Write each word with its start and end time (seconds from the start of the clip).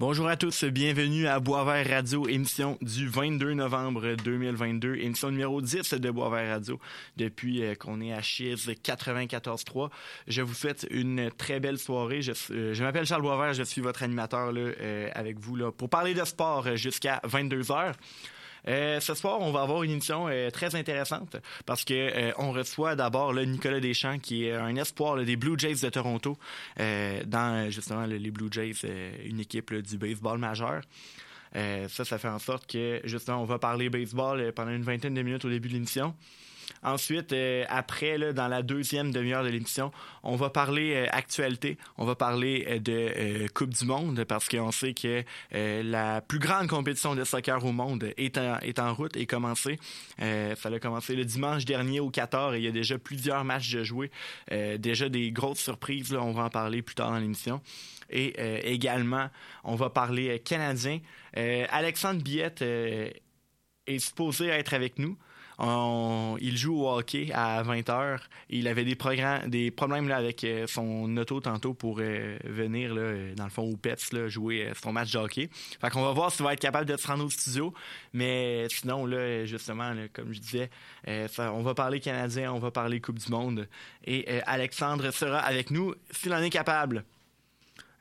Bonjour 0.00 0.28
à 0.28 0.36
tous, 0.38 0.64
bienvenue 0.64 1.26
à 1.26 1.40
Boisvert 1.40 1.86
Radio, 1.86 2.26
émission 2.26 2.78
du 2.80 3.06
22 3.06 3.52
novembre 3.52 4.14
2022, 4.24 4.94
émission 4.94 5.30
numéro 5.30 5.60
10 5.60 5.92
de 5.92 6.10
Boisvert 6.10 6.54
Radio 6.54 6.80
depuis 7.18 7.62
euh, 7.62 7.74
qu'on 7.74 8.00
est 8.00 8.14
à 8.14 8.22
Chiz 8.22 8.66
94.3. 8.82 9.90
Je 10.26 10.40
vous 10.40 10.54
souhaite 10.54 10.86
une 10.90 11.30
très 11.36 11.60
belle 11.60 11.76
soirée. 11.76 12.22
Je, 12.22 12.32
euh, 12.50 12.74
m'appelle 12.80 13.04
Charles 13.04 13.20
Boisvert, 13.20 13.52
je 13.52 13.62
suis 13.62 13.82
votre 13.82 14.02
animateur 14.02 14.54
euh, 14.56 15.10
avec 15.12 15.38
vous 15.38 15.70
pour 15.72 15.90
parler 15.90 16.14
de 16.14 16.24
sport 16.24 16.76
jusqu'à 16.76 17.20
22 17.24 17.70
heures. 17.70 17.94
Euh, 18.68 19.00
ce 19.00 19.14
soir, 19.14 19.40
on 19.40 19.52
va 19.52 19.62
avoir 19.62 19.82
une 19.82 19.92
émission 19.92 20.28
euh, 20.28 20.50
très 20.50 20.74
intéressante 20.74 21.36
parce 21.66 21.84
que 21.84 21.94
euh, 21.94 22.32
on 22.38 22.52
reçoit 22.52 22.94
d'abord 22.94 23.34
Nicolas 23.34 23.80
Deschamps, 23.80 24.18
qui 24.18 24.46
est 24.46 24.54
un 24.54 24.76
espoir 24.76 25.16
des 25.24 25.36
Blue 25.36 25.58
Jays 25.58 25.76
de 25.82 25.88
Toronto, 25.88 26.36
dans 26.76 27.70
justement 27.70 28.06
les 28.06 28.30
Blue 28.30 28.48
Jays, 28.50 28.72
une 29.24 29.40
équipe 29.40 29.72
du 29.74 29.98
baseball 29.98 30.38
majeur. 30.38 30.82
ça, 31.54 32.04
ça 32.04 32.18
fait 32.18 32.28
en 32.28 32.38
sorte 32.38 32.70
que 32.70 33.00
justement, 33.04 33.42
on 33.42 33.46
va 33.46 33.58
parler 33.58 33.88
baseball 33.90 34.52
pendant 34.52 34.70
une 34.70 34.82
vingtaine 34.82 35.14
de 35.14 35.22
minutes 35.22 35.44
au 35.44 35.50
début 35.50 35.68
de 35.68 35.74
l'émission. 35.74 36.14
Ensuite, 36.82 37.34
euh, 37.34 37.64
après, 37.68 38.32
dans 38.32 38.48
la 38.48 38.62
deuxième 38.62 39.12
demi-heure 39.12 39.44
de 39.44 39.50
l'émission, 39.50 39.92
on 40.22 40.36
va 40.36 40.48
parler 40.48 40.94
euh, 40.94 41.06
actualité, 41.10 41.76
on 41.98 42.06
va 42.06 42.14
parler 42.14 42.66
euh, 42.68 42.78
de 42.78 43.48
Coupe 43.48 43.70
du 43.70 43.84
Monde 43.84 44.24
parce 44.24 44.48
qu'on 44.48 44.70
sait 44.70 44.94
que 44.94 45.22
la 45.52 46.22
plus 46.22 46.38
grande 46.38 46.68
compétition 46.68 47.14
de 47.14 47.24
soccer 47.24 47.62
au 47.64 47.72
monde 47.72 48.12
est 48.16 48.38
en, 48.38 48.58
est 48.60 48.78
en 48.78 48.94
route 48.94 49.16
et 49.16 49.26
commencé. 49.26 49.78
ça 50.18 50.68
a 50.68 50.78
commencé 50.78 51.14
le 51.14 51.24
dimanche 51.24 51.64
dernier 51.64 52.00
au 52.00 52.10
14 52.10 52.54
et 52.54 52.58
il 52.58 52.64
y 52.64 52.68
a 52.68 52.72
déjà 52.72 52.98
plusieurs 52.98 53.44
matchs 53.44 53.72
de 53.72 53.84
jouer, 53.84 54.10
déjà 54.78 55.08
des 55.08 55.30
grosses 55.30 55.60
surprises. 55.60 56.12
Là, 56.12 56.22
on 56.22 56.32
va 56.32 56.44
en 56.44 56.50
parler 56.50 56.82
plus 56.82 56.94
tard 56.94 57.10
dans 57.10 57.18
l'émission. 57.18 57.60
Et 58.10 58.34
également, 58.72 59.28
on 59.64 59.74
va 59.74 59.90
parler 59.90 60.38
canadien. 60.40 61.00
Alexandre 61.34 62.22
Biette 62.22 62.62
est 62.62 63.98
supposé 63.98 64.48
être 64.48 64.74
avec 64.74 64.98
nous 64.98 65.16
il 65.60 66.56
joue 66.56 66.82
au 66.82 66.98
hockey 66.98 67.30
à 67.32 67.62
20h. 67.62 68.18
Il 68.48 68.66
avait 68.66 68.84
des, 68.84 68.94
problèmes 69.70 70.10
avec 70.10 70.44
euh, 70.44 70.66
son 70.66 71.16
auto 71.16 71.40
tantôt 71.40 71.74
pour 71.74 71.98
euh, 72.00 72.38
venir, 72.44 72.92
euh, 72.96 73.34
dans 73.34 73.44
le 73.44 73.50
fond, 73.50 73.62
au 73.62 73.76
PETS, 73.76 74.28
jouer 74.28 74.72
son 74.82 74.92
match 74.92 75.12
de 75.12 75.18
hockey. 75.18 75.50
Fait 75.80 75.90
qu'on 75.90 76.02
va 76.02 76.12
voir 76.12 76.32
s'il 76.32 76.44
va 76.44 76.54
être 76.54 76.60
capable 76.60 76.86
de 76.86 76.96
se 76.96 77.06
rendre 77.06 77.24
au 77.24 77.30
studio. 77.30 77.74
Mais 78.12 78.66
sinon, 78.70 79.06
là, 79.06 79.44
justement, 79.44 79.94
comme 80.12 80.32
je 80.32 80.40
disais, 80.40 80.70
on 81.38 81.62
va 81.62 81.74
parler 81.74 82.00
Canadien, 82.00 82.52
on 82.52 82.58
va 82.58 82.70
parler 82.70 83.00
Coupe 83.00 83.18
du 83.18 83.30
Monde. 83.30 83.68
Et 84.04 84.40
Alexandre 84.46 85.10
sera 85.10 85.38
avec 85.38 85.70
nous 85.70 85.94
s'il 86.10 86.32
en 86.32 86.42
est 86.42 86.50
capable. 86.50 87.04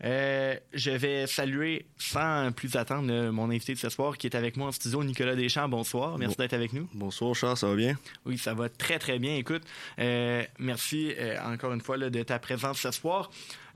Euh, 0.04 0.56
je 0.74 0.92
vais 0.92 1.28
saluer 1.28 1.86
sans 1.98 2.52
plus 2.54 2.76
attendre 2.76 3.32
mon 3.32 3.50
invité 3.50 3.74
de 3.74 3.80
ce 3.80 3.90
soir 3.90 4.18
qui 4.18 4.28
est 4.28 4.36
avec 4.36 4.56
moi 4.56 4.68
en 4.68 4.72
studio, 4.72 5.04
Nicolas 5.04 5.36
Deschamps. 5.36 5.68
Bonsoir, 5.68 6.18
merci 6.18 6.38
d'être 6.38 6.54
avec 6.54 6.72
nous. 6.74 6.88
Bonsoir 6.94 7.36
Charles, 7.36 7.58
ça 7.58 7.68
va 7.68 7.76
bien? 7.76 7.98
Oui, 8.26 8.38
ça 8.38 8.54
va 8.54 8.70
très 8.70 8.98
très 8.98 9.20
bien. 9.20 9.36
Écoute, 9.36 9.64
euh, 10.00 10.44
merci 10.58 11.14
euh, 11.18 11.38
encore 11.44 11.74
une 11.74 11.82
fois 11.82 11.98
de 11.98 12.24
ta 12.24 12.40
présence 12.40 12.80
ce 12.80 12.92
soir. 12.92 13.30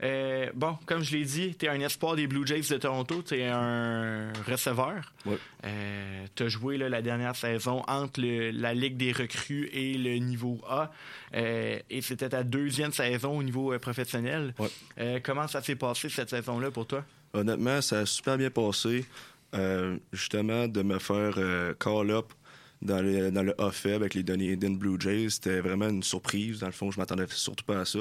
Euh, 0.04 0.50
bon, 0.54 0.76
comme 0.86 1.02
je 1.02 1.16
l'ai 1.16 1.24
dit, 1.24 1.54
tu 1.58 1.64
es 1.64 1.68
un 1.68 1.80
espoir 1.80 2.14
des 2.14 2.26
Blue 2.26 2.46
Jays 2.46 2.68
de 2.68 2.76
Toronto. 2.76 3.22
Tu 3.22 3.38
es 3.38 3.48
un 3.48 4.32
receveur. 4.46 5.12
Euh, 5.64 6.26
tu 6.34 6.42
as 6.42 6.48
joué 6.48 6.76
la 6.76 7.00
dernière 7.00 7.34
saison 7.34 7.82
entre 7.88 8.20
la 8.20 8.74
Ligue 8.74 8.96
des 8.96 9.12
recrues 9.12 9.70
et 9.72 9.94
le 9.94 10.16
niveau 10.16 10.60
A. 10.68 10.90
Euh, 11.34 11.78
et 11.88 12.02
c'était 12.02 12.28
ta 12.28 12.42
deuxième 12.42 12.92
saison 12.92 13.38
au 13.38 13.42
niveau 13.42 13.76
professionnel. 13.78 14.54
comment 15.22 15.48
ça 15.48 15.62
s'est 15.62 15.76
passé 15.76 16.08
cette 16.08 16.30
saison-là 16.30 16.70
pour 16.70 16.86
toi? 16.86 17.04
Honnêtement, 17.32 17.80
ça 17.80 18.00
a 18.00 18.06
super 18.06 18.36
bien 18.36 18.50
passé. 18.50 19.06
justement, 20.12 20.68
de 20.68 20.82
me 20.82 20.98
faire 20.98 21.38
call-up 21.78 22.26
dans, 22.84 23.32
dans 23.32 23.42
le 23.42 23.60
A-Feb 23.60 24.02
avec 24.02 24.14
les 24.14 24.22
Dunedin 24.22 24.72
Blue 24.72 24.96
Jays. 25.00 25.30
C'était 25.30 25.60
vraiment 25.60 25.88
une 25.88 26.02
surprise. 26.02 26.60
Dans 26.60 26.66
le 26.66 26.72
fond, 26.72 26.90
je 26.90 27.00
m'attendais 27.00 27.24
surtout 27.30 27.64
pas 27.64 27.80
à 27.80 27.84
ça. 27.84 28.00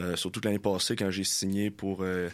Euh, 0.00 0.16
surtout 0.16 0.40
l'année 0.42 0.58
passée, 0.58 0.96
quand 0.96 1.10
j'ai 1.10 1.24
signé 1.24 1.70
pour, 1.70 1.98
euh, 2.00 2.28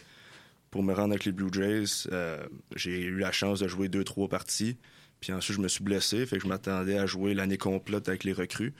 pour 0.71 0.81
me 0.81 0.93
rendre 0.93 1.11
avec 1.11 1.25
les 1.25 1.33
Blue 1.33 1.49
Jays, 1.51 2.07
euh, 2.11 2.43
j'ai 2.75 3.01
eu 3.01 3.19
la 3.19 3.31
chance 3.31 3.59
de 3.59 3.67
jouer 3.67 3.89
deux, 3.89 4.03
trois 4.03 4.29
parties. 4.29 4.77
Puis 5.19 5.33
ensuite, 5.33 5.57
je 5.57 5.61
me 5.61 5.67
suis 5.67 5.83
blessé, 5.83 6.25
fait 6.25 6.37
que 6.37 6.43
je 6.43 6.47
m'attendais 6.47 6.97
à 6.97 7.05
jouer 7.05 7.33
l'année 7.33 7.57
complète 7.57 8.07
avec 8.09 8.23
les 8.23 8.33
recrues. 8.33 8.73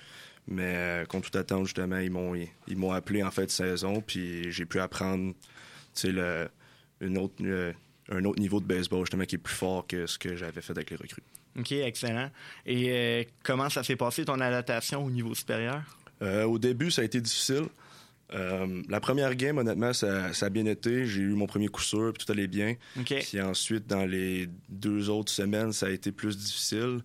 Mais 0.47 1.05
contre 1.07 1.25
toute 1.25 1.37
attente, 1.37 1.65
justement, 1.65 1.99
ils 1.99 2.11
m'ont 2.11 2.35
ils, 2.35 2.77
m'ont 2.77 2.91
appelé 2.91 3.23
en 3.23 3.31
fin 3.31 3.45
de 3.45 3.49
saison, 3.49 4.01
puis 4.01 4.51
j'ai 4.51 4.65
pu 4.65 4.81
apprendre 4.81 5.33
le, 6.03 6.49
une 6.99 7.17
autre, 7.17 7.41
un 8.09 8.25
autre 8.25 8.41
niveau 8.41 8.59
de 8.59 8.65
baseball, 8.65 9.05
justement, 9.05 9.23
qui 9.23 9.35
est 9.35 9.37
plus 9.37 9.55
fort 9.55 9.87
que 9.87 10.05
ce 10.05 10.17
que 10.17 10.35
j'avais 10.35 10.59
fait 10.59 10.71
avec 10.71 10.89
les 10.89 10.97
recrues. 10.97 11.23
OK, 11.59 11.71
excellent. 11.71 12.29
Et 12.65 12.89
euh, 12.89 13.23
comment 13.43 13.69
ça 13.69 13.83
s'est 13.83 13.95
passé 13.95 14.25
ton 14.25 14.39
adaptation 14.39 15.05
au 15.05 15.11
niveau 15.11 15.35
supérieur? 15.35 15.81
Euh, 16.21 16.43
au 16.45 16.57
début, 16.57 16.89
ça 16.89 17.01
a 17.01 17.05
été 17.05 17.21
difficile. 17.21 17.65
Euh, 18.33 18.81
la 18.89 18.99
première 18.99 19.35
game, 19.35 19.57
honnêtement, 19.57 19.93
ça, 19.93 20.31
a 20.39 20.49
bien 20.49 20.65
été. 20.65 21.05
J'ai 21.05 21.21
eu 21.21 21.33
mon 21.33 21.45
premier 21.45 21.67
coup 21.67 21.81
sûr, 21.81 22.13
puis 22.13 22.25
tout 22.25 22.31
allait 22.31 22.47
bien. 22.47 22.75
Puis 23.05 23.41
ensuite, 23.41 23.85
dans 23.87 24.05
les 24.05 24.49
deux 24.69 25.09
autres 25.09 25.31
semaines, 25.31 25.71
ça 25.71 25.87
a 25.87 25.89
été 25.89 26.11
plus 26.11 26.37
difficile. 26.37 27.01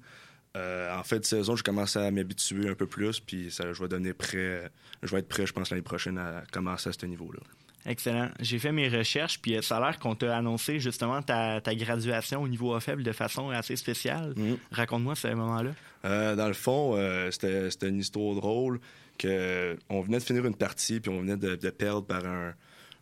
en 0.54 1.02
fait 1.04 1.20
de 1.20 1.24
saison, 1.24 1.54
je 1.54 1.62
commençais 1.62 2.00
à 2.00 2.10
m'habituer 2.10 2.68
un 2.68 2.74
peu 2.74 2.86
plus, 2.86 3.20
puis 3.20 3.50
ça, 3.50 3.72
je 3.72 3.82
vais 3.82 3.88
donner 3.88 4.14
prêt. 4.14 4.70
Je 5.02 5.12
vais 5.12 5.18
être 5.18 5.28
prêt, 5.28 5.46
je 5.46 5.52
pense, 5.52 5.70
l'année 5.70 5.82
prochaine 5.82 6.16
à 6.18 6.42
commencer 6.50 6.88
à 6.88 6.92
ce 6.92 7.06
niveau-là. 7.06 7.40
Excellent. 7.86 8.28
J'ai 8.40 8.58
fait 8.58 8.72
mes 8.72 8.88
recherches, 8.88 9.40
puis 9.40 9.56
ça 9.62 9.78
a 9.78 9.80
l'air 9.80 9.98
qu'on 9.98 10.14
t'a 10.14 10.36
annoncé 10.36 10.80
justement 10.80 11.22
ta, 11.22 11.60
graduation 11.60 12.42
au 12.42 12.48
niveau 12.48 12.78
faible 12.80 13.02
de 13.02 13.12
façon 13.12 13.50
assez 13.50 13.76
spéciale. 13.76 14.34
Mm. 14.36 14.54
Raconte-moi 14.72 15.14
ce 15.14 15.28
moment-là. 15.28 15.70
Euh, 16.04 16.36
dans 16.36 16.48
le 16.48 16.54
fond, 16.54 16.94
euh, 16.96 17.30
c'était 17.30 17.88
une 17.88 17.98
histoire 17.98 18.34
drôle 18.34 18.80
que 19.16 19.76
on 19.88 20.00
venait 20.00 20.18
de 20.18 20.22
finir 20.22 20.44
une 20.44 20.54
partie, 20.54 21.00
puis 21.00 21.10
on 21.10 21.20
venait 21.20 21.36
de, 21.36 21.70
perdre 21.70 22.04
par 22.04 22.24
un, 22.24 22.54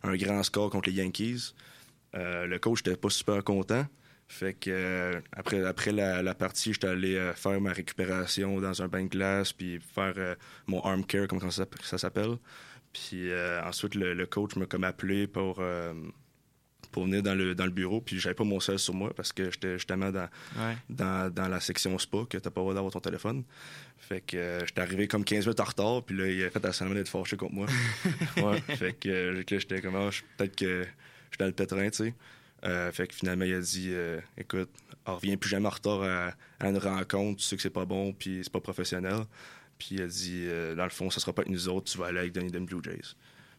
grand 0.03 0.43
score 0.43 0.69
contre 0.69 0.89
les 0.89 0.95
Yankees. 0.95 1.53
Euh, 2.15 2.45
le 2.45 2.57
coach 2.59 2.83
n'était 2.85 2.97
pas 2.97 3.09
super 3.09 3.43
content. 3.43 3.85
Fait 4.29 4.53
que 4.53 5.21
après, 5.31 5.63
après 5.63 5.91
la, 5.91 6.35
partie, 6.35 6.73
j'étais 6.73 6.87
allé 6.87 7.31
faire 7.35 7.59
ma 7.61 7.71
récupération 7.71 8.59
dans 8.59 8.81
un 8.81 8.87
bain 8.87 9.03
de 9.03 9.09
glace, 9.09 9.53
puis 9.53 9.79
faire 9.79 10.35
mon 10.65 10.81
arm 10.81 11.05
care, 11.05 11.27
comme 11.27 11.39
ça 11.49 11.97
s'appelle. 11.97 12.37
Puis 12.93 13.31
euh, 13.31 13.61
ensuite, 13.63 13.95
le, 13.95 14.25
coach 14.25 14.55
m'a 14.55 14.65
comme 14.65 14.83
appelé 14.83 15.27
pour, 15.27 15.57
euh, 15.59 15.93
pour 16.91 17.03
venir 17.03 17.21
dans 17.21 17.35
le, 17.35 17.55
dans 17.55 17.65
le 17.65 17.71
bureau. 17.71 18.01
Puis 18.01 18.19
j'avais 18.19 18.35
pas 18.35 18.43
mon 18.43 18.59
sel 18.59 18.79
sur 18.79 18.93
moi 18.93 19.11
parce 19.15 19.33
que 19.33 19.51
j'étais 19.51 19.73
justement 19.73 20.11
dans, 20.11 20.29
dans, 20.89 21.33
dans, 21.33 21.47
la 21.47 21.59
section 21.59 21.97
spa 21.97 22.19
que 22.29 22.37
t'as 22.37 22.49
pas 22.49 22.61
le 22.61 22.63
droit 22.63 22.73
d'avoir 22.73 22.91
ton 22.91 22.99
téléphone. 22.99 23.43
Fait 23.97 24.21
que 24.21 24.37
euh, 24.37 24.65
j'étais 24.65 24.81
arrivé 24.81 25.07
comme 25.07 25.23
15 25.23 25.45
minutes 25.45 25.59
en 25.59 25.65
retard. 25.65 26.03
Puis 26.03 26.17
là, 26.17 26.27
il 26.27 26.43
a 26.43 26.49
fait 26.49 26.65
à 26.65 26.73
semaine 26.73 26.95
d'être 26.95 27.09
fâché 27.09 27.37
contre 27.37 27.53
moi. 27.53 27.67
ouais, 28.37 28.61
fait 28.75 28.93
que 28.93 29.43
j'étais 29.47 29.81
comme, 29.81 29.95
ah, 29.95 30.09
peut-être 30.37 30.55
que 30.55 30.83
je 30.83 30.87
suis 30.87 31.37
dans 31.39 31.45
le 31.45 31.51
pétrin, 31.51 31.89
tu 31.89 31.97
sais. 31.97 32.13
fait 32.91 33.07
que 33.07 33.15
finalement, 33.15 33.45
il 33.45 33.53
a 33.53 33.61
dit 33.61 33.91
écoute, 34.37 34.69
on 35.05 35.15
revient 35.15 35.37
plus 35.37 35.49
jamais 35.49 35.67
en 35.67 35.71
retard 35.71 36.03
à, 36.03 36.33
à, 36.59 36.69
une 36.69 36.77
rencontre, 36.77 37.41
tu 37.41 37.45
sais 37.45 37.55
que 37.55 37.61
c'est 37.61 37.69
pas 37.69 37.85
bon, 37.85 38.13
puis 38.13 38.41
c'est 38.43 38.51
pas 38.51 38.59
professionnel. 38.59 39.25
Puis 39.77 40.01
a 40.01 40.07
dit, 40.07 40.43
euh, 40.45 40.75
dans 40.75 40.83
le 40.83 40.89
fond, 40.89 41.09
ça 41.09 41.19
sera 41.19 41.33
pas 41.33 41.41
avec 41.43 41.51
nous 41.51 41.69
autres, 41.69 41.91
tu 41.91 41.97
vas 41.97 42.07
aller 42.07 42.19
avec 42.19 42.33
Dunedin 42.33 42.61
Blue 42.61 42.81
Jays. 42.83 43.15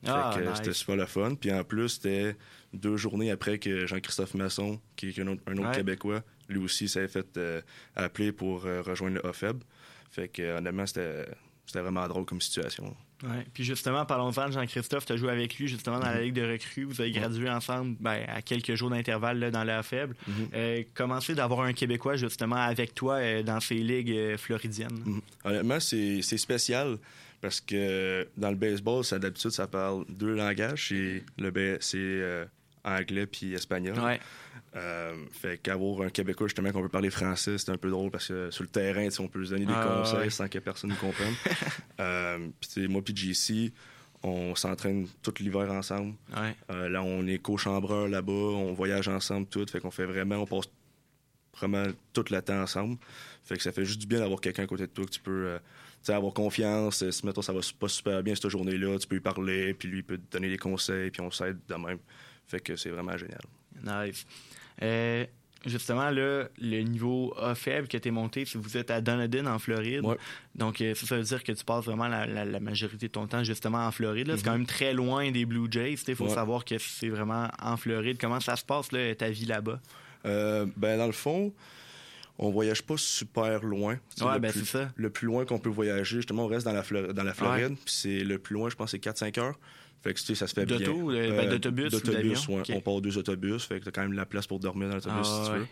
Ah, 0.07 0.35
c'était 0.55 0.73
super 0.73 0.97
le 0.97 1.07
fun. 1.07 1.35
Puis 1.35 1.53
en 1.53 1.65
plus, 1.65 1.89
c'était 1.89 2.37
deux 2.73 2.97
journées 2.97 3.31
après 3.31 3.59
que 3.59 3.87
Jean-Christophe 3.87 4.35
Masson, 4.35 4.81
qui 4.97 5.09
est 5.09 5.19
un 5.21 5.27
autre, 5.29 5.73
Québécois, 5.73 6.23
lui 6.49 6.59
aussi 6.59 6.89
s'est 6.89 7.09
fait 7.09 7.37
euh, 7.37 7.61
appeler 7.97 8.33
pour 8.33 8.65
euh, 8.65 8.81
rejoindre 8.83 9.17
le 9.17 9.29
OFEB. 9.29 9.63
Fait 10.11 10.29
que 10.29 10.59
honnêtement, 10.59 10.87
c'était 10.87 11.27
vraiment 11.75 12.07
drôle 12.07 12.25
comme 12.25 12.41
situation. 12.41 12.97
Ouais. 13.23 13.45
Puis 13.53 13.65
justement, 13.65 14.05
parlons-en 14.05 14.49
de 14.49 14.53
Jean-Christophe, 14.53 15.07
tu 15.07 15.13
as 15.13 15.17
joué 15.17 15.31
avec 15.31 15.59
lui 15.59 15.67
justement 15.67 15.99
dans 15.99 16.07
la 16.07 16.17
mhm. 16.17 16.23
Ligue 16.23 16.35
de 16.35 16.53
recrues. 16.53 16.85
Vous 16.85 17.01
avez 17.01 17.11
gradué 17.11 17.51
ensemble 17.51 17.97
ben, 17.99 18.25
à 18.29 18.43
quelques 18.43 18.75
jours 18.75 18.91
d'intervalle 18.91 19.51
dans 19.51 19.65
la 19.65 19.83
faible. 19.83 20.15
Mm 20.27 20.33
comment 20.95 21.21
c'est 21.21 21.35
d'avoir 21.35 21.63
un 21.63 21.73
Québécois 21.73 22.17
justement 22.17 22.57
avec 22.57 22.95
toi 22.95 23.15
euh, 23.15 23.43
dans 23.43 23.61
ces 23.61 23.75
ligues 23.75 24.11
euh, 24.11 24.37
floridiennes? 24.37 25.03
Mhm. 25.05 25.21
Honnêtement, 25.45 25.81
c'est 25.81 26.23
spécial 26.23 26.99
parce 27.41 27.61
que 27.61 28.27
dans 28.37 28.51
le 28.51 28.57
baseball, 28.57 29.05
d'habitude, 29.13 29.51
ça 29.51 29.67
parle 29.67 30.05
deux 30.09 30.35
langages. 30.35 30.93
C'est 31.81 32.49
anglais 32.85 33.27
puis 33.27 33.55
espagnol. 33.55 33.99
Ouais. 33.99 34.21
Euh, 34.77 35.15
fait 35.33 35.59
qu'avoir 35.59 36.03
un 36.03 36.11
Québécois 36.11 36.47
justement 36.47 36.71
qu'on 36.73 36.83
peut 36.83 36.89
parler 36.89 37.11
français, 37.11 37.57
c'est 37.59 37.71
un 37.71 37.77
peu 37.77 37.91
drôle 37.91 38.11
parce 38.11 38.29
que 38.29 38.51
sur 38.51 38.63
le 38.63 38.69
terrain, 38.69 39.09
on 39.19 39.29
peut 39.29 39.45
se 39.45 39.51
donner 39.51 39.67
des 39.67 39.73
ah, 39.75 40.03
conseils 40.03 40.31
sans 40.31 40.49
que 40.49 40.59
personne 40.59 40.91
nous 40.91 40.97
comprenne. 40.97 41.35
euh, 42.01 42.49
puis 42.61 42.87
moi 42.89 43.03
puis 43.03 43.17
JC, 43.17 43.73
on 44.23 44.55
s'entraîne 44.55 45.07
tout 45.23 45.35
l'hiver 45.41 45.71
ensemble. 45.71 46.15
Euh, 46.71 46.89
là, 46.89 47.03
on 47.03 47.27
est 47.27 47.39
co-chambreur 47.39 48.09
là-bas, 48.09 48.33
on 48.33 48.73
voyage 48.73 49.09
ensemble 49.09 49.47
tout, 49.47 49.65
fait 49.71 49.81
qu'on 49.81 49.91
fait 49.91 50.07
vraiment, 50.07 50.37
on 50.37 50.47
passe 50.47 50.69
vraiment 51.57 51.85
tout 52.13 52.25
le 52.31 52.43
temps 52.43 52.63
ensemble. 52.63 52.99
Fait 53.45 53.57
que 53.57 53.63
ça 53.63 53.73
fait 53.73 53.85
juste 53.85 54.01
du 54.01 54.07
bien 54.07 54.21
d'avoir 54.21 54.41
quelqu'un 54.41 54.65
à 54.65 54.67
côté 54.67 54.87
de 54.87 54.93
toi 54.93 55.07
que 55.07 55.11
tu 55.11 55.21
peux 55.21 55.47
euh, 55.47 55.59
avoir 56.15 56.33
confiance. 56.35 57.09
Si 57.09 57.27
mettons 57.27 57.43
ça 57.43 57.53
va 57.53 57.61
pas 57.79 57.89
super 57.89 58.23
bien 58.23 58.35
cette 58.35 58.49
journée-là, 58.49 58.99
tu 58.99 59.07
peux 59.07 59.17
lui 59.17 59.23
parler, 59.23 59.75
puis 59.75 59.89
lui 59.89 60.03
peut 60.03 60.19
te 60.19 60.33
donner 60.33 60.49
des 60.51 60.59
conseils, 60.59 61.11
puis 61.11 61.21
on 61.21 61.31
s'aide 61.31 61.59
de 61.67 61.75
même. 61.75 61.99
Fait 62.47 62.61
que 62.61 62.77
c'est 62.77 62.91
vraiment 62.91 63.17
génial. 63.17 63.41
Nice. 63.83 64.27
Euh, 64.83 65.25
justement, 65.67 66.11
là, 66.11 66.45
le 66.61 66.81
niveau 66.83 67.35
A 67.41 67.55
faible 67.55 67.89
que 67.89 67.97
tu 67.97 68.09
es 68.09 68.11
monté, 68.11 68.45
si 68.45 68.57
vous 68.59 68.77
êtes 68.77 68.91
à 68.91 69.01
Dunedin, 69.01 69.47
en 69.47 69.59
Floride. 69.59 70.05
Ouais. 70.05 70.17
Donc, 70.55 70.81
euh, 70.81 70.95
ça, 70.95 71.07
ça 71.07 71.17
veut 71.17 71.23
dire 71.25 71.43
que 71.43 71.53
tu 71.53 71.65
passes 71.65 71.85
vraiment 71.85 72.09
la, 72.09 72.27
la- 72.27 72.45
la 72.45 72.61
majorité 72.61 73.09
de 73.09 73.13
ton 73.13 73.27
temps 73.27 73.43
justement 73.45 73.87
en 73.87 73.91
Floride. 73.91 74.27
C'est 74.29 74.37
Mhm. 74.37 74.43
quand 74.45 74.53
même 74.53 74.67
très 74.67 74.93
loin 74.93 75.31
des 75.31 75.45
Blue 75.47 75.67
Jays. 75.71 75.97
Il 76.07 76.15
faut 76.15 76.25
Ouais. 76.25 76.31
savoir 76.35 76.65
que 76.65 76.79
c'est 76.79 77.09
vraiment 77.09 77.49
en 77.61 77.77
Floride. 77.77 78.19
Comment 78.21 78.41
ça 78.41 78.57
se 78.57 78.65
passe, 78.65 78.93
là, 78.93 79.15
ta 79.15 79.31
vie 79.31 79.47
là-bas? 79.47 79.81
Euh, 80.27 80.67
ben, 80.77 80.97
dans 80.99 81.07
le 81.07 81.13
fond, 81.13 81.53
on 82.39 82.51
voyage 82.51 82.83
pas 82.83 82.97
super 82.97 83.65
loin. 83.65 83.99
Ouais, 84.21 84.39
ben 84.39 84.53
plus, 84.53 84.61
c'est 84.61 84.67
ça. 84.67 84.93
Le 84.95 85.11
plus 85.11 85.27
loin 85.27 85.45
qu'on 85.45 85.59
peut 85.59 85.71
voyager, 85.71 86.17
justement, 86.17 86.45
on 86.45 86.49
reste 86.49 86.67
dans 86.67 86.73
la, 86.73 86.85
Flor- 86.85 87.13
dans 87.13 87.25
la 87.25 87.35
Floride. 87.35 87.75
C'est 87.87 88.21
le 88.21 88.39
plus 88.39 88.55
loin, 88.55 88.71
je 88.71 88.77
pense, 88.77 88.93
c'est 88.93 89.01
4-5 89.01 89.39
heures. 89.39 89.59
Fait 90.03 90.15
que 90.15 90.19
tu 90.21 90.27
sais, 90.27 90.35
ça 90.35 90.47
se 90.47 90.55
fait 90.55 90.65
bien. 90.67 90.79
D'auto, 90.79 91.11
euh, 91.11 91.37
ben, 91.37 91.49
d'autobus 91.51 91.87
ou 91.87 92.01
D'autobus, 92.01 92.49
ouais. 92.49 92.61
Ok. 92.61 92.71
On 92.75 92.81
part 92.81 93.01
deux 93.01 93.19
autobus. 93.19 93.65
Fait 93.65 93.81
que 93.81 93.85
t'as 93.87 93.91
quand 93.91 94.03
même 94.03 94.13
la 94.13 94.27
place 94.27 94.47
pour 94.47 94.61
dormir 94.61 94.89
dans 94.89 94.95
l'autobus 94.97 95.27
Ah, 95.29 95.43
si 95.45 95.51
tu 95.51 95.57
veux. 95.59 95.67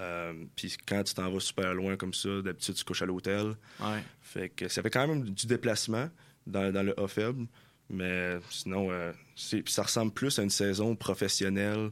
Euh, 0.00 0.32
puis 0.56 0.76
quand 0.86 1.02
tu 1.04 1.14
t'en 1.14 1.30
vas 1.30 1.40
super 1.40 1.74
loin 1.74 1.96
comme 1.96 2.14
ça, 2.14 2.40
d'habitude, 2.42 2.74
tu 2.74 2.84
couches 2.84 3.02
à 3.02 3.06
l'hôtel. 3.06 3.52
Ouais. 3.80 4.02
Fait 4.22 4.48
que 4.48 4.66
ça 4.68 4.82
fait 4.82 4.90
quand 4.90 5.06
même 5.06 5.28
du 5.28 5.46
déplacement 5.46 6.08
dans, 6.46 6.72
dans 6.72 6.82
le 6.82 6.98
A 6.98 7.06
faible. 7.06 7.46
Mais 7.92 8.38
sinon, 8.50 8.88
euh, 8.92 9.12
ça 9.34 9.82
ressemble 9.82 10.12
plus 10.12 10.38
à 10.38 10.44
une 10.44 10.50
saison 10.50 10.94
professionnelle 10.94 11.90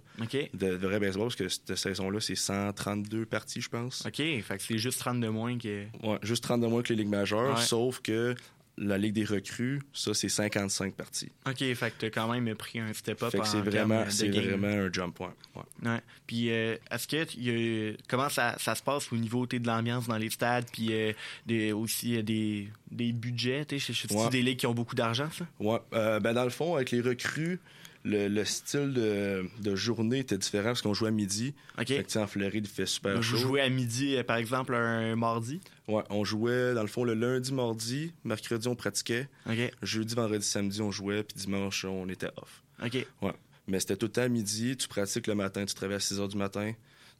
de, 0.54 0.76
de 0.76 0.86
vrai 0.86 1.00
baseball 1.00 1.24
parce 1.26 1.34
que 1.36 1.48
cette 1.48 1.74
saison-là, 1.74 2.20
c'est 2.20 2.36
132 2.36 3.26
parties, 3.26 3.60
je 3.60 3.68
pense. 3.68 4.06
OK. 4.06 4.14
Fait 4.16 4.42
que 4.56 4.62
c'est 4.62 4.78
juste 4.78 5.00
30 5.00 5.20
de 5.20 5.28
moins 5.28 5.58
que. 5.58 5.86
Ouais, 6.04 6.18
juste 6.22 6.44
30 6.44 6.60
de 6.60 6.66
moins 6.68 6.82
que 6.82 6.92
les 6.92 7.00
ligues 7.02 7.10
majeures, 7.10 7.56
Ouais. 7.56 7.62
sauf 7.64 8.00
que 8.00 8.34
la 8.80 8.96
Ligue 8.98 9.14
des 9.14 9.24
recrues, 9.24 9.80
ça, 9.92 10.14
c'est 10.14 10.28
55 10.28 10.94
parties. 10.94 11.30
OK. 11.46 11.58
Fait 11.58 11.74
que 11.90 11.92
t'as 11.98 12.10
quand 12.10 12.28
même 12.32 12.54
pris 12.54 12.78
un 12.80 12.92
step-up 12.92 13.30
Fait 13.32 13.38
que 13.38 13.42
en 13.42 13.46
c'est 13.46 13.60
vraiment, 13.60 14.04
c'est 14.08 14.28
vraiment 14.28 14.68
un 14.68 14.92
jump 14.92 15.14
point. 15.14 15.34
Ouais. 15.56 15.62
Ouais. 15.90 16.00
Puis, 16.26 16.50
euh, 16.50 16.76
est-ce 16.90 17.08
que 17.08 17.24
tu- 17.24 17.38
y 17.38 17.50
a- 17.50 17.96
comment 18.08 18.28
ça, 18.28 18.54
ça 18.58 18.74
se 18.74 18.82
passe 18.82 19.12
au 19.12 19.16
niveau 19.16 19.46
de 19.46 19.66
l'ambiance 19.66 20.06
dans 20.06 20.16
les 20.18 20.30
stades, 20.30 20.66
puis 20.72 20.88
euh, 20.92 21.12
des, 21.46 21.72
aussi 21.72 22.16
euh, 22.16 22.22
des, 22.22 22.68
des 22.90 23.12
budgets, 23.12 23.64
tu 23.64 23.80
sais, 23.80 23.92
Ouais. 24.14 24.30
des 24.30 24.42
ligues 24.42 24.58
qui 24.58 24.66
ont 24.66 24.74
beaucoup 24.74 24.94
d'argent, 24.94 25.28
ça? 25.30 25.46
Ouais, 25.60 25.78
euh, 25.94 26.20
ben 26.20 26.32
dans 26.32 26.44
le 26.44 26.50
fond, 26.50 26.76
avec 26.76 26.90
les 26.90 27.00
recrues, 27.00 27.58
le, 28.08 28.28
le 28.28 28.44
style 28.44 28.92
de, 28.94 29.44
de 29.60 29.76
journée 29.76 30.20
était 30.20 30.38
différent 30.38 30.68
parce 30.70 30.82
qu'on 30.82 30.94
jouait 30.94 31.08
à 31.08 31.12
midi. 31.12 31.54
OK. 31.78 31.86
Fait 31.88 32.04
que, 32.04 32.18
en 32.18 32.26
Floride, 32.26 32.66
il 32.66 32.70
fait 32.72 32.86
super 32.86 33.16
Vous 33.16 33.22
chaud. 33.22 33.36
jouez 33.36 33.60
à 33.60 33.68
midi, 33.68 34.16
euh, 34.16 34.22
par 34.24 34.36
exemple, 34.38 34.74
un 34.74 35.14
mardi. 35.16 35.60
Ouais, 35.86 36.02
on 36.10 36.24
jouait, 36.24 36.74
dans 36.74 36.82
le 36.82 36.88
fond, 36.88 37.04
le 37.04 37.14
lundi, 37.14 37.52
mardi, 37.52 38.12
mercredi, 38.24 38.66
on 38.68 38.74
pratiquait. 38.74 39.28
OK. 39.48 39.58
Jeudi, 39.82 40.14
vendredi, 40.14 40.44
samedi, 40.46 40.80
on 40.80 40.90
jouait, 40.90 41.22
puis 41.22 41.36
dimanche, 41.38 41.84
on 41.84 42.08
était 42.08 42.30
off. 42.36 42.62
OK. 42.84 43.06
Mais 43.66 43.80
c'était 43.80 43.96
tout 43.96 44.06
le 44.06 44.12
temps 44.12 44.22
à 44.22 44.28
midi, 44.28 44.76
tu 44.78 44.88
pratiques 44.88 45.26
le 45.26 45.34
matin, 45.34 45.64
tu 45.66 45.74
te 45.74 45.80
réveilles 45.80 45.96
à 45.96 46.00
6 46.00 46.20
h 46.20 46.28
du 46.28 46.36
matin, 46.38 46.72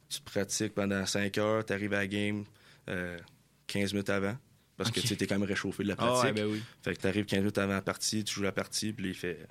tu 0.09 0.19
pratiques 0.21 0.73
pendant 0.73 1.05
5 1.05 1.37
heures, 1.37 1.63
tu 1.63 1.73
arrives 1.73 1.93
à 1.93 1.97
la 1.99 2.07
game 2.07 2.43
euh, 2.89 3.19
15 3.67 3.93
minutes 3.93 4.09
avant. 4.09 4.35
Parce 4.75 4.89
que 4.91 5.01
tu 5.01 5.15
t'es 5.17 5.27
quand 5.27 5.37
même 5.37 5.47
réchauffé 5.47 5.83
de 5.83 5.89
la 5.89 5.95
Ah 5.97 6.05
pratique. 6.07 6.23
ouais, 6.23 6.31
ben 6.31 6.45
oui. 6.45 6.61
Fait 6.81 6.95
que 6.95 7.01
tu 7.01 7.05
arrives 7.07 7.25
15 7.25 7.39
minutes 7.39 7.57
avant 7.57 7.73
la 7.73 7.81
partie, 7.81 8.23
tu 8.23 8.33
joues 8.33 8.43
la 8.43 8.51
partie, 8.53 8.93
puis 8.93 9.09
il 9.09 9.13
fait 9.13 9.45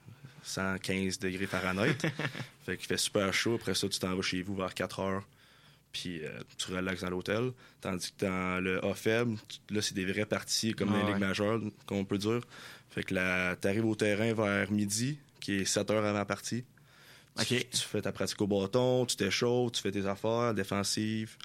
115 0.48 1.18
degrés 1.18 1.46
Fahrenheit. 1.46 1.96
fait 2.66 2.76
qu'il 2.76 2.86
fait 2.86 2.96
super 2.96 3.32
chaud. 3.32 3.54
Après 3.54 3.74
ça, 3.74 3.88
tu 3.88 3.98
t'en 3.98 4.14
vas 4.14 4.22
chez 4.22 4.42
vous 4.42 4.54
vers 4.56 4.74
4 4.74 5.00
heures, 5.00 5.28
puis 5.92 6.24
euh, 6.24 6.40
tu 6.56 6.72
relaxes 6.72 7.02
dans 7.02 7.10
l'hôtel. 7.10 7.52
Tandis 7.80 8.12
que 8.12 8.24
dans 8.24 8.62
le 8.62 8.84
A 8.84 8.94
faible, 8.94 9.36
là, 9.70 9.82
c'est 9.82 9.94
des 9.94 10.04
vraies 10.04 10.26
parties 10.26 10.74
comme 10.74 10.90
Ah 10.92 10.98
les 10.98 11.04
ouais. 11.04 11.12
ligues 11.12 11.20
majeures, 11.20 11.60
qu'on 11.86 12.04
peut 12.04 12.18
dire. 12.18 12.40
Fait 12.90 13.02
que 13.02 13.14
là, 13.14 13.56
t'arrives 13.56 13.86
au 13.86 13.94
terrain 13.94 14.32
vers 14.32 14.70
midi, 14.70 15.18
qui 15.40 15.54
est 15.60 15.64
7 15.64 15.90
heures 15.90 16.04
avant 16.04 16.16
la 16.18 16.24
partie. 16.24 16.64
Tu 17.44 17.64
fais 17.72 18.02
ta 18.02 18.10
pratique 18.10 18.40
au 18.40 18.46
bâton, 18.46 19.06
tu 19.06 19.16
t'échauffes, 19.16 19.72
tu 19.72 19.82
fais 19.82 19.92
tes 19.92 20.06
affaires 20.06 20.54
défensives. 20.54 21.36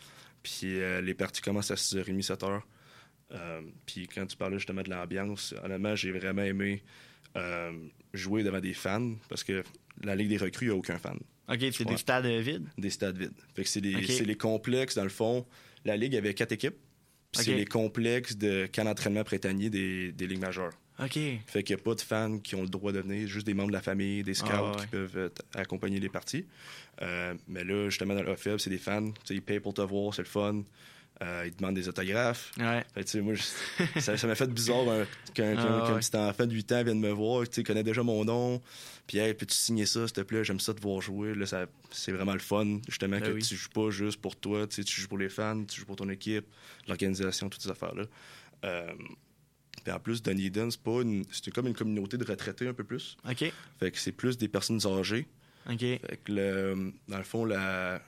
Puis 0.42 0.82
euh, 0.82 1.02
les 1.02 1.14
parties 1.14 1.42
commencent 1.42 1.72
à 1.72 1.76
6h30, 1.76 2.26
7h. 2.26 2.62
Euh, 3.32 3.62
puis 3.86 4.08
quand 4.08 4.26
tu 4.26 4.36
parlais 4.36 4.58
justement 4.58 4.82
de 4.82 4.90
l'ambiance, 4.90 5.54
honnêtement, 5.64 5.96
j'ai 5.96 6.12
vraiment 6.12 6.42
aimé 6.44 6.84
euh, 7.38 7.72
jouer 8.13 8.44
devant 8.44 8.60
des 8.60 8.74
fans 8.74 9.13
parce 9.30 9.44
que 9.44 9.63
la 10.04 10.15
Ligue 10.15 10.30
des 10.30 10.38
recrues, 10.38 10.65
il 10.65 10.69
n'y 10.69 10.75
a 10.75 10.77
aucun 10.77 10.98
fan. 10.98 11.19
OK, 11.50 11.60
c'est 11.71 11.86
des 11.86 11.98
stades 11.98 12.25
vides? 12.25 12.68
Des 12.77 12.89
stades 12.89 13.18
vides. 13.18 13.33
Fait 13.56 13.63
que 13.63 13.69
c'est 13.69 13.81
les 13.81 14.36
complexes, 14.38 14.95
dans 14.95 15.04
le 15.04 15.10
fond. 15.10 15.45
La 15.86 15.98
Ligue 15.98 16.15
avait 16.15 16.33
quatre 16.33 16.51
équipes. 16.54 16.75
Puis 17.31 17.45
c'est 17.45 17.56
les 17.56 17.65
complexes 17.65 18.38
de 18.38 18.68
camp 18.71 18.83
d'entraînement 18.86 19.24
printanier 19.24 19.69
des, 19.69 20.12
des 20.12 20.27
ligues 20.27 20.42
majeures. 20.42 20.74
OK. 21.00 21.18
Fait 21.48 21.63
qu'il 21.63 21.75
n'y 21.75 21.81
a 21.81 21.83
pas 21.83 21.95
de 21.95 22.01
fans 22.01 22.38
qui 22.38 22.54
ont 22.54 22.62
le 22.62 22.68
droit 22.69 22.92
de 22.92 23.00
venir, 23.00 23.27
juste 23.27 23.48
des 23.48 23.56
membres 23.56 23.69
de 23.69 23.74
la 23.74 23.81
famille, 23.81 24.21
des 24.21 24.36
scouts 24.36 24.50
Ah, 24.51 24.71
ouais. 24.71 24.77
qui 24.81 24.88
peuvent 24.88 25.18
euh, 25.18 25.30
accompagner 25.56 26.00
les 26.00 26.09
parties. 26.09 26.45
Euh, 27.01 27.33
mais 27.48 27.63
là, 27.63 27.89
justement, 27.89 28.13
dans 28.13 28.21
le 28.21 28.36
c'est 28.59 28.69
des 28.69 28.77
fans. 28.77 29.07
Tu 29.12 29.13
sais, 29.25 29.33
ils 29.33 29.42
payent 29.42 29.59
pour 29.59 29.74
te 29.74 29.81
voir, 29.81 30.13
c'est 30.13 30.21
le 30.21 30.27
fun. 30.27 30.63
Euh, 31.21 31.44
ils 31.45 31.56
demandent 31.56 31.75
des 31.75 31.88
autographes. 31.88 32.51
Ouais. 32.57 32.83
Fait 32.95 33.21
moi, 33.21 33.33
je- 33.36 34.00
ça 34.00 34.27
m'a 34.27 34.36
fait 34.36 34.48
bizarre 34.51 34.89
un- 34.89 35.06
qu'un 35.33 35.56
Ah, 35.57 35.63
qu'un 35.88 35.94
ouais. 35.94 36.00
petit 36.00 36.15
enfant 36.18 36.45
de 36.45 36.54
8 36.54 36.71
ans 36.71 36.83
vienne 36.83 37.00
me 37.00 37.12
voir. 37.12 37.48
Tu 37.48 37.63
connaît 37.63 37.83
déjà 37.83 38.04
mon 38.04 38.25
nom. 38.25 38.62
Puis, 39.07 39.19
hey, 39.19 39.33
peux-tu 39.33 39.54
signer 39.56 39.86
ça, 39.86 40.07
s'il 40.07 40.13
te 40.15 40.21
plaît? 40.21 40.44
J'aime 40.44 40.60
ça 40.60 40.74
te 40.74 40.81
voir 40.81 41.01
jouer. 41.01 41.36
Là, 41.36 41.45
ça, 41.45 41.68
c'est 41.92 42.12
vraiment 42.12 42.33
le 42.33 42.39
fun, 42.39 42.80
justement, 42.89 43.19
Ben 43.19 43.27
que 43.30 43.31
oui. 43.36 43.42
tu 43.44 43.56
joues 43.56 43.69
pas 43.69 43.89
juste 43.92 44.19
pour 44.21 44.36
toi. 44.36 44.65
Tu 44.68 44.83
joues 44.86 45.07
pour 45.07 45.18
les 45.19 45.30
fans, 45.30 45.63
tu 45.65 45.80
joues 45.80 45.86
pour 45.86 45.95
ton 45.98 46.10
équipe, 46.10 46.45
l'organisation, 46.88 47.48
toutes 47.50 47.62
ces 47.62 47.69
affaires-là. 47.69 48.04
Euh, 48.66 48.92
puis 49.83 49.94
en 49.94 50.00
plus, 50.00 50.21
Dunedin, 50.24 50.69
c'est 50.71 50.81
pas 50.81 51.01
une, 51.01 51.25
c'est 51.31 51.54
comme 51.54 51.68
une 51.68 51.74
communauté 51.75 52.18
de 52.18 52.24
retraités 52.25 52.68
un 52.68 52.74
peu 52.74 52.83
plus. 52.83 53.18
OK. 53.30 53.51
Fait 53.80 53.92
que 53.92 53.98
c'est 54.00 54.12
plus 54.13 54.38
des 54.38 54.48
personnes 54.48 54.80
âgées. 54.88 55.27
OK. 55.69 55.80
Fait 55.80 56.19
que 56.24 56.31
le, 56.31 56.94
dans 57.07 57.18
le 57.18 57.24
fond, 57.24 57.45
la, 57.45 58.01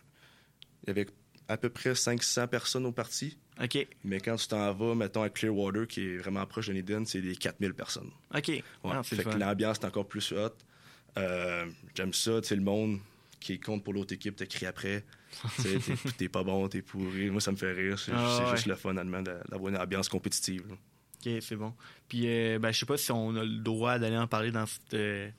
il 0.84 0.88
y 0.88 0.92
avait 0.92 1.08
à 1.48 1.58
peu 1.58 1.70
près 1.70 1.94
500 1.96 2.48
personnes 2.48 2.86
au 2.86 2.92
parti. 2.92 3.38
OK. 3.62 3.88
Mais 4.04 4.20
quand 4.20 4.36
tu 4.36 4.48
t'en 4.48 4.74
vas, 4.74 4.96
mettons, 4.96 5.22
à 5.24 5.30
Clearwater, 5.30 5.88
qui 5.88 6.02
est 6.02 6.18
vraiment 6.18 6.46
proche 6.46 6.68
de 6.68 6.74
Dunedin, 6.74 7.06
c'est 7.06 7.22
des 7.22 7.36
4000 7.36 7.74
personnes. 7.74 8.10
OK. 8.36 8.48
Ouais. 8.50 8.64
Ah, 8.86 9.04
fait 9.04 9.24
que 9.24 9.38
l'ambiance 9.38 9.78
est 9.80 9.86
encore 9.86 10.08
plus 10.08 10.32
haute. 10.34 10.66
Euh, 11.18 11.66
J'aime 11.96 12.14
ça, 12.14 12.42
tu 12.42 12.48
sais, 12.50 12.56
le 12.56 12.62
monde 12.62 13.00
qui 13.40 13.60
compte 13.60 13.84
pour 13.84 13.94
l'autre 13.94 14.14
équipe 14.14 14.36
te 14.36 14.44
crie 14.44 14.66
après. 14.66 15.04
T'es- 16.18 16.30
pas 16.30 16.44
bon, 16.44 16.68
t'es 16.68 16.82
pourri. 16.82 17.30
Moi, 17.30 17.42
ça 17.42 17.52
me 17.52 17.58
fait 17.58 17.72
rire. 17.74 18.00
C'est 18.00 18.12
Ah, 18.14 18.46
ouais. 18.46 18.56
juste 18.56 18.66
le 18.68 18.76
fun, 18.76 18.96
allemand, 18.98 19.22
d'avoir 19.22 19.70
une 19.70 19.78
ambiance 19.78 20.10
compétitive. 20.10 20.64
là. 20.70 20.76
OK, 20.76 21.42
c'est 21.42 21.56
bon. 21.56 21.74
Puis, 22.08 22.24
euh, 22.28 22.60
ben, 22.60 22.72
je 22.72 22.80
sais 22.80 22.86
pas 22.86 22.98
si 22.98 23.12
on 23.12 23.36
a 23.36 23.44
le 23.44 23.58
droit 23.60 23.98
d'aller 24.00 24.18
en 24.18 24.28
parler 24.28 24.52
dans 24.52 24.66
cette, 24.66 24.94
euh, 24.94 25.30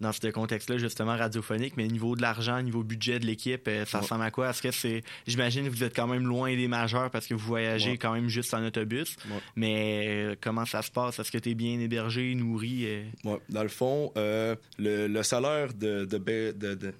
dans 0.00 0.12
ce 0.12 0.26
contexte-là, 0.28 0.78
justement, 0.78 1.16
radiophonique, 1.16 1.76
mais 1.76 1.84
au 1.84 1.88
niveau 1.90 2.16
de 2.16 2.22
l'argent, 2.22 2.58
au 2.58 2.62
niveau 2.62 2.82
budget 2.82 3.18
de 3.18 3.26
l'équipe, 3.26 3.68
euh, 3.68 3.84
ça 3.84 3.98
Ouais. 3.98 4.02
ressemble 4.04 4.22
à 4.24 4.30
quoi? 4.30 4.50
Est-ce 4.50 4.62
que 4.62 4.70
c'est. 4.70 5.02
J'imagine 5.26 5.64
que 5.66 5.70
vous 5.70 5.84
êtes 5.84 5.94
quand 5.94 6.06
même 6.06 6.26
loin 6.26 6.54
des 6.56 6.68
majeurs 6.68 7.10
parce 7.10 7.26
que 7.26 7.34
vous 7.34 7.46
voyagez 7.46 7.90
Ouais. 7.92 7.98
quand 7.98 8.12
même 8.14 8.28
juste 8.28 8.54
en 8.54 8.64
autobus. 8.64 9.16
Ouais. 9.30 9.36
Mais 9.56 10.06
euh, 10.08 10.34
comment 10.40 10.64
ça 10.64 10.82
se 10.82 10.90
passe? 10.90 11.18
Est-ce 11.18 11.30
que 11.30 11.38
tu 11.38 11.50
es 11.50 11.54
bien 11.54 11.78
hébergé, 11.80 12.34
nourri? 12.34 12.84
euh? 12.86 13.04
Dans 13.48 13.62
le 13.62 13.68
fond, 13.68 14.12
euh, 14.16 14.56
le, 14.78 15.06
le 15.06 15.22
salaire 15.22 15.74
de, 15.74 16.04
de, 16.06 16.18
ba- 16.18 16.52
de- 16.52 16.74
de- 16.74 16.94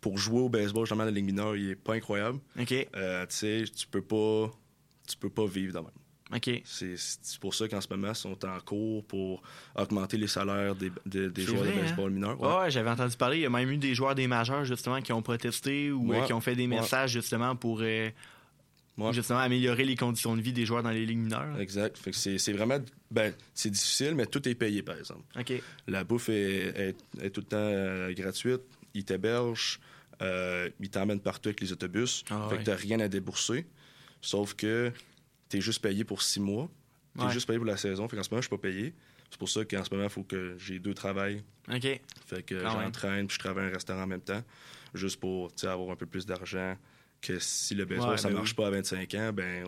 pour 0.00 0.16
jouer 0.18 0.40
au 0.40 0.48
baseball, 0.48 0.84
justement, 0.86 1.00
dans 1.00 1.06
la 1.06 1.10
Ligue 1.10 1.24
mineure, 1.26 1.56
il 1.56 1.70
est 1.70 1.74
pas 1.74 1.94
incroyable. 1.94 2.38
OK. 2.58 2.72
Euh, 2.96 3.26
tu 3.26 3.34
sais, 3.36 3.64
tu 3.74 3.86
peux 3.86 4.02
pas, 4.02 4.50
tu 5.08 5.16
peux 5.16 5.30
pas 5.30 5.46
vivre 5.46 5.72
de 5.74 5.78
même. 5.80 5.90
OK. 6.34 6.50
C'est 6.64 6.96
pour 7.40 7.54
ça 7.54 7.68
qu'en 7.68 7.80
ce 7.80 7.86
moment, 7.88 8.08
ils 8.08 8.14
sont 8.16 8.44
en 8.44 8.58
cours 8.58 9.04
pour 9.04 9.42
augmenter 9.76 10.16
les 10.16 10.26
salaires 10.26 10.74
des, 10.74 10.90
des- 11.06 11.30
des 11.30 11.42
joueurs 11.42 11.62
vrai, 11.62 11.76
de 11.76 11.80
baseball 11.82 12.10
mineurs. 12.10 12.40
Ouais, 12.40 12.62
ouais, 12.64 12.70
j'avais 12.70 12.90
entendu 12.90 13.16
parler. 13.16 13.36
Il 13.38 13.42
y 13.42 13.46
a 13.46 13.50
même 13.50 13.70
eu 13.70 13.76
des 13.76 13.94
joueurs 13.94 14.16
des 14.16 14.26
majeurs, 14.26 14.64
justement, 14.64 15.00
qui 15.00 15.12
ont 15.12 15.22
protesté 15.22 15.92
ou 15.92 16.12
euh, 16.12 16.22
qui 16.26 16.32
ont 16.32 16.40
fait 16.40 16.56
des 16.56 16.66
Ouais. 16.66 16.80
messages, 16.80 17.12
justement, 17.12 17.54
pour 17.54 17.78
euh, 17.82 18.10
justement 19.12 19.38
améliorer 19.38 19.84
les 19.84 19.94
conditions 19.94 20.34
de 20.36 20.40
vie 20.42 20.52
des 20.52 20.66
joueurs 20.66 20.82
dans 20.82 20.90
les 20.90 21.06
ligues 21.06 21.18
mineures. 21.18 21.60
Exact. 21.60 21.96
C'est 22.12 22.38
c'est 22.38 22.52
vraiment. 22.52 22.78
Ben, 23.10 23.32
c'est 23.54 23.70
difficile, 23.70 24.14
mais 24.16 24.26
tout 24.26 24.48
est 24.48 24.54
payé, 24.56 24.82
par 24.82 24.98
exemple. 24.98 25.22
OK. 25.38 25.52
La 25.86 26.02
bouffe 26.02 26.28
est, 26.28 26.34
est- 26.90 26.96
est 27.22 27.30
tout 27.30 27.40
le 27.42 27.46
temps 27.46 27.56
euh, 27.58 28.12
gratuite. 28.14 28.62
Ils 28.94 29.04
t'hébergent. 29.04 29.78
Ils 30.20 30.90
t'emmènent 30.90 31.20
partout 31.20 31.50
avec 31.50 31.60
les 31.60 31.72
autobus. 31.72 32.24
Ah 32.30 32.48
fait 32.50 32.58
que 32.58 32.62
t'as 32.64 32.74
rien 32.74 32.98
à 33.00 33.06
débourser. 33.06 33.66
Sauf 34.22 34.54
que 34.54 34.90
t'es 35.48 35.60
juste 35.60 35.80
payé 35.82 36.04
pour 36.04 36.22
six 36.22 36.40
mois. 36.40 36.68
T'es 37.16 37.24
Ouais. 37.24 37.32
juste 37.32 37.46
payé 37.46 37.58
pour 37.58 37.66
la 37.66 37.76
saison. 37.76 38.06
Fait 38.08 38.16
qu'en 38.16 38.22
ce 38.22 38.30
moment, 38.30 38.42
je 38.42 38.46
suis 38.48 38.56
pas 38.56 38.60
payé. 38.62 38.94
C'est 39.30 39.38
pour 39.38 39.48
ça 39.48 39.64
qu'en 39.64 39.82
ce 39.84 39.90
moment, 39.92 40.04
il 40.06 40.10
faut 40.10 40.22
que 40.22 40.54
j'ai 40.58 40.78
deux 40.78 40.94
travails. 40.94 41.42
OK. 41.72 42.00
Fait 42.26 42.42
que 42.44 42.54
même. 42.54 42.70
j'entraîne 42.70 43.26
puis 43.26 43.34
je 43.34 43.38
travaille 43.40 43.64
à 43.64 43.68
un 43.68 43.72
restaurant 43.72 44.02
en 44.02 44.06
même 44.06 44.20
temps. 44.20 44.42
Juste 44.94 45.18
pour 45.18 45.50
avoir 45.64 45.90
un 45.90 45.96
peu 45.96 46.06
plus 46.06 46.26
d'argent. 46.26 46.76
Que 47.22 47.38
si 47.38 47.74
le 47.74 47.84
baseball, 47.86 48.10
Ouais, 48.10 48.18
ça 48.18 48.28
ben 48.28 48.34
marche 48.34 48.50
oui. 48.50 48.54
pas 48.56 48.66
à 48.68 48.70
25 48.70 49.14
ans, 49.14 49.32
ben 49.32 49.64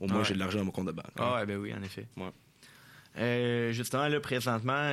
au 0.00 0.06
moins 0.06 0.18
Ouais. 0.18 0.24
j'ai 0.24 0.34
de 0.34 0.38
l'argent 0.38 0.58
dans 0.60 0.64
mon 0.66 0.70
compte 0.70 0.86
de 0.86 0.92
banque. 0.92 1.10
Ah 1.16 1.34
ouais, 1.34 1.46
ben 1.46 1.58
oui, 1.58 1.74
en 1.74 1.82
effet. 1.82 2.06
Ouais. 2.16 2.30
Euh, 3.18 3.72
justement, 3.72 4.06
là, 4.06 4.20
présentement, 4.20 4.90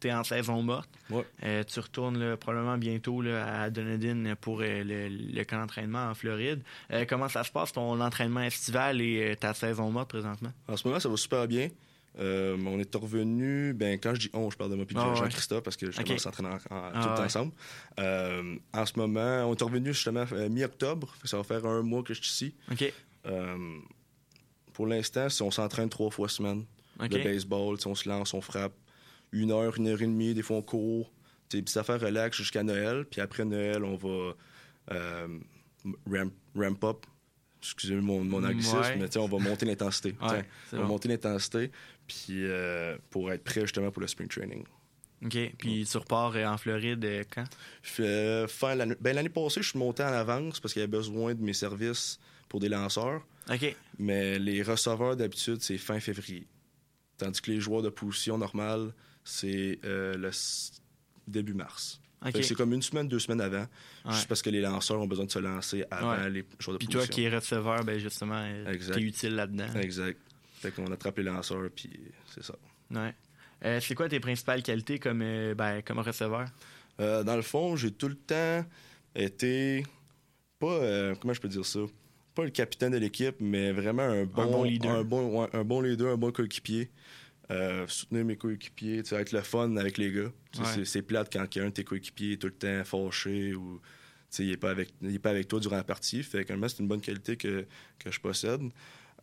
tu 0.00 0.08
es 0.08 0.12
en 0.12 0.24
saison 0.24 0.62
morte. 0.62 0.88
Ouais. 1.10 1.24
Euh, 1.44 1.64
tu 1.64 1.80
retournes 1.80 2.18
là, 2.18 2.36
probablement 2.36 2.76
bientôt 2.78 3.22
là, 3.22 3.62
à 3.62 3.70
Dunedin 3.70 4.34
pour 4.40 4.60
euh, 4.60 4.82
le, 4.84 5.08
le 5.08 5.44
camp 5.44 5.58
d'entraînement 5.60 6.06
en 6.10 6.14
Floride. 6.14 6.62
Euh, 6.92 7.04
comment 7.08 7.28
ça 7.28 7.44
se 7.44 7.50
passe, 7.50 7.72
ton 7.72 8.00
entraînement 8.00 8.42
estival 8.42 9.00
et 9.00 9.30
euh, 9.32 9.34
ta 9.34 9.54
saison 9.54 9.90
morte 9.90 10.08
présentement? 10.10 10.52
En 10.68 10.76
ce 10.76 10.86
moment, 10.86 11.00
ça 11.00 11.08
va 11.08 11.16
super 11.16 11.46
bien. 11.48 11.68
Euh, 12.18 12.56
on 12.66 12.78
est 12.78 12.94
revenu, 12.96 13.74
ben, 13.74 13.98
quand 14.00 14.14
je 14.14 14.20
dis 14.20 14.30
on, 14.32 14.48
je 14.50 14.56
parle 14.56 14.70
de 14.70 14.76
moi 14.76 14.86
de 14.86 14.92
Ah, 14.96 15.10
ouais. 15.10 15.16
Jean-Christophe 15.16 15.62
parce 15.62 15.76
que 15.76 15.90
je 15.90 15.98
Ok. 16.00 16.06
commence 16.06 16.20
à 16.22 16.24
s'entraîner 16.32 16.48
en- 16.48 16.54
en- 16.54 16.58
tout 16.58 16.68
Ah, 16.70 17.14
ouais. 17.18 17.24
ensemble. 17.26 17.52
Euh, 18.00 18.56
en 18.72 18.86
ce 18.86 18.98
moment, 18.98 19.44
on 19.50 19.54
est 19.54 19.62
revenu 19.62 19.92
justement 19.92 20.24
euh, 20.32 20.48
mi-octobre. 20.48 21.14
Ça 21.24 21.36
va 21.36 21.44
faire 21.44 21.66
un 21.66 21.82
mois 21.82 22.02
que 22.02 22.14
je 22.14 22.22
suis 22.22 22.30
ici. 22.46 22.54
OK. 22.72 22.90
Euh, 23.26 23.78
pour 24.72 24.86
l'instant, 24.86 25.28
si 25.28 25.42
on 25.42 25.50
s'entraîne 25.50 25.90
trois 25.90 26.10
fois 26.10 26.28
semaine, 26.30 26.64
OK. 27.00 27.12
le 27.12 27.22
baseball, 27.22 27.76
on 27.84 27.94
se 27.94 28.08
lance, 28.08 28.32
on 28.32 28.40
frappe 28.40 28.72
une 29.42 29.50
heure, 29.52 29.76
une 29.76 29.88
heure 29.88 30.00
et 30.02 30.06
demie, 30.06 30.34
des 30.34 30.42
fois 30.42 30.56
on 30.58 30.62
court. 30.62 31.12
Puis 31.48 31.62
ça 31.66 31.84
fait 31.84 31.96
relax 31.96 32.36
jusqu'à 32.36 32.62
Noël. 32.62 33.04
Puis 33.10 33.20
après 33.20 33.44
Noël, 33.44 33.84
on 33.84 33.96
va 33.96 34.34
euh, 34.92 35.28
ramp, 36.10 36.30
ramp 36.54 36.84
up. 36.84 37.06
Excusez 37.62 37.96
mon, 37.96 38.22
mon 38.22 38.44
anglicisme, 38.44 38.78
Ouais. 38.78 38.96
mais 38.96 39.16
on 39.16 39.26
va 39.26 39.38
monter 39.38 39.66
l'intensité. 39.66 40.14
Ouais, 40.22 40.44
on 40.72 40.76
va 40.76 40.82
bon. 40.82 40.88
monter 40.88 41.08
l'intensité 41.08 41.70
puis 42.06 42.44
euh, 42.44 42.96
pour 43.10 43.32
être 43.32 43.42
prêt 43.42 43.62
justement 43.62 43.90
pour 43.90 44.00
le 44.00 44.06
spring 44.06 44.28
training. 44.28 44.64
OK. 45.24 45.36
Puis 45.58 45.86
tu 45.90 45.96
repars 45.96 46.36
euh, 46.36 46.44
en 46.44 46.56
Floride 46.58 47.04
quand? 47.34 47.44
Euh, 48.00 48.46
fin 48.46 48.74
l'année 48.74 48.94
ben, 49.00 49.14
l'année 49.14 49.28
passée, 49.28 49.62
je 49.62 49.70
suis 49.70 49.78
monté 49.78 50.02
en 50.02 50.12
avance 50.12 50.60
parce 50.60 50.72
qu'il 50.72 50.80
y 50.80 50.82
avait 50.84 50.90
besoin 50.90 51.34
de 51.34 51.42
mes 51.42 51.54
services 51.54 52.18
pour 52.48 52.60
des 52.60 52.68
lanceurs. 52.68 53.26
OK. 53.50 53.74
Mais 53.98 54.38
les 54.38 54.62
receveurs, 54.62 55.16
d'habitude, 55.16 55.60
c'est 55.62 55.78
fin 55.78 55.98
février. 56.00 56.46
Tandis 57.16 57.40
que 57.40 57.50
les 57.50 57.60
joueurs 57.60 57.82
de 57.82 57.88
position 57.88 58.36
normale, 58.38 58.92
c'est 59.26 59.78
euh, 59.84 60.14
le 60.16 60.30
début 61.26 61.52
mars. 61.54 62.00
C'est 62.32 62.54
comme 62.54 62.72
une 62.72 62.82
semaine, 62.82 63.06
deux 63.08 63.18
semaines 63.18 63.40
avant, 63.40 63.66
Ouais. 64.04 64.12
juste 64.12 64.26
parce 64.28 64.40
que 64.42 64.50
les 64.50 64.60
lanceurs 64.60 65.00
ont 65.00 65.06
besoin 65.06 65.26
de 65.26 65.30
se 65.30 65.38
lancer 65.38 65.84
avant 65.90 66.10
Ouais. 66.12 66.30
les 66.30 66.44
joueurs 66.58 66.74
de 66.74 66.78
Puis 66.78 66.88
toi 66.88 67.06
qui 67.06 67.22
es 67.24 67.28
receveur, 67.28 67.84
ben 67.84 67.98
justement, 67.98 68.38
euh, 68.42 68.72
Exact. 68.72 68.94
t'es 68.94 69.02
utile 69.02 69.34
là-dedans. 69.34 69.72
Exact. 69.80 70.18
Fait 70.60 70.70
qu'on 70.72 70.90
attrape 70.90 71.18
les 71.18 71.24
lanceurs, 71.24 71.68
puis 71.74 71.90
c'est 72.34 72.42
ça. 72.42 72.54
Ouais. 72.90 73.14
Euh, 73.64 73.80
c'est 73.80 73.94
quoi 73.94 74.08
tes 74.08 74.18
principales 74.20 74.62
qualités 74.62 74.98
comme, 74.98 75.22
euh, 75.22 75.54
ben, 75.54 75.82
comme 75.82 75.98
receveur? 75.98 76.46
Euh, 77.00 77.22
dans 77.22 77.36
le 77.36 77.42
fond, 77.42 77.76
j'ai 77.76 77.90
tout 77.92 78.08
le 78.08 78.16
temps 78.16 78.64
été 79.14 79.84
pas 80.58 81.14
comment 81.20 81.34
je 81.34 81.40
peux 81.40 81.48
dire 81.48 81.66
ça, 81.66 81.80
pas 82.34 82.44
le 82.44 82.50
capitaine 82.50 82.92
de 82.92 82.98
l'équipe, 82.98 83.36
mais 83.40 83.72
vraiment 83.72 84.02
un 84.02 84.24
bon, 84.24 84.46
bon 84.50 84.62
leader. 84.64 84.90
un 84.96 85.04
bon, 85.04 85.48
un 85.52 85.64
bon 85.64 85.80
leader, 85.82 86.12
un 86.14 86.16
bon 86.16 86.32
coéquipier. 86.32 86.90
Euh, 87.50 87.86
soutenir 87.86 88.24
mes 88.24 88.36
coéquipiers, 88.36 88.98
être 88.98 89.32
le 89.32 89.40
fun 89.40 89.76
avec 89.76 89.98
les 89.98 90.10
gars. 90.10 90.32
Ouais. 90.58 90.84
C'est, 90.84 91.02
plate 91.02 91.32
quand 91.32 91.46
un 91.56 91.66
de 91.66 91.70
tes 91.70 91.84
coéquipiers 91.84 92.32
est 92.32 92.36
tout 92.38 92.48
le 92.48 92.52
temps 92.54 92.84
fâché 92.84 93.54
ou 93.54 93.80
il 94.38 94.48
n'est 94.48 94.56
pas, 94.56 94.70
avec, 94.70 94.92
il 95.00 95.14
est 95.14 95.18
pas 95.20 95.30
avec 95.30 95.46
toi 95.46 95.60
durant 95.60 95.76
la 95.76 95.84
partie. 95.84 96.22
Fait 96.24 96.44
que 96.44 96.68
c'est 96.68 96.78
une 96.80 96.88
bonne 96.88 97.00
qualité 97.00 97.36
que, 97.36 97.64
que 97.98 98.10
je 98.10 98.18
possède. 98.20 98.62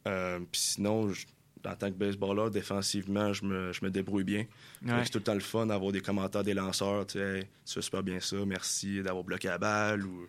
Euh, 0.08 0.40
Puis 0.52 0.62
sinon, 0.62 1.10
je- 1.12 1.26
en 1.66 1.76
tant 1.76 1.88
que 1.90 1.96
baseballeur, 1.96 2.50
défensivement, 2.52 3.32
je 3.32 3.46
me, 3.46 3.72
je 3.72 3.84
me 3.86 3.90
débrouille 3.90 4.24
bien. 4.26 4.46
Ouais. 4.86 5.04
C'est 5.06 5.12
tout 5.12 5.20
le 5.20 5.24
temps 5.24 5.34
le 5.34 5.40
fun 5.40 5.66
d'avoir 5.66 5.92
des 5.92 6.02
commentaires 6.02 6.44
des 6.44 6.54
lanceurs. 6.54 7.06
Hey, 7.16 7.44
tu 7.66 7.74
fais 7.74 7.82
super 7.82 8.04
bien 8.04 8.20
ça, 8.20 8.38
merci 8.46 9.02
d'avoir 9.02 9.24
bloqué 9.24 9.48
la 9.48 9.58
balle 9.58 10.06
ou 10.06 10.28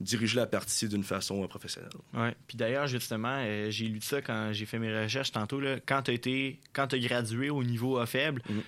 diriger 0.00 0.36
la 0.36 0.46
partie 0.46 0.88
d'une 0.88 1.04
façon 1.04 1.42
euh, 1.42 1.46
professionnelle. 1.46 1.90
Ouais. 2.12 2.34
Puis 2.46 2.56
d'ailleurs, 2.56 2.86
justement, 2.88 3.36
euh, 3.38 3.70
j'ai 3.70 3.86
lu 3.86 4.00
ça 4.00 4.20
quand 4.20 4.50
j'ai 4.52 4.66
fait 4.66 4.78
mes 4.78 4.92
recherches 5.02 5.32
tantôt. 5.32 5.60
Là, 5.60 5.76
quand 5.86 6.02
tu 6.02 6.58
quand 6.72 6.92
as 6.92 6.98
gradué 6.98 7.48
au 7.50 7.62
niveau 7.62 7.98
A 7.98 8.06
faible, 8.06 8.42
Mhm. 8.48 8.62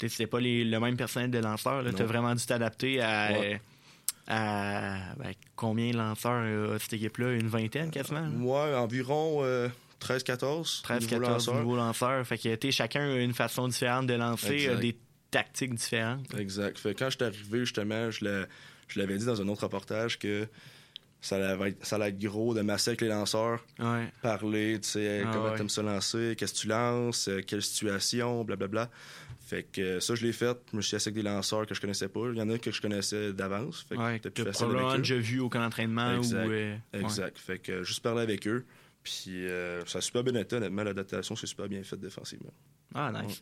tu 0.00 0.08
c'était 0.08 0.26
pas 0.26 0.40
les- 0.40 0.64
le 0.64 0.80
même 0.80 0.96
personnel 0.96 1.30
de 1.30 1.38
lanceur. 1.38 1.84
Tu 1.94 2.02
as 2.02 2.06
vraiment 2.06 2.34
dû 2.34 2.44
t'adapter 2.44 3.00
à, 3.00 3.32
Ouais. 3.32 3.60
à 4.26 5.14
ben, 5.16 5.32
combien 5.54 5.90
de 5.92 5.96
lanceurs 5.96 6.42
euh, 6.44 6.74
a 6.76 6.78
cette 6.78 6.92
équipe-là? 6.94 7.32
Une 7.32 7.48
vingtaine 7.48 7.90
quasiment? 7.90 8.20
Là? 8.20 8.28
Moi, 8.28 8.78
environ 8.78 9.38
euh, 9.42 9.68
13-14. 10.00 10.82
13, 10.82 11.02
niveau 11.02 11.10
14 11.20 11.46
lanceur. 11.46 11.54
nouveaux 11.62 11.76
lanceurs. 11.76 12.26
Fait 12.26 12.38
que 12.38 12.70
chacun 12.70 13.08
a 13.12 13.16
une 13.16 13.34
façon 13.34 13.68
différente 13.68 14.06
de 14.06 14.14
lancer, 14.14 14.68
des 14.80 14.96
tactiques 15.30 15.74
différentes. 15.74 16.34
Exact. 16.38 16.78
Fait 16.78 16.94
que 16.94 16.98
quand 16.98 17.10
je 17.10 17.16
suis 17.16 17.24
arrivé, 17.24 17.60
justement, 17.60 18.10
je 18.10 18.24
l'ai- 18.24 18.44
je 18.88 18.98
l'avais 19.00 19.16
dit 19.18 19.24
dans 19.26 19.40
un 19.40 19.48
autre 19.48 19.62
reportage 19.64 20.18
que 20.18 20.46
ça 21.20 21.36
allait 21.36 21.70
être, 21.70 21.84
ça 21.86 21.96
allait 21.96 22.08
être 22.10 22.18
gros 22.18 22.54
de 22.54 22.60
masser 22.60 22.90
avec 22.90 23.00
les 23.00 23.08
lanceurs, 23.08 23.64
Ouais. 23.78 24.06
parler, 24.22 24.78
tu 24.80 24.88
sais, 24.90 25.22
Ah 25.26 25.30
comment 25.32 25.50
ouais. 25.50 25.56
t'aimes 25.56 25.68
ça 25.68 25.82
lancer, 25.82 26.34
qu'est-ce 26.38 26.52
que 26.54 26.58
tu 26.58 26.66
lances, 26.68 27.28
euh, 27.28 27.40
quelle 27.44 27.62
situation, 27.62 28.44
blablabla. 28.44 28.90
Fait 29.46 29.62
que 29.64 29.80
euh, 29.80 30.00
ça, 30.00 30.14
je 30.16 30.26
l'ai 30.26 30.32
fait. 30.32 30.56
Je 30.72 30.76
me 30.76 30.82
suis 30.82 30.96
assis 30.96 31.08
avec 31.08 31.14
des 31.16 31.22
lanceurs 31.28 31.66
que 31.66 31.74
je 31.74 31.80
connaissais 31.80 32.08
pas. 32.08 32.20
Il 32.32 32.36
y 32.38 32.42
en 32.42 32.50
a 32.50 32.58
que 32.58 32.70
je 32.72 32.80
connaissais 32.82 33.32
d'avance. 33.32 33.86
Fait 33.88 33.94
que 33.94 34.00
Ouais, 34.00 34.18
plus 34.18 34.44
probablement 34.44 34.88
avec 34.88 34.98
eux. 34.98 35.02
déjà 35.02 35.16
vu 35.18 35.38
au 35.40 35.48
camp 35.48 35.60
d'entraînement 35.60 36.16
Exact. 36.16 36.46
ou. 36.46 36.50
euh, 36.50 36.76
ouais. 36.94 37.00
Exact. 37.00 37.38
Fait 37.38 37.58
que 37.60 37.82
juste 37.84 38.02
parler 38.02 38.22
avec 38.22 38.46
eux. 38.48 38.64
Puis 39.04 39.46
euh, 39.46 39.84
ça 39.86 39.98
a 39.98 40.00
super 40.00 40.24
bien 40.24 40.34
été, 40.34 40.56
honnêtement. 40.56 40.82
L'adaptation, 40.82 41.36
c'est 41.36 41.46
super 41.46 41.68
bien 41.68 41.80
fait 41.84 41.96
défensivement. 41.96 42.52
Ah, 42.92 43.12
nice. 43.24 43.40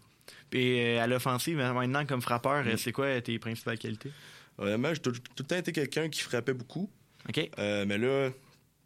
Puis 0.50 0.78
euh, 0.78 1.00
à 1.02 1.06
l'offensive, 1.06 1.56
maintenant, 1.56 2.04
comme 2.04 2.20
frappeur, 2.20 2.64
Mm. 2.64 2.76
c'est 2.76 2.92
quoi 2.92 3.18
tes 3.22 3.38
principales 3.38 3.78
qualités? 3.78 4.10
Honnêtement, 4.58 4.94
j'ai 4.94 5.00
tout, 5.00 5.12
tout 5.12 5.20
le 5.40 5.44
temps 5.44 5.56
été 5.56 5.72
quelqu'un 5.72 6.08
qui 6.08 6.20
frappait 6.20 6.54
beaucoup. 6.54 6.88
OK. 7.28 7.50
Euh, 7.58 7.84
mais 7.86 7.98
là, 7.98 8.30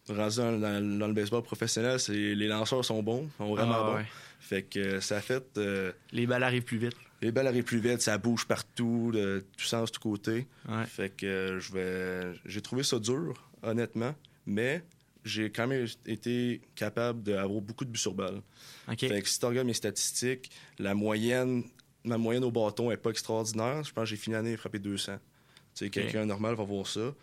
rendu 0.09 0.37
dans, 0.37 0.59
dans- 0.59 0.99
dans 0.99 1.07
le 1.09 1.13
baseball 1.13 1.43
professionnel, 1.43 2.01
c'est, 2.01 2.13
les 2.35 2.47
lanceurs 2.47 2.85
sont 2.85 3.03
bons, 3.03 3.29
sont 3.37 3.55
vraiment 3.55 3.75
Ah, 3.75 3.83
bons. 3.91 3.97
ouais. 3.97 4.07
Fait 4.41 4.63
que 4.63 4.79
euh, 4.79 5.01
ça 5.01 5.17
a 5.17 5.21
fait. 5.21 5.45
euh, 5.59 5.93
Les 6.13 6.27
balles 6.27 6.43
arrivent 6.45 6.63
plus 6.65 6.79
vite. 6.79 6.97
les 7.21 7.33
balles 7.33 7.49
arrivent 7.49 7.65
plus 7.65 7.81
vite, 7.81 8.01
ça 8.01 8.17
bouge 8.17 8.47
partout, 8.47 9.11
de 9.13 9.45
tous 9.57 9.65
sens, 9.67 9.91
tous 9.93 9.99
côtés. 10.01 10.47
Ouais. 10.69 10.87
Fait 10.87 11.11
que 11.15 11.27
euh, 11.27 11.61
je 11.61 11.73
vais. 11.73 12.39
J'ai 12.47 12.63
trouvé 12.63 12.83
ça 12.85 12.99
dur, 12.99 13.35
honnêtement. 13.63 14.15
Mais 14.47 14.83
j'ai 15.25 15.51
quand 15.51 15.67
même 15.67 15.87
été 16.07 16.63
capable 16.77 17.23
d'avoir 17.25 17.61
beaucoup 17.61 17.85
de 17.85 17.91
buts 17.91 17.99
sur 17.99 18.15
balle. 18.15 18.41
Fait 18.97 19.21
que 19.21 19.29
si 19.29 19.39
tu 19.39 19.45
regardes 19.45 19.67
mes 19.67 19.75
statistiques, 19.75 20.51
la 20.79 20.95
moyenne, 20.95 21.65
ma 22.05 22.17
moyenne 22.17 22.45
au 22.45 22.51
bâton 22.53 22.91
est 22.91 22.97
pas 22.97 23.11
extraordinaire. 23.11 23.83
Je 23.85 23.93
pense 23.93 24.05
que 24.05 24.11
j'ai 24.11 24.17
fini 24.17 24.35
l'année 24.37 24.55
à 24.55 24.57
frapper 24.57 24.79
200. 24.79 25.19
Sais, 25.78 25.90
quelqu'un 25.90 26.26
normal 26.26 26.54
va 26.54 26.64
voir 26.64 26.87
ça, 26.87 27.14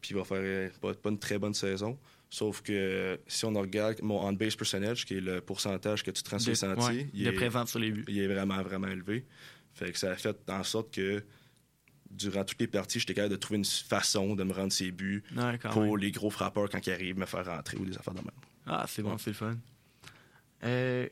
puis 0.00 0.10
il 0.10 0.16
va 0.16 0.24
faire 0.24 0.38
euh, 0.40 0.68
pas, 0.80 0.94
pas 0.94 1.10
une 1.10 1.18
très 1.18 1.38
bonne 1.38 1.54
saison. 1.54 1.98
Sauf 2.32 2.62
que 2.62 2.72
euh, 2.72 3.16
si 3.26 3.44
on 3.44 3.52
regarde 3.52 4.00
mon 4.02 4.20
on-base 4.24 4.54
percentage, 4.54 5.04
qui 5.04 5.16
est 5.16 5.20
le 5.20 5.40
pourcentage 5.40 6.02
que 6.04 6.10
tu 6.12 6.22
rends 6.30 6.38
sur 6.38 6.50
les 6.50 6.54
sentiers, 6.54 7.10
il, 7.12 7.24
de 7.24 7.30
est, 7.32 7.66
sur 7.66 7.78
les 7.80 7.90
buts. 7.90 8.04
il 8.08 8.18
est 8.20 8.28
vraiment, 8.28 8.62
vraiment 8.62 8.86
élevé. 8.86 9.26
Fait 9.74 9.90
que 9.92 9.98
ça 9.98 10.12
a 10.12 10.16
fait 10.16 10.36
en 10.48 10.62
sorte 10.62 10.94
que 10.94 11.24
durant 12.10 12.44
toutes 12.44 12.60
les 12.60 12.66
parties, 12.68 13.00
j'étais 13.00 13.14
capable 13.14 13.32
de 13.32 13.36
trouver 13.36 13.58
une 13.58 13.64
façon 13.64 14.34
de 14.36 14.44
me 14.44 14.52
rendre 14.52 14.72
ses 14.72 14.90
buts 14.92 15.22
Ouais, 15.36 15.58
pour 15.58 15.82
même. 15.82 15.96
les 15.98 16.10
gros 16.12 16.30
frappeurs 16.30 16.68
quand 16.70 16.86
ils 16.86 16.92
arrivent 16.92 17.18
me 17.18 17.26
faire 17.26 17.44
rentrer 17.44 17.76
ou 17.78 17.84
des 17.84 17.96
affaires 17.98 18.14
de 18.14 18.20
même. 18.20 18.30
Ah, 18.66 18.84
c'est 18.88 19.02
bon, 19.02 19.10
Ouais. 19.12 19.16
c'est 19.18 19.30
le 19.30 19.34
fun. 19.34 19.56
Euh, 20.64 21.08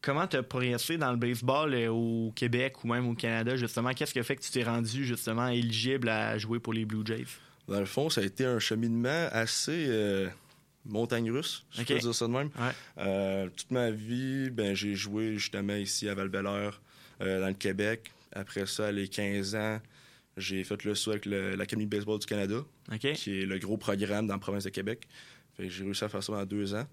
comment 0.00 0.26
t'as 0.26 0.42
progressé 0.42 0.96
dans 0.96 1.10
le 1.10 1.16
baseball 1.16 1.74
euh, 1.74 1.88
au 1.88 2.32
Québec 2.34 2.84
ou 2.84 2.88
même 2.88 3.08
au 3.08 3.14
Canada, 3.14 3.56
justement? 3.56 3.92
Qu'est-ce 3.92 4.12
qui 4.12 4.18
a 4.18 4.22
fait 4.22 4.36
que 4.36 4.42
tu 4.42 4.50
t'es 4.50 4.64
rendu, 4.64 5.04
justement, 5.04 5.48
éligible 5.48 6.08
à 6.08 6.38
jouer 6.38 6.58
pour 6.58 6.72
les 6.72 6.84
Blue 6.84 7.04
Jays? 7.04 7.26
Dans 7.66 7.80
le 7.80 7.86
fond, 7.86 8.08
ça 8.08 8.22
a 8.22 8.24
été 8.24 8.44
un 8.44 8.58
cheminement 8.58 9.28
assez 9.30 9.86
euh, 9.88 10.28
montagne 10.86 11.30
russe, 11.30 11.66
si 11.70 11.82
je 11.82 11.86
peux 11.86 11.98
dire 11.98 12.14
ça 12.14 12.26
de 12.26 12.32
même. 12.32 12.50
Ouais. 12.58 12.72
Euh, 12.98 13.48
toute 13.54 13.70
ma 13.70 13.90
vie, 13.90 14.50
ben, 14.50 14.74
j'ai 14.74 14.94
joué 14.94 15.34
justement 15.34 15.74
ici 15.74 16.08
à 16.08 16.14
val 16.14 16.30
dans 16.30 16.72
le 17.20 17.52
Québec. 17.52 18.10
Après 18.32 18.66
ça, 18.66 18.86
à 18.86 18.92
les 18.92 19.08
15 19.08 19.54
ans, 19.54 19.80
j'ai 20.38 20.64
fait 20.64 20.84
le 20.84 20.94
saut 20.94 21.10
avec 21.10 21.26
l'Académie 21.26 21.86
de 21.86 21.90
baseball 21.90 22.18
du 22.18 22.26
Canada, 22.26 22.64
qui 23.00 23.40
est 23.40 23.46
le 23.46 23.58
gros 23.58 23.76
programme 23.76 24.26
dans 24.26 24.34
la 24.34 24.40
province 24.40 24.64
de 24.64 24.70
Québec. 24.70 25.06
J'ai 25.58 25.84
réussi 25.84 26.04
à 26.04 26.08
faire 26.08 26.22
ça 26.22 26.32
pendant 26.32 26.46
deux 26.46 26.74
ans. 26.74 26.86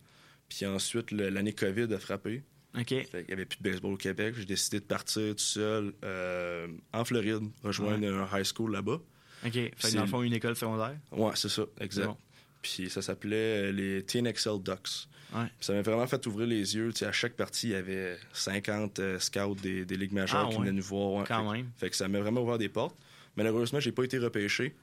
Puis 0.50 0.66
ensuite, 0.66 1.12
l'année 1.12 1.54
COVID 1.54 1.94
a 1.94 2.00
frappé. 2.00 2.44
OK. 2.80 2.88
Fait 2.88 3.06
qu'il 3.10 3.26
n'y 3.28 3.34
avait 3.34 3.46
plus 3.46 3.58
de 3.62 3.70
baseball 3.70 3.94
au 3.94 3.98
Québec. 3.98 4.36
J'ai 4.38 4.46
décidé 4.46 4.80
de 4.80 4.86
partir 4.86 5.34
tout 5.36 5.40
seul 5.44 5.94
euh, 6.04 6.68
en 6.94 7.06
Floride, 7.06 7.44
rejoindre 7.64 8.08
un 8.08 8.38
high 8.40 8.46
school 8.46 8.72
là-bas. 8.72 9.00
OK. 9.46 9.52
Fait 9.54 9.72
que 9.78 9.96
dans 9.96 10.02
le 10.02 10.08
fond, 10.08 10.22
une 10.24 10.34
école 10.34 10.56
secondaire. 10.56 10.96
Ouais, 11.12 11.32
c'est 11.36 11.50
ça, 11.50 11.64
exact. 11.80 12.06
Bon. 12.08 12.18
Puis 12.62 12.90
ça 12.90 13.02
s'appelait 13.02 13.70
euh, 13.70 13.72
les 13.72 13.98
Excel 14.28 14.62
Ducks. 14.64 15.08
Ouais. 15.34 15.46
Ça 15.60 15.74
m'a 15.74 15.82
vraiment 15.82 16.08
fait 16.08 16.26
ouvrir 16.28 16.48
les 16.48 16.76
yeux. 16.76 16.92
Tu 16.94 17.00
sais, 17.00 17.06
à 17.06 17.12
chaque 17.12 17.34
partie, 17.34 17.68
il 17.68 17.72
y 17.72 17.76
avait 17.76 18.18
50 18.34 19.00
euh, 19.00 19.20
scouts 19.20 19.56
des, 19.56 19.86
des 19.86 19.98
ligues 19.98 20.14
majeures 20.14 20.46
Ah, 20.46 20.50
qui 20.50 20.56
ouais. 20.56 20.62
venaient 20.62 20.72
nous 20.72 20.84
voir. 20.84 21.14
ouais. 21.14 21.26
Quand 21.28 21.50
fait, 21.52 21.58
même. 21.58 21.70
fait 21.78 21.90
que 21.90 21.96
ça 21.96 22.08
m'a 22.08 22.20
vraiment 22.20 22.42
ouvert 22.42 22.58
des 22.58 22.70
portes. 22.70 22.96
Malheureusement, 23.36 23.80
j'ai 23.80 23.92
pas 23.92 24.04
été 24.04 24.18
repêché. 24.18 24.76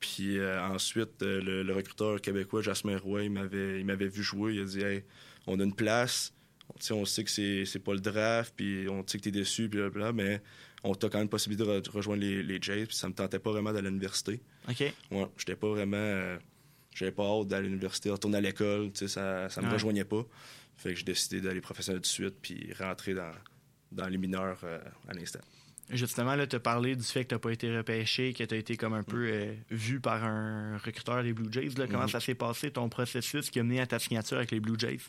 Puis 0.00 0.38
euh, 0.38 0.62
ensuite, 0.62 1.22
euh, 1.22 1.40
le, 1.40 1.62
le 1.62 1.72
recruteur 1.72 2.20
québécois, 2.20 2.60
Jasmin 2.62 2.98
Roy, 2.98 3.24
il 3.24 3.30
m'avait, 3.32 3.80
il 3.80 3.86
m'avait 3.86 4.08
vu 4.08 4.22
jouer. 4.22 4.54
Il 4.54 4.60
a 4.60 4.64
dit 4.64 4.80
Hey, 4.82 5.04
on 5.46 5.58
a 5.58 5.64
une 5.64 5.74
place. 5.74 6.33
On 6.90 7.04
sait 7.04 7.24
que 7.24 7.30
c'est, 7.30 7.64
c'est 7.66 7.78
pas 7.78 7.92
le 7.94 8.00
draft, 8.00 8.52
puis 8.56 8.86
on 8.88 9.06
sait 9.06 9.18
que 9.18 9.24
t'es 9.24 9.30
déçu, 9.30 9.68
puis 9.68 9.78
blablabla, 9.78 10.12
mais 10.12 10.42
on 10.82 10.94
t'a 10.94 11.08
quand 11.08 11.18
même 11.18 11.28
possibilité 11.28 11.64
de 11.66 11.78
re- 11.78 11.82
de 11.82 11.90
rejoindre 11.90 12.22
les, 12.22 12.42
les 12.42 12.58
Jays, 12.60 12.86
puis 12.86 12.96
ça 12.96 13.08
me 13.08 13.14
tentait 13.14 13.38
pas 13.38 13.52
vraiment 13.52 13.72
d'aller 13.72 13.86
à 13.86 13.90
l'université. 13.90 14.40
OK. 14.68 14.80
Ouais, 15.10 15.26
j'étais 15.38 15.56
pas 15.56 15.68
vraiment. 15.68 15.96
euh, 15.96 16.36
j'avais 16.94 17.12
pas 17.12 17.24
hâte 17.24 17.48
d'aller 17.48 17.66
à 17.66 17.70
l'université, 17.70 18.10
retourner 18.10 18.38
à 18.38 18.40
l'école, 18.40 18.90
tu 18.92 18.98
sais, 19.00 19.08
ça, 19.08 19.48
ça 19.48 19.60
me 19.60 19.66
Ouais. 19.66 19.72
rejoignait 19.74 20.04
pas. 20.04 20.24
Fait 20.76 20.90
que 20.90 20.96
j'ai 20.96 21.04
décidé 21.04 21.40
d'aller 21.40 21.60
professionnel 21.60 22.00
tout 22.00 22.08
de 22.08 22.12
suite, 22.12 22.34
puis 22.42 22.72
rentrer 22.78 23.14
dans, 23.14 23.32
dans 23.92 24.08
les 24.08 24.18
mineurs 24.18 24.58
euh, 24.64 24.78
à 25.08 25.12
l'instant. 25.14 25.40
Justement, 25.90 26.34
là, 26.34 26.46
tu 26.46 26.56
as 26.56 26.60
parlé 26.60 26.96
du 26.96 27.02
fait 27.04 27.24
que 27.24 27.34
tu 27.34 27.38
pas 27.40 27.50
été 27.52 27.76
repêché, 27.76 28.32
que 28.32 28.42
tu 28.42 28.54
as 28.54 28.58
été 28.58 28.76
comme 28.76 28.94
un 28.94 29.02
peu 29.02 29.28
euh, 29.30 29.54
vu 29.70 30.00
par 30.00 30.24
un 30.24 30.78
recruteur 30.78 31.22
des 31.22 31.32
Blue 31.34 31.52
Jays. 31.52 31.74
Là. 31.76 31.86
Comment 31.86 32.08
ça 32.08 32.20
s'est 32.20 32.34
passé, 32.34 32.70
ton 32.70 32.88
processus 32.88 33.50
qui 33.50 33.60
a 33.60 33.62
mené 33.62 33.80
à 33.80 33.86
ta 33.86 33.98
signature 33.98 34.38
avec 34.38 34.50
les 34.50 34.60
Blue 34.60 34.78
Jays? 34.78 35.00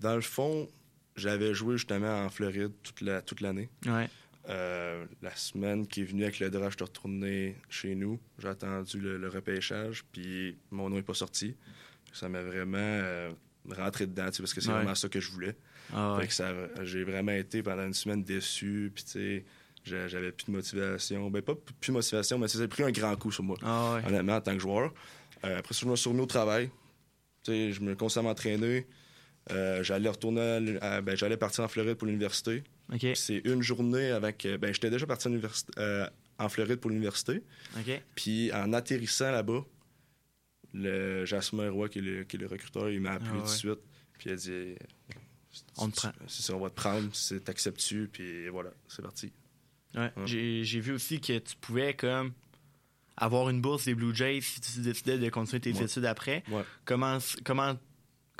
Dans 0.00 0.14
le 0.14 0.20
fond, 0.20 0.68
j'avais 1.16 1.54
joué 1.54 1.76
justement 1.76 2.24
en 2.24 2.28
Floride 2.30 2.72
toute 2.82 3.00
la 3.02 3.22
toute 3.22 3.40
l'année. 3.40 3.68
Ouais. 3.86 4.08
Euh, 4.48 5.04
la 5.22 5.34
semaine 5.36 5.86
qui 5.86 6.00
est 6.00 6.04
venue 6.04 6.22
avec 6.24 6.40
le 6.40 6.50
draft, 6.50 6.72
je 6.72 6.84
suis 6.84 6.84
retourné 6.84 7.56
chez 7.68 7.94
nous. 7.94 8.18
J'ai 8.38 8.48
attendu 8.48 8.98
le, 8.98 9.18
le 9.18 9.28
repêchage, 9.28 10.04
puis 10.12 10.56
mon 10.70 10.88
nom 10.88 10.96
n'est 10.96 11.02
pas 11.02 11.14
sorti. 11.14 11.54
Ça 12.12 12.28
m'a 12.28 12.42
vraiment 12.42 12.78
euh, 12.78 13.30
rentré 13.68 14.06
dedans, 14.06 14.24
parce 14.36 14.54
que 14.54 14.60
c'est 14.60 14.68
Ouais. 14.68 14.74
vraiment 14.76 14.94
ça 14.94 15.08
que 15.08 15.20
je 15.20 15.30
voulais. 15.30 15.54
Ah 15.92 16.14
Fait 16.16 16.22
ouais. 16.22 16.26
que 16.28 16.32
ça, 16.34 16.52
j'ai 16.84 17.04
vraiment 17.04 17.32
été 17.32 17.62
pendant 17.62 17.84
une 17.86 17.92
semaine 17.94 18.24
déçu, 18.24 18.90
puis 18.94 19.04
tu 19.04 19.10
sais, 19.10 19.44
j'a- 19.84 20.08
j'avais 20.08 20.32
plus 20.32 20.46
de 20.46 20.52
motivation. 20.52 21.30
Ben, 21.30 21.42
pas 21.42 21.54
plus 21.54 21.88
de 21.88 21.92
motivation, 21.92 22.38
mais 22.38 22.48
ça 22.48 22.58
a 22.60 22.66
pris 22.68 22.82
un 22.82 22.90
grand 22.92 23.14
coup 23.16 23.30
sur 23.30 23.44
moi, 23.44 23.56
Ah 23.62 23.94
ouais. 23.96 24.06
honnêtement, 24.08 24.36
en 24.36 24.40
tant 24.40 24.54
que 24.54 24.60
joueur. 24.60 24.92
Euh, 25.44 25.58
après 25.58 25.74
ça, 25.74 25.80
je 25.84 25.90
me 25.90 25.96
suis 25.96 26.08
remis 26.08 26.22
au 26.22 26.26
travail. 26.26 26.70
Je 27.46 27.80
me 27.80 27.94
constamment 27.94 28.30
m'entraîner. 28.30 28.86
Euh, 29.50 29.82
j'allais 29.82 30.08
retourner, 30.08 30.78
à 30.80 31.00
ben, 31.00 31.16
j'allais 31.16 31.36
partir 31.36 31.64
en 31.64 31.68
Floride 31.68 31.94
pour 31.94 32.06
l'université. 32.06 32.62
C'est 33.14 33.38
une 33.44 33.62
journée 33.62 34.10
avec. 34.10 34.44
euh, 34.46 34.58
Ben, 34.58 34.72
j'étais 34.72 34.90
déjà 34.90 35.06
parti 35.06 35.28
en, 35.28 35.38
euh, 35.78 36.06
en 36.38 36.48
Floride 36.48 36.76
pour 36.76 36.90
l'université. 36.90 37.42
Puis 38.14 38.52
en 38.52 38.72
atterrissant 38.72 39.30
là-bas, 39.32 39.64
le 40.72 41.24
Jasmin 41.24 41.70
Roy, 41.70 41.88
qui 41.88 41.98
est 41.98 42.02
le, 42.02 42.24
qui 42.24 42.36
est 42.36 42.38
le 42.38 42.46
recruteur, 42.46 42.90
il 42.90 43.00
m'a 43.00 43.12
appelé 43.12 43.30
Ah 43.32 43.36
tout 43.38 43.42
de 43.44 43.48
ouais. 43.48 43.56
suite. 43.56 43.78
Puis 44.18 44.30
il 44.30 44.32
a 44.32 44.36
dit 44.36 44.74
On 45.78 45.88
te 45.90 45.96
prend. 45.96 46.12
C'est 46.28 46.42
ça, 46.42 46.54
on 46.54 46.60
va 46.60 46.70
te 46.70 46.74
prendre, 46.76 47.08
c'est- 47.12 47.40
t'acceptes-tu, 47.40 48.08
puis 48.12 48.48
voilà, 48.48 48.70
c'est 48.88 49.02
parti. 49.02 49.32
Ouais. 49.96 50.12
J'ai 50.26 50.62
j'ai 50.62 50.78
vu 50.80 50.92
aussi 50.92 51.20
que 51.20 51.38
tu 51.38 51.56
pouvais 51.60 51.94
comme 51.94 52.32
avoir 53.16 53.50
une 53.50 53.60
bourse 53.60 53.86
des 53.86 53.94
Blue 53.94 54.14
Jays 54.14 54.40
si 54.42 54.60
tu 54.60 54.80
décidais 54.80 55.18
de 55.18 55.28
continuer 55.30 55.60
tes 55.60 55.72
Ouais. 55.72 55.82
études 55.84 56.04
après. 56.04 56.44
Comment, 56.84 57.18
comment, 57.44 57.76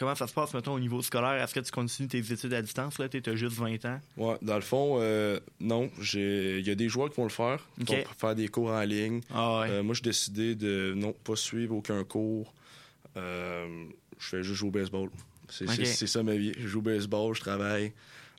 comment 0.01 0.15
ça 0.15 0.27
se 0.27 0.33
passe, 0.33 0.55
mettons, 0.55 0.73
au 0.73 0.81
niveau 0.81 1.03
scolaire? 1.03 1.43
Est-ce 1.43 1.53
que 1.55 1.61
tu 1.61 1.71
continues 1.71 2.09
tes 2.09 2.19
études 2.33 2.55
à 2.55 2.63
distance? 2.63 2.99
Là, 2.99 3.09
tu 3.11 3.23
as 3.25 3.37
juste 3.37 3.57
20 3.57 3.85
ans? 3.85 4.01
Ouais, 4.17 4.37
dans 4.41 4.55
le 4.55 4.63
fond, 4.63 4.97
euh, 4.99 5.39
non, 5.61 5.91
il 6.15 6.67
y 6.67 6.71
a 6.71 6.75
des 6.75 6.89
joueurs 6.89 7.11
qui 7.11 7.17
vont 7.17 7.25
le 7.25 7.29
faire, 7.29 7.69
qui 7.77 7.83
Ok. 7.95 8.07
vont 8.07 8.15
faire 8.19 8.35
des 8.35 8.49
cours 8.49 8.71
en 8.71 8.81
ligne. 8.81 9.21
Ah 9.33 9.61
ouais. 9.61 9.71
Euh, 9.71 9.83
moi, 9.83 9.95
j'ai 9.95 10.01
décidé 10.03 10.55
de 10.55 10.95
non 10.97 11.13
pas 11.13 11.37
suivre 11.37 11.77
aucun 11.77 12.03
cours. 12.05 12.55
Euh, 13.19 13.85
je 14.19 14.27
fais 14.27 14.43
juste 14.43 14.57
jouer 14.57 14.69
au 14.69 14.73
baseball. 14.73 15.11
C'est 15.51 15.67
ça 16.07 16.23
ma 16.23 16.35
vie. 16.37 16.53
Je 16.59 16.67
joue 16.67 16.79
au 16.79 16.83
baseball, 16.83 17.35
je 17.35 17.41
travaille, 17.41 17.93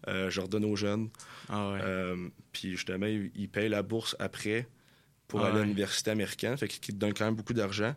je 0.07 0.39
redonne 0.41 0.65
aux 0.65 0.75
jeunes. 0.75 1.09
ah 1.49 1.71
ouais. 1.73 2.15
Puis 2.51 2.71
justement, 2.71 3.05
ils 3.07 3.49
payent 3.49 3.69
la 3.69 3.83
bourse 3.83 4.15
après 4.17 4.67
pour 5.27 5.41
Ah 5.41 5.47
aller 5.47 5.59
à 5.59 5.63
l'université 5.63 6.09
américaine. 6.11 6.57
Fait 6.57 6.67
qu'ils 6.67 6.95
te 6.95 6.99
donnent 6.99 7.13
quand 7.13 7.25
même 7.25 7.35
beaucoup 7.35 7.53
d'argent. 7.53 7.93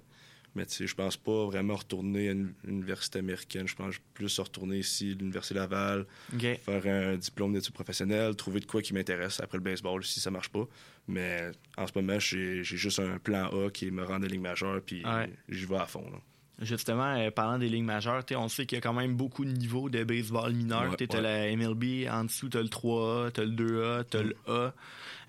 Mais 0.57 0.65
tu 0.67 0.75
sais, 0.75 0.87
je 0.87 0.95
pense 0.95 1.17
pas 1.17 1.47
vraiment 1.47 1.75
retourner 1.75 2.29
à 2.29 2.33
une 2.33 2.55
université 2.65 3.19
américaine. 3.19 3.67
Je 3.67 3.75
pense 3.75 3.97
plus 4.15 4.39
retourner 4.39 4.79
ici, 4.79 5.13
à 5.17 5.19
l'Université 5.19 5.55
Laval, 5.55 6.07
faire 6.39 6.87
un 6.87 7.17
diplôme 7.17 7.53
d'études 7.55 7.75
professionnelles, 7.75 8.37
trouver 8.37 8.61
de 8.61 8.67
quoi 8.67 8.81
qui 8.81 8.95
m'intéresse 8.95 9.41
après 9.41 9.59
le 9.59 9.65
baseball 9.65 10.05
si 10.05 10.21
ça 10.21 10.31
marche 10.31 10.51
pas. 10.51 10.67
Mais 11.09 11.51
en 11.77 11.87
ce 11.89 11.93
moment, 11.97 12.19
j'ai 12.21 12.63
juste 12.63 13.01
un 13.01 13.19
plan 13.19 13.47
A 13.47 13.71
qui 13.71 13.91
me 13.91 14.05
rend 14.05 14.21
des 14.21 14.29
lignes 14.29 14.43
majeures, 14.43 14.81
puis 14.81 15.05
Ouais. 15.05 15.29
j'y 15.49 15.67
vais 15.67 15.77
à 15.77 15.87
fond. 15.87 16.09
là. 16.11 16.19
Justement, 16.61 17.17
euh, 17.17 17.33
parlant 17.33 17.59
des 17.59 17.69
lignes 17.69 17.85
majeures, 17.85 18.23
on 18.37 18.49
sait 18.49 18.65
qu'il 18.65 18.77
y 18.77 18.79
a 18.79 18.81
quand 18.81 18.93
même 18.93 19.17
beaucoup 19.17 19.45
de 19.45 19.51
niveaux 19.51 19.91
de 19.91 20.05
baseball 20.05 20.53
mineur. 20.53 20.89
Ouais, 20.89 20.97
Tu 20.97 21.09
as 21.11 21.17
ouais. 21.17 21.21
la 21.21 21.57
MLB, 21.57 22.09
en 22.09 22.23
dessous, 22.25 22.49
tu 22.49 22.57
as 22.59 22.63
le 22.63 22.69
3A, 22.69 23.33
tu 23.33 23.41
as 23.41 23.45
le 23.45 23.51
2A, 23.51 24.05
tu 24.09 24.17
as 24.19 24.23
le 24.23 24.37
A. 24.47 24.73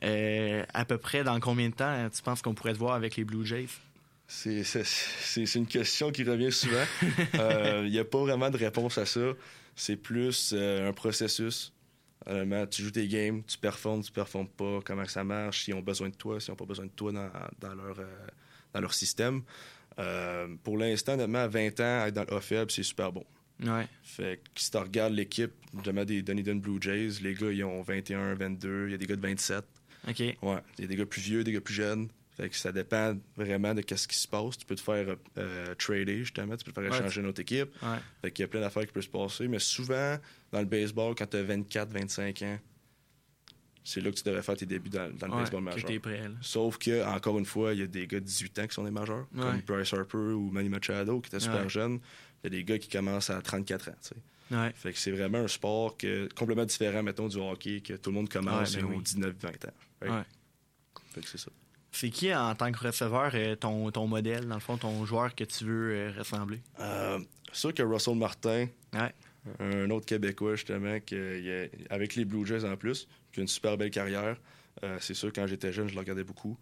Euh, 0.04 0.64
à 0.72 0.86
peu 0.86 1.00
près, 1.00 1.24
dans 1.24 1.40
combien 1.40 1.70
de 1.70 1.74
temps 1.74 1.90
euh, 1.90 2.10
tu 2.10 2.22
penses 2.22 2.44
qu'on 2.44 2.54
pourrait 2.54 2.74
te 2.74 2.78
voir 2.78 2.94
avec 2.94 3.16
les 3.16 3.24
Blue 3.24 3.44
Jays? 3.44 3.66
C'est- 4.28 5.56
une 5.56 5.68
question 5.68 6.12
qui 6.12 6.24
revient 6.24 6.52
souvent. 6.52 6.84
Il 7.84 7.92
n'y 7.92 8.00
a 8.00 8.06
pas 8.06 8.20
vraiment 8.20 8.50
de 8.50 8.58
réponse 8.58 8.98
à 8.98 9.06
ça. 9.06 9.34
C'est 9.76 9.98
plus 9.98 10.54
euh, 10.56 10.90
un 10.90 10.94
processus. 10.94 11.72
Tu 12.72 12.82
joues 12.82 12.92
tes 12.92 13.08
games, 13.08 13.44
tu 13.46 13.58
performes, 13.58 14.02
tu 14.04 14.12
performes 14.12 14.48
pas, 14.48 14.80
comment 14.84 15.06
ça 15.06 15.24
marche, 15.24 15.64
s'ils 15.66 15.76
ont 15.76 15.82
besoin 15.82 16.10
de 16.10 16.16
toi, 16.16 16.40
s'ils 16.40 16.52
n'ont 16.52 16.56
pas 16.56 16.66
besoin 16.66 16.86
de 16.86 16.92
toi 16.92 17.12
dans, 17.12 17.30
dans 17.60 17.76
leur, 17.76 18.00
euh, 18.00 18.06
dans 18.74 18.82
leur 18.82 18.94
système. 18.94 19.44
Euh, 20.00 20.48
pour 20.64 20.78
l'instant, 20.78 21.14
honnêtement, 21.14 21.40
à 21.44 21.48
20 21.48 21.80
ans, 21.82 22.06
être 22.08 22.16
dans 22.26 22.42
faible, 22.42 22.72
c'est 22.72 22.84
super 22.84 23.12
bon. 23.12 23.26
Ouais. 23.64 23.88
Fait 24.04 24.38
que 24.44 24.60
si 24.60 24.72
tu 24.72 24.78
regardes 24.78 25.14
l'équipe, 25.14 25.52
notamment 25.74 26.04
des 26.04 26.22
Dunedin 26.22 26.56
Blue 26.56 26.78
Jays, 26.82 27.22
les 27.22 27.34
gars, 27.36 27.52
ils 27.52 27.64
ont 27.64 27.82
21, 27.84 28.34
22, 28.36 28.88
il 28.88 28.92
y 28.92 28.96
a 28.96 28.98
des 28.98 29.06
gars 29.06 29.16
de 29.16 29.22
27. 29.22 29.64
OK. 30.08 30.20
Ouais, 30.20 30.36
il 30.78 30.82
y 30.82 30.84
a 30.84 30.88
des 30.88 30.96
gars 30.96 31.06
plus 31.06 31.22
vieux, 31.22 31.44
des 31.44 31.52
gars 31.52 31.62
plus 31.62 31.74
jeunes. 31.76 32.10
Fait 32.36 32.50
que 32.50 32.56
ça 32.56 32.72
dépend 32.72 33.18
vraiment 33.38 33.74
de 33.74 33.82
qu'est-ce 33.82 34.08
qui 34.08 34.18
se 34.18 34.28
passe. 34.28 34.58
Tu 34.58 34.66
peux 34.66 34.76
te 34.76 34.82
faire 34.82 35.16
euh, 35.38 35.74
trader, 35.76 36.18
justement. 36.20 36.58
Tu 36.58 36.66
peux 36.66 36.72
te 36.74 36.82
faire 36.82 36.92
Ouais, 36.92 36.98
échanger 36.98 37.22
notre 37.22 37.40
équipe. 37.42 37.70
Ouais. 37.82 37.98
Fait 38.22 38.32
qu'il 38.32 38.44
y 38.44 38.46
a 38.46 38.48
plein 38.50 38.60
d'affaires 38.60 38.86
qui 38.86 38.92
peuvent 38.92 39.04
se 39.04 39.10
passer. 39.10 39.48
Mais 39.48 39.60
souvent, 39.60 40.18
dans 40.52 40.60
le 40.60 40.66
baseball, 40.66 41.16
quand 41.16 41.28
tu 41.28 41.38
as 41.38 41.44
24, 41.44 41.90
25 41.94 42.42
ans, 42.42 42.60
c'est 43.84 44.02
là 44.02 44.10
que 44.12 44.16
tu 44.18 44.24
devrais 44.24 44.42
faire 44.42 44.58
tes 44.58 44.66
débuts 44.66 44.90
dans, 44.90 45.10
dans 45.16 45.28
le 45.28 45.34
Ouais, 45.34 45.40
baseball 45.42 45.62
majeur. 45.64 46.02
prêt. 46.02 46.22
Sauf 46.42 46.78
que, 46.78 47.06
encore 47.06 47.38
une 47.40 47.46
fois, 47.46 47.74
il 47.74 47.80
y 47.80 47.84
a 47.84 47.88
des 47.88 48.08
gars 48.08 48.20
de 48.20 48.26
18 48.26 48.60
ans 48.60 48.68
qui 48.68 48.74
sont 48.74 48.84
des 48.84 48.92
majeurs, 48.92 49.28
comme 49.40 49.62
Bryce 49.62 49.94
Harper 49.94 50.18
ou 50.18 50.50
Manny 50.52 50.70
Machado, 50.70 51.22
qui 51.22 51.28
étaient 51.28 51.40
super 51.40 51.70
jeunes. 51.70 52.00
Il 52.44 52.46
y 52.46 52.48
a 52.48 52.50
des 52.58 52.64
gars 52.64 52.78
qui 52.80 52.90
commencent 52.90 53.30
à 53.30 53.42
34 53.42 53.90
ans. 53.90 53.94
tu 54.02 54.10
sais. 54.10 54.16
Ouais. 54.56 54.72
Fait 54.76 54.92
que 54.94 55.00
c'est 55.00 55.12
vraiment 55.12 55.40
un 55.40 55.48
sport 55.48 55.98
que, 55.98 56.28
complètement 56.36 56.66
différent, 56.66 57.02
mettons, 57.02 57.28
du 57.28 57.38
hockey, 57.38 57.82
que 57.82 57.94
tout 57.94 58.10
le 58.12 58.16
monde 58.16 58.30
commence 58.30 58.76
Ouais, 58.76 58.82
ben 58.82 58.90
oui. 58.90 59.04
19-20 59.04 59.68
ans. 59.68 59.74
Right? 60.02 60.14
Ouais. 60.14 60.24
Fait 61.14 61.22
que 61.22 61.28
c'est 61.30 61.38
ça. 61.40 61.52
C'est 61.98 62.10
qui, 62.10 62.34
en 62.36 62.54
tant 62.56 62.72
que 62.74 62.80
receveur, 62.88 63.32
euh, 63.36 63.56
ton, 63.56 63.90
ton 63.90 64.06
modèle, 64.06 64.46
dans 64.48 64.56
le 64.56 64.60
fond, 64.62 64.76
ton 64.78 65.06
joueur 65.06 65.34
que 65.34 65.46
tu 65.46 65.64
veux 65.64 65.94
euh, 65.94 66.12
ressembler? 66.18 66.60
Euh, 66.82 67.20
c'est 67.54 67.60
sûr 67.60 67.74
que 67.74 67.84
Russell 67.84 68.16
Martin, 68.16 68.68
Ouais. 68.94 69.14
un 69.62 69.90
autre 69.92 70.06
Québécois, 70.06 70.56
justement, 70.56 71.00
qui, 71.00 71.16
avec 71.90 72.16
les 72.16 72.26
Blue 72.26 72.46
Jays 72.46 72.66
en 72.66 72.76
plus, 72.76 73.08
qui 73.32 73.40
a 73.40 73.44
une 73.44 73.48
super 73.48 73.78
belle 73.78 73.92
carrière. 73.92 74.36
Euh, 74.84 74.98
c'est 75.00 75.14
sûr, 75.14 75.32
quand 75.34 75.48
j'étais 75.48 75.72
jeune, 75.72 75.88
je 75.88 75.94
le 75.94 76.00
regardais 76.00 76.26
beaucoup. 76.26 76.58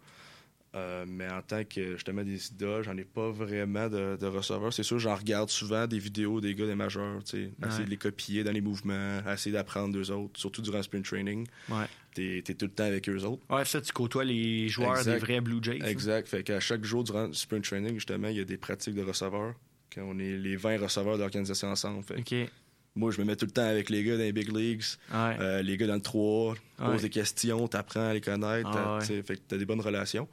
Euh, 0.74 1.04
mais 1.06 1.28
en 1.30 1.40
tant 1.40 1.62
que, 1.62 1.92
justement, 1.92 2.24
des 2.24 2.48
idoles, 2.48 2.82
j'en 2.82 2.96
ai 2.96 3.04
pas 3.04 3.30
vraiment 3.30 3.88
de, 3.88 4.16
de 4.20 4.26
receveurs. 4.26 4.72
C'est 4.72 4.82
sûr, 4.82 4.98
j'en 4.98 5.14
regarde 5.14 5.48
souvent 5.48 5.86
des 5.86 6.00
vidéos 6.00 6.40
des 6.40 6.54
gars 6.56 6.66
des 6.66 6.74
majeurs, 6.74 7.22
tu 7.22 7.30
sais, 7.30 7.52
essayer 7.64 7.78
Ouais. 7.80 7.84
de 7.84 7.90
les 7.90 7.96
copier 7.96 8.42
dans 8.42 8.50
les 8.50 8.60
mouvements, 8.60 9.20
essayer 9.32 9.52
d'apprendre 9.52 9.92
d'eux 9.94 10.10
autres, 10.10 10.38
surtout 10.40 10.62
durant 10.62 10.78
le 10.78 10.82
sprint 10.82 11.04
training. 11.04 11.46
Ouais. 11.68 11.86
T'es 12.12 12.38
es 12.38 12.54
tout 12.54 12.64
le 12.66 12.72
temps 12.72 12.84
avec 12.84 13.08
eux 13.08 13.22
autres. 13.22 13.42
Ouais, 13.48 13.64
ça, 13.64 13.80
tu 13.80 13.92
côtoies 13.92 14.24
les 14.24 14.68
joueurs 14.68 14.96
Exact. 14.98 15.12
des 15.12 15.18
vrais 15.18 15.40
Blue 15.40 15.58
Jays. 15.62 15.78
hein? 15.80 15.86
Exact. 15.86 16.26
Fait 16.28 16.42
qu'à 16.42 16.58
chaque 16.60 16.84
jour 16.84 17.04
durant 17.04 17.26
le 17.28 17.32
sprint 17.32 17.64
training, 17.64 17.94
justement, 17.94 18.28
il 18.28 18.36
y 18.36 18.40
a 18.40 18.44
des 18.44 18.56
pratiques 18.56 18.94
de 18.94 19.02
receveurs. 19.02 19.54
Quand 19.94 20.02
on 20.02 20.18
est 20.18 20.36
les 20.36 20.56
20 20.56 20.78
receveurs 20.80 21.14
de 21.14 21.20
l'organisation 21.20 21.68
ensemble. 21.68 22.02
Fait 22.02 22.18
OK. 22.18 22.50
moi, 22.96 23.12
je 23.12 23.20
me 23.20 23.26
mets 23.26 23.36
tout 23.36 23.46
le 23.46 23.52
temps 23.52 23.66
avec 23.68 23.90
les 23.90 24.02
gars 24.02 24.16
dans 24.16 24.22
les 24.24 24.32
big 24.32 24.48
leagues. 24.52 24.82
Ouais. 25.12 25.36
Euh, 25.38 25.62
les 25.62 25.76
gars 25.76 25.86
dans 25.86 25.94
le 25.94 26.00
3, 26.00 26.54
pose 26.76 26.88
Ouais. 26.88 27.00
des 27.00 27.10
questions, 27.10 27.68
t'apprends 27.68 28.08
à 28.08 28.12
les 28.14 28.20
connaître, 28.20 28.70
Ah 28.74 28.98
ouais. 28.98 29.22
fait 29.22 29.36
que 29.36 29.42
t'as 29.46 29.56
des 29.56 29.66
bonnes 29.66 29.80
relations. 29.80 30.28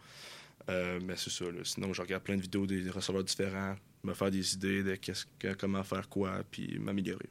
Euh, 0.70 1.00
mais 1.04 1.16
c'est 1.18 1.30
ça, 1.32 1.46
là. 1.46 1.60
sinon 1.64 1.92
je 1.94 2.02
regarde 2.02 2.24
plein 2.24 2.36
de 2.38 2.42
vidéos 2.42 2.66
des 2.68 2.90
receveurs 2.90 3.24
différents, 3.24 3.76
me 4.04 4.14
faire 4.14 4.32
des 4.32 4.54
idées 4.54 4.84
de 4.84 4.96
qu'est-ce 4.96 5.26
que- 5.40 5.54
comment 5.54 5.84
faire 5.84 6.08
quoi, 6.10 6.44
puis 6.52 6.78
m'améliorer. 6.80 7.30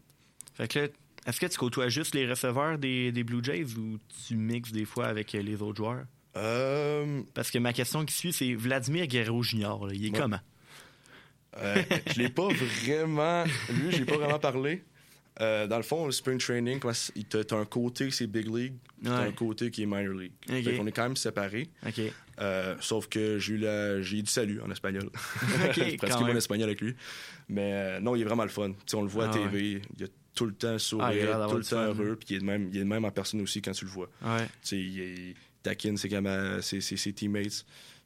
Fait 0.54 0.68
que 0.68 0.78
là, 0.80 0.88
est-ce 1.26 1.38
que 1.40 1.46
tu 1.46 1.56
côtoies 1.58 1.88
juste 1.88 2.14
les 2.14 2.28
receveurs 2.28 2.76
des, 2.78 3.12
des 3.12 3.22
Blue 3.24 3.42
Jays 3.42 3.76
ou 3.76 3.98
tu 4.26 4.36
mixes 4.36 4.72
des 4.72 4.84
fois 4.84 5.06
avec 5.06 5.34
euh, 5.34 5.42
les 5.42 5.60
autres 5.62 5.76
joueurs? 5.78 6.04
Euh, 6.36 7.22
Parce 7.34 7.50
que 7.50 7.58
ma 7.58 7.72
question 7.72 8.04
qui 8.04 8.14
suit, 8.14 8.32
c'est 8.32 8.54
Vladimir 8.54 9.06
Guerrero 9.06 9.42
Junior. 9.42 9.86
là, 9.86 9.92
il 9.94 10.06
est 10.06 10.10
Ouais. 10.10 10.18
comment? 10.18 10.40
euh, 11.58 11.82
je 12.06 12.20
l'ai 12.22 12.28
pas 12.28 12.48
vraiment, 12.48 13.44
lui, 13.72 13.90
j'ai 13.92 14.04
pas 14.04 14.16
vraiment 14.16 14.38
parlé. 14.38 14.82
Euh, 15.40 15.66
dans 15.66 15.76
le 15.78 15.82
fond, 15.82 16.06
le 16.06 16.12
sprint 16.12 16.40
training, 16.40 16.80
t'as 16.80 17.56
un 17.56 17.64
côté 17.64 18.10
c'est 18.10 18.26
big 18.26 18.46
league, 18.46 18.74
puis 19.00 19.04
t'as 19.08 19.20
un 19.26 19.32
côté 19.32 19.70
qui 19.70 19.82
est 19.82 19.86
minor 19.86 20.14
league. 20.14 20.32
Qu'on 20.76 20.86
est 20.86 20.92
quand 20.92 21.04
même 21.04 21.16
séparés. 21.16 21.68
Euh, 22.40 22.74
sauf 22.80 23.06
que 23.08 23.38
j'ai 23.38 23.54
eu 23.54 23.58
la... 23.58 24.00
j'ai 24.00 24.22
du 24.22 24.30
salut 24.30 24.60
en 24.62 24.70
espagnol. 24.70 25.06
OK, 25.12 25.12
J'ai 25.74 25.96
pratiqué 25.96 25.96
quand 25.98 26.20
mon 26.20 26.26
même. 26.28 26.36
espagnol 26.38 26.68
avec 26.68 26.80
lui. 26.80 26.94
Mais 27.48 27.72
euh, 27.74 28.00
non, 28.00 28.16
il 28.16 28.22
est 28.22 28.24
vraiment 28.24 28.44
le 28.44 28.48
fun. 28.48 28.72
On 28.94 29.02
le 29.02 29.08
voit 29.08 29.26
Ah 29.26 29.30
à 29.30 29.32
TV, 29.34 29.82
il 29.98 30.04
a 30.04 30.08
tout 30.34 30.46
le 30.46 30.52
temps 30.54 30.78
sourire, 30.78 31.38
Ah, 31.38 31.46
tout 31.50 31.56
le 31.58 31.62
temps 31.64 31.68
fun. 31.76 31.86
heureux, 31.88 32.16
puis 32.16 32.28
il 32.30 32.36
est, 32.36 32.44
même, 32.44 32.70
il 32.72 32.76
est 32.78 32.80
de 32.80 32.84
même 32.88 33.04
en 33.04 33.10
personne 33.10 33.40
aussi 33.42 33.60
quand 33.60 33.72
tu 33.72 33.84
le 33.84 33.90
vois. 33.90 34.08
Ouais. 34.22 34.46
Il, 34.72 35.34
taquine 35.62 35.96
ses, 35.98 36.08
cama- 36.08 36.62
ses, 36.62 36.80
ses- 36.80 36.96
ses 36.96 37.12
teammates. 37.12 37.64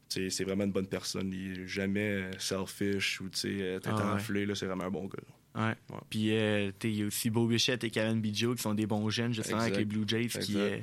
C'est 0.08 0.44
vraiment 0.44 0.64
une 0.64 0.72
bonne 0.72 0.87
personne. 0.88 1.32
Il 1.32 1.60
est 1.62 1.66
jamais 1.68 2.30
selfish 2.38 3.20
ou 3.20 3.28
tête 3.28 3.82
Ah 3.87 3.94
ouais. 3.96 4.02
enflée. 4.14 4.46
là, 4.46 4.54
C'est 4.54 4.66
vraiment 4.66 4.84
un 4.84 4.90
bon 4.90 5.06
gars. 5.06 5.18
Ouais. 5.54 5.62
Ouais. 5.90 5.98
Puis, 6.10 6.36
euh, 6.36 6.70
il 6.82 6.96
y 6.96 7.02
a 7.02 7.06
aussi 7.06 7.30
Beau 7.30 7.46
Bichette 7.46 7.84
et 7.84 7.90
Kevin 7.90 8.20
Biggio 8.20 8.54
qui 8.54 8.62
sont 8.62 8.74
des 8.74 8.86
bons 8.86 9.08
jeunes, 9.10 9.32
justement, 9.34 9.60
avec 9.60 9.76
les 9.76 9.84
Blue 9.84 10.04
Jays, 10.06 10.26
qui, 10.28 10.54
euh, 10.58 10.78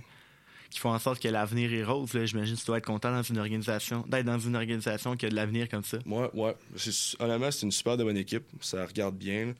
qui 0.69 0.79
font 0.79 0.91
en 0.91 0.99
sorte 0.99 1.21
que 1.21 1.27
l'avenir 1.27 1.73
est 1.73 1.83
rose. 1.83 2.13
là. 2.13 2.25
J'imagine 2.25 2.55
que 2.55 2.59
tu 2.61 2.65
dois 2.67 2.77
être 2.77 2.85
content 2.85 3.11
dans 3.11 3.21
une 3.23 3.37
organisation, 3.37 4.05
d'être 4.07 4.25
dans 4.25 4.39
une 4.39 4.55
organisation 4.55 5.17
qui 5.17 5.25
a 5.25 5.29
de 5.29 5.35
l'avenir 5.35 5.67
comme 5.67 5.83
ça. 5.83 5.97
Ouais, 6.05 6.29
ouais. 6.33 6.55
C'est- 6.77 7.21
Honnêtement, 7.21 7.51
c'est 7.51 7.65
une 7.65 7.71
super 7.71 7.97
de 7.97 8.03
bonne 8.05 8.15
équipe. 8.17 8.45
Ça 8.61 8.85
regarde 8.85 9.17
bien. 9.17 9.53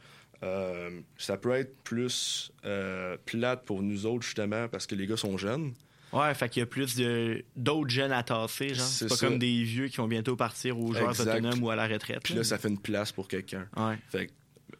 Euh, 0.43 1.01
ça 1.17 1.37
peut 1.37 1.51
être 1.51 1.75
plus 1.83 2.51
euh, 2.65 3.15
plate 3.25 3.63
pour 3.65 3.83
nous 3.83 4.05
autres, 4.05 4.23
justement, 4.23 4.67
parce 4.69 4.87
que 4.87 4.95
les 4.95 5.05
gars 5.07 5.17
sont 5.17 5.37
jeunes. 5.37 5.73
Ouais, 6.13 6.33
fait 6.33 6.49
qu'il 6.49 6.59
y 6.61 6.63
a 6.63 6.65
plus 6.65 6.95
de 6.95 7.43
d'autres 7.55 7.89
jeunes 7.89 8.11
à 8.11 8.23
tasser, 8.23 8.69
genre. 8.73 8.85
C'est 8.85 9.03
C'est 9.05 9.07
pas 9.09 9.15
ça. 9.15 9.27
comme 9.27 9.39
des 9.39 9.63
vieux 9.63 9.87
qui 9.87 9.97
vont 9.97 10.07
bientôt 10.07 10.35
partir 10.35 10.77
aux 10.79 10.93
joueurs 10.93 11.11
Exact. 11.11 11.35
autonomes 11.35 11.63
ou 11.63 11.69
à 11.69 11.75
la 11.75 11.87
retraite. 11.87 12.21
Puis 12.23 12.33
là, 12.33 12.43
ça 12.43 12.57
fait 12.57 12.67
une 12.69 12.79
place 12.79 13.11
pour 13.11 13.27
quelqu'un. 13.27 13.67
Ouais. 13.77 13.97
Fait 14.09 14.27
que 14.27 14.31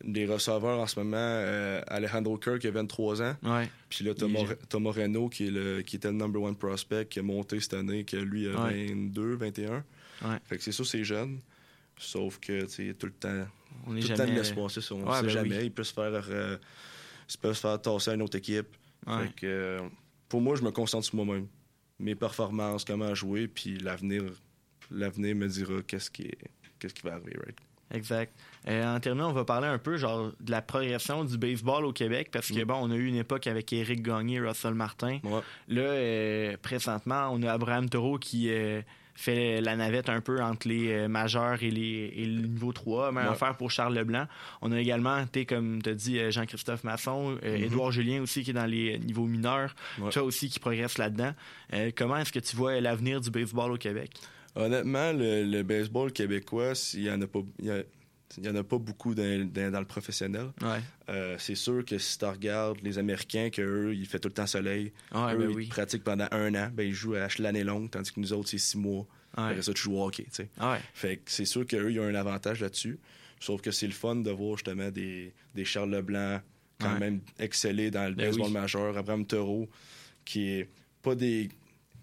des 0.04 0.26
receveurs 0.26 0.80
en 0.80 0.88
ce 0.88 1.00
moment, 1.00 1.18
euh, 1.18 1.82
Alejandro 1.88 2.38
Kirk 2.38 2.60
qui 2.60 2.68
a 2.68 2.72
23 2.72 3.22
ans. 3.22 3.36
Ouais. 3.44 3.70
Puis 3.90 4.04
là, 4.06 4.14
Thomas, 4.14 4.40
Thomas 4.70 4.92
Reno 4.92 5.30
qui, 5.30 5.48
est 5.48 5.52
le, 5.52 5.82
qui 5.82 5.96
était 5.98 6.08
le 6.10 6.18
number 6.18 6.42
one 6.42 6.56
prospect 6.56 7.06
qui 7.08 7.20
a 7.20 7.24
monté 7.24 7.60
cette 7.60 7.74
année, 7.76 8.04
que 8.04 8.18
lui 8.18 8.48
a 8.48 8.64
Ouais. 8.64 8.88
22, 8.88 9.36
21. 9.36 9.84
Ouais. 10.24 10.38
Fait 10.46 10.58
que 10.58 10.64
c'est 10.64 10.72
sûr, 10.72 10.86
c'est 10.86 11.04
jeune. 11.04 11.40
Sauf 11.98 12.40
que, 12.40 12.64
tu 12.64 12.70
sais, 12.70 12.94
tout 12.96 13.06
le 13.08 13.12
temps, 13.14 13.46
On 13.86 13.96
est 13.96 14.00
tout 14.02 14.10
le 14.10 14.16
temps 14.18 14.26
de 14.26 14.32
l'espoir, 14.32 14.72
c'est 14.72 14.82
ça. 14.82 14.96
On 14.96 15.04
Ouais, 15.08 15.18
sait 15.18 15.22
ben 15.24 15.30
jamais. 15.30 15.58
oui. 15.60 15.66
Il 15.66 15.72
peut 15.72 15.84
se 15.84 15.94
faire, 15.94 16.26
euh, 16.30 16.58
il 17.30 17.38
peut 17.38 17.54
se 17.54 17.60
faire 17.62 17.80
tasser 17.82 18.12
à 18.12 18.14
une 18.16 18.22
autre 18.24 18.38
équipe. 18.38 18.76
Fait 19.06 19.36
que, 19.36 19.46
euh, 19.46 19.80
pour 20.30 20.42
moi, 20.42 20.56
je 20.56 20.64
me 20.64 20.72
concentre 20.72 21.06
sur 21.06 21.16
moi-même. 21.16 21.48
Mes 22.00 22.16
performances, 22.16 22.84
comment 22.86 23.14
jouer, 23.14 23.48
puis 23.48 23.78
l'avenir, 23.78 24.24
l'avenir 24.90 25.36
me 25.36 25.48
dira 25.48 25.82
qu'est-ce 25.86 26.10
qui, 26.10 26.24
est- 26.24 26.38
qu'est-ce 26.80 26.94
qui 26.96 27.04
va 27.04 27.14
arriver, 27.14 27.36
right? 27.44 27.58
Exact. 27.94 28.34
Euh, 28.68 28.96
en 28.96 29.00
terminant, 29.00 29.30
on 29.30 29.34
va 29.34 29.44
parler 29.44 29.68
un 29.68 29.78
peu 29.80 29.98
genre 29.98 30.32
de 30.40 30.52
la 30.52 30.62
progression 30.62 31.24
du 31.26 31.38
baseball 31.38 31.84
au 31.86 31.92
Québec 31.94 32.30
parce 32.32 32.50
que 32.50 32.62
Mm. 32.62 32.66
bon, 32.66 32.76
on 32.82 32.92
a 32.92 32.96
eu 32.96 33.08
une 33.08 33.16
époque 33.16 33.48
avec 33.48 33.74
Éric 33.74 34.02
Gagné, 34.04 34.40
Russell 34.40 34.74
Martin. 34.76 35.20
Ouais. 35.24 35.42
Là, 35.68 35.82
euh, 35.82 36.58
présentement, 36.62 37.30
on 37.32 37.42
a 37.44 37.52
Abraham 37.52 37.90
Taureau 37.90 38.18
qui 38.20 38.50
euh, 38.52 38.82
fait 39.16 39.62
la 39.62 39.76
navette 39.76 40.10
un 40.10 40.22
peu 40.22 40.42
entre 40.42 40.68
les 40.70 41.08
majeurs 41.08 41.62
et, 41.64 41.70
les, 41.72 42.14
et 42.16 42.26
le 42.26 42.48
niveau 42.48 42.72
3. 42.72 43.12
Même 43.12 43.26
Ouais. 43.26 43.30
affaire 43.32 43.58
pour 43.58 43.70
Charles 43.72 43.94
Leblanc. 43.96 44.26
On 44.62 44.72
a 44.72 44.80
également, 44.80 45.26
comme 45.50 45.82
tu 45.82 45.90
as 45.90 45.94
dit, 45.94 46.32
Jean-Christophe 46.32 46.84
Masson. 46.84 47.38
Édouard 47.44 47.92
Julien 47.92 48.22
aussi 48.22 48.44
qui 48.44 48.52
est 48.52 48.54
dans 48.54 48.66
les 48.66 49.00
niveaux 49.00 49.26
mineurs. 49.26 49.76
Ouais. 50.00 50.12
Toi 50.12 50.24
aussi 50.24 50.50
qui 50.50 50.60
progresse 50.60 50.98
là-dedans. 50.98 51.34
Comment 51.98 52.18
est-ce 52.18 52.32
que 52.32 52.40
tu 52.40 52.56
vois 52.56 52.80
l'avenir 52.80 53.20
du 53.22 53.30
baseball 53.32 53.72
au 53.72 53.78
Québec? 53.78 54.12
Honnêtement, 54.56 55.14
le, 55.14 55.44
le 55.46 55.64
baseball 55.64 56.12
québécois, 56.12 56.74
il 56.94 57.04
y 57.04 57.12
en 57.12 57.22
a 57.22 57.28
pas, 57.28 57.40
il 57.60 58.46
y 58.46 58.50
en 58.50 58.56
a 58.56 58.64
pas 58.64 58.78
beaucoup 58.78 59.14
dans, 59.16 59.50
dans- 59.50 59.72
dans 59.72 59.80
le 59.80 59.86
professionnel. 59.86 60.48
Ouais. 60.62 60.80
Euh, 61.10 61.36
c'est 61.40 61.56
sûr 61.56 61.84
que 61.86 61.98
si 61.98 62.18
tu 62.18 62.26
regardes 62.26 62.80
les 62.82 62.98
Américains, 62.98 63.50
qu'eux, 63.50 63.94
il 63.96 64.06
fait 64.08 64.20
tout 64.20 64.28
le 64.30 64.34
temps 64.34 64.48
soleil. 64.48 64.92
Ouais, 65.14 65.34
eux, 65.36 65.38
ben 65.38 65.50
ils 65.52 65.56
oui. 65.56 65.68
pratiquent 65.68 66.04
pendant 66.04 66.28
un 66.32 66.54
an. 66.56 66.70
Ben, 66.74 66.84
ils 66.88 66.94
jouent 66.94 67.16
à 67.16 67.28
l'année 67.40 67.64
longue, 67.64 67.90
tandis 67.90 68.12
que 68.12 68.20
nous 68.20 68.34
autres, 68.34 68.50
c'est 68.50 68.58
six 68.58 68.78
mois. 68.78 69.06
Ouais. 69.38 69.44
Après 69.44 69.62
ça, 69.62 69.74
tu 69.74 69.82
joues 69.84 69.96
au 69.98 70.06
hockey. 70.06 70.26
Ouais. 70.60 70.78
Fait 70.94 71.18
que 71.18 71.32
c'est 71.32 71.46
sûr 71.46 71.66
qu'eux, 71.66 71.92
ils 71.92 72.00
ont 72.00 72.06
un 72.06 72.16
avantage 72.16 72.60
là-dessus. 72.62 73.00
Sauf 73.40 73.62
que 73.62 73.72
c'est 73.72 73.88
le 73.88 73.94
fun 73.94 74.18
de 74.18 74.32
voir 74.32 74.58
justement 74.58 74.92
des, 74.92 75.34
des 75.56 75.66
Charles 75.66 75.92
Leblanc 75.92 76.42
quand 76.80 77.00
même 77.00 77.22
exceller 77.40 77.92
dans 77.92 78.10
le 78.10 78.16
Ben 78.16 78.26
baseball 78.28 78.48
oui. 78.48 78.54
majeur. 78.54 78.98
Abraham 78.98 79.26
Taureau, 79.26 79.70
qui 80.26 80.50
est 80.50 80.70
pas 81.02 81.16
des 81.16 81.50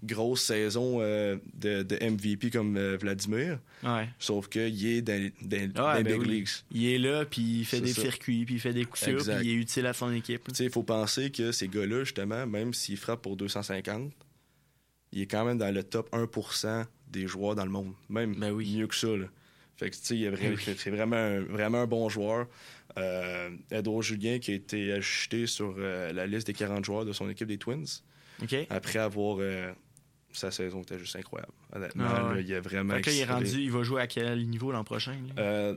grosses 0.05 0.43
saisons 0.43 0.99
euh, 1.01 1.37
de, 1.55 1.83
de 1.83 1.97
MVP 1.97 2.51
comme 2.51 2.77
euh, 2.77 2.97
Vladimir, 3.01 3.59
Ouais. 3.85 4.09
sauf 4.19 4.49
qu'il 4.49 4.87
est 4.87 5.03
dans, 5.03 5.31
dans, 5.43 5.95
ben 5.95 6.03
big 6.03 6.21
oui. 6.21 6.29
leagues. 6.29 6.49
Il 6.71 6.87
est 6.87 6.99
là, 6.99 7.25
puis 7.25 7.61
il 7.61 7.65
fait 7.65 7.81
des 7.81 7.93
ça. 7.93 8.03
circuits, 8.03 8.45
puis 8.45 8.55
il 8.57 8.61
fait 8.61 8.73
des 8.73 8.85
coups 8.85 9.03
sûrs, 9.05 9.23
puis 9.25 9.35
il 9.43 9.51
est 9.51 9.55
utile 9.55 9.87
à 9.87 9.93
son 9.93 10.13
équipe. 10.13 10.43
Il 10.59 10.71
faut 10.71 10.83
penser 10.83 11.31
que 11.31 11.53
ces 11.53 11.69
gars-là, 11.69 12.05
justement, 12.05 12.47
même 12.47 12.75
s'ils 12.75 12.97
frappent 12.97 13.23
pour 13.23 13.37
250, 13.37 14.13
il 15.13 15.23
est 15.23 15.27
quand 15.27 15.45
même 15.45 15.59
dans 15.59 15.73
le 15.75 15.83
top 15.83 16.11
1% 16.15 16.85
des 17.11 17.27
joueurs 17.27 17.55
dans 17.55 17.65
le 17.65 17.71
monde. 17.71 17.93
Même 18.09 18.35
Ben 18.35 18.51
oui. 18.53 18.77
mieux 18.77 18.87
que 18.87 18.95
ça. 18.97 19.09
là. 19.09 19.27
Fait 19.77 19.91
que, 19.91 19.97
tu 19.97 20.03
sais, 20.03 20.31
Ben 20.31 20.55
oui. 20.57 20.75
c'est 20.77 20.91
vraiment 20.91 21.17
un, 21.17 21.41
vraiment 21.41 21.79
un 21.83 21.87
bon 21.87 22.09
joueur. 22.09 22.47
Euh, 22.99 23.51
Edouard 23.71 24.03
Julien 24.03 24.39
qui 24.39 24.51
a 24.51 24.55
été 24.55 24.93
ajouté 24.93 25.47
sur 25.47 25.77
la 25.79 26.27
liste 26.27 26.47
des 26.49 26.53
40 26.53 26.85
joueurs 26.85 27.05
de 27.05 27.13
son 27.13 27.29
équipe 27.31 27.47
des 27.49 27.59
Twins 27.59 27.85
après 28.71 28.99
avoir 28.99 29.39
sa 30.33 30.51
saison 30.51 30.83
était 30.83 30.99
juste 30.99 31.17
incroyable. 31.17 31.53
Honnêtement, 31.73 32.05
Ah 32.09 32.29
ouais. 32.29 32.35
là, 32.37 32.41
il 32.41 32.55
a 32.55 32.61
vraiment 32.61 32.95
Fait 32.95 33.03
que 33.03 33.11
là, 33.11 33.17
il 33.17 33.21
est 33.21 33.25
rendu, 33.25 33.61
il 33.61 33.71
va 33.71 33.83
jouer 33.83 34.03
à 34.03 34.07
quel 34.07 34.47
niveau 34.49 34.71
l'an 34.73 34.85
prochain? 34.85 35.17
Euh, 35.39 35.75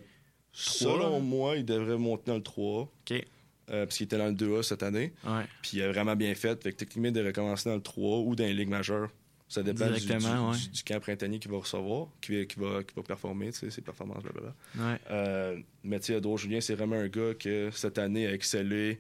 selon 0.52 1.20
moi, 1.20 1.56
il 1.58 1.66
devrait 1.66 1.98
monter 1.98 2.24
dans 2.28 2.36
le 2.38 2.44
3 2.44 2.82
OK. 2.82 2.92
euh, 3.12 3.86
parce 3.86 3.98
qu'il 3.98 4.06
était 4.06 4.18
dans 4.18 4.28
le 4.28 4.34
2A 4.34 4.64
cette 4.64 4.84
année. 4.84 5.14
Ouais. 5.26 5.44
Puis 5.62 5.78
il 5.78 5.84
a 5.84 5.92
vraiment 5.92 6.16
bien 6.16 6.36
fait. 6.36 6.62
Fait 6.62 6.72
que 6.74 6.78
techniquement, 6.78 7.08
il 7.10 7.14
devrait 7.14 7.34
commencer 7.34 7.70
dans 7.70 7.76
le 7.76 7.82
3 7.82 8.20
ou 8.20 8.36
dans 8.36 8.44
les 8.44 8.54
ligues 8.54 8.70
majeures. 8.70 9.10
Ça 9.48 9.64
dépend 9.64 9.88
du, 9.88 10.00
du, 10.00 10.00
Directement, 10.06 10.52
ouais. 10.52 10.58
du- 10.58 10.70
du 10.70 10.84
camp 10.84 11.00
printanier 11.02 11.38
qu'il 11.40 11.52
va 11.52 11.58
recevoir, 11.58 12.08
qui, 12.22 12.38
va- 12.40 12.46
qui 12.46 12.58
va, 12.60 12.84
qui 12.84 12.96
va 12.96 13.04
performer, 13.04 13.52
ses 13.52 13.82
performances, 13.82 14.24
blablabla. 14.24 14.54
Ouais. 14.78 14.98
Euh, 15.12 15.58
mais 15.84 16.00
tu 16.00 16.08
sais, 16.08 16.14
Edouard 16.14 16.38
Julien, 16.38 16.62
c'est 16.62 16.76
vraiment 16.76 16.96
un 16.96 17.10
gars 17.10 17.34
que 17.38 17.70
cette 17.72 17.98
année 17.98 18.28
a 18.28 18.34
excellé. 18.34 19.00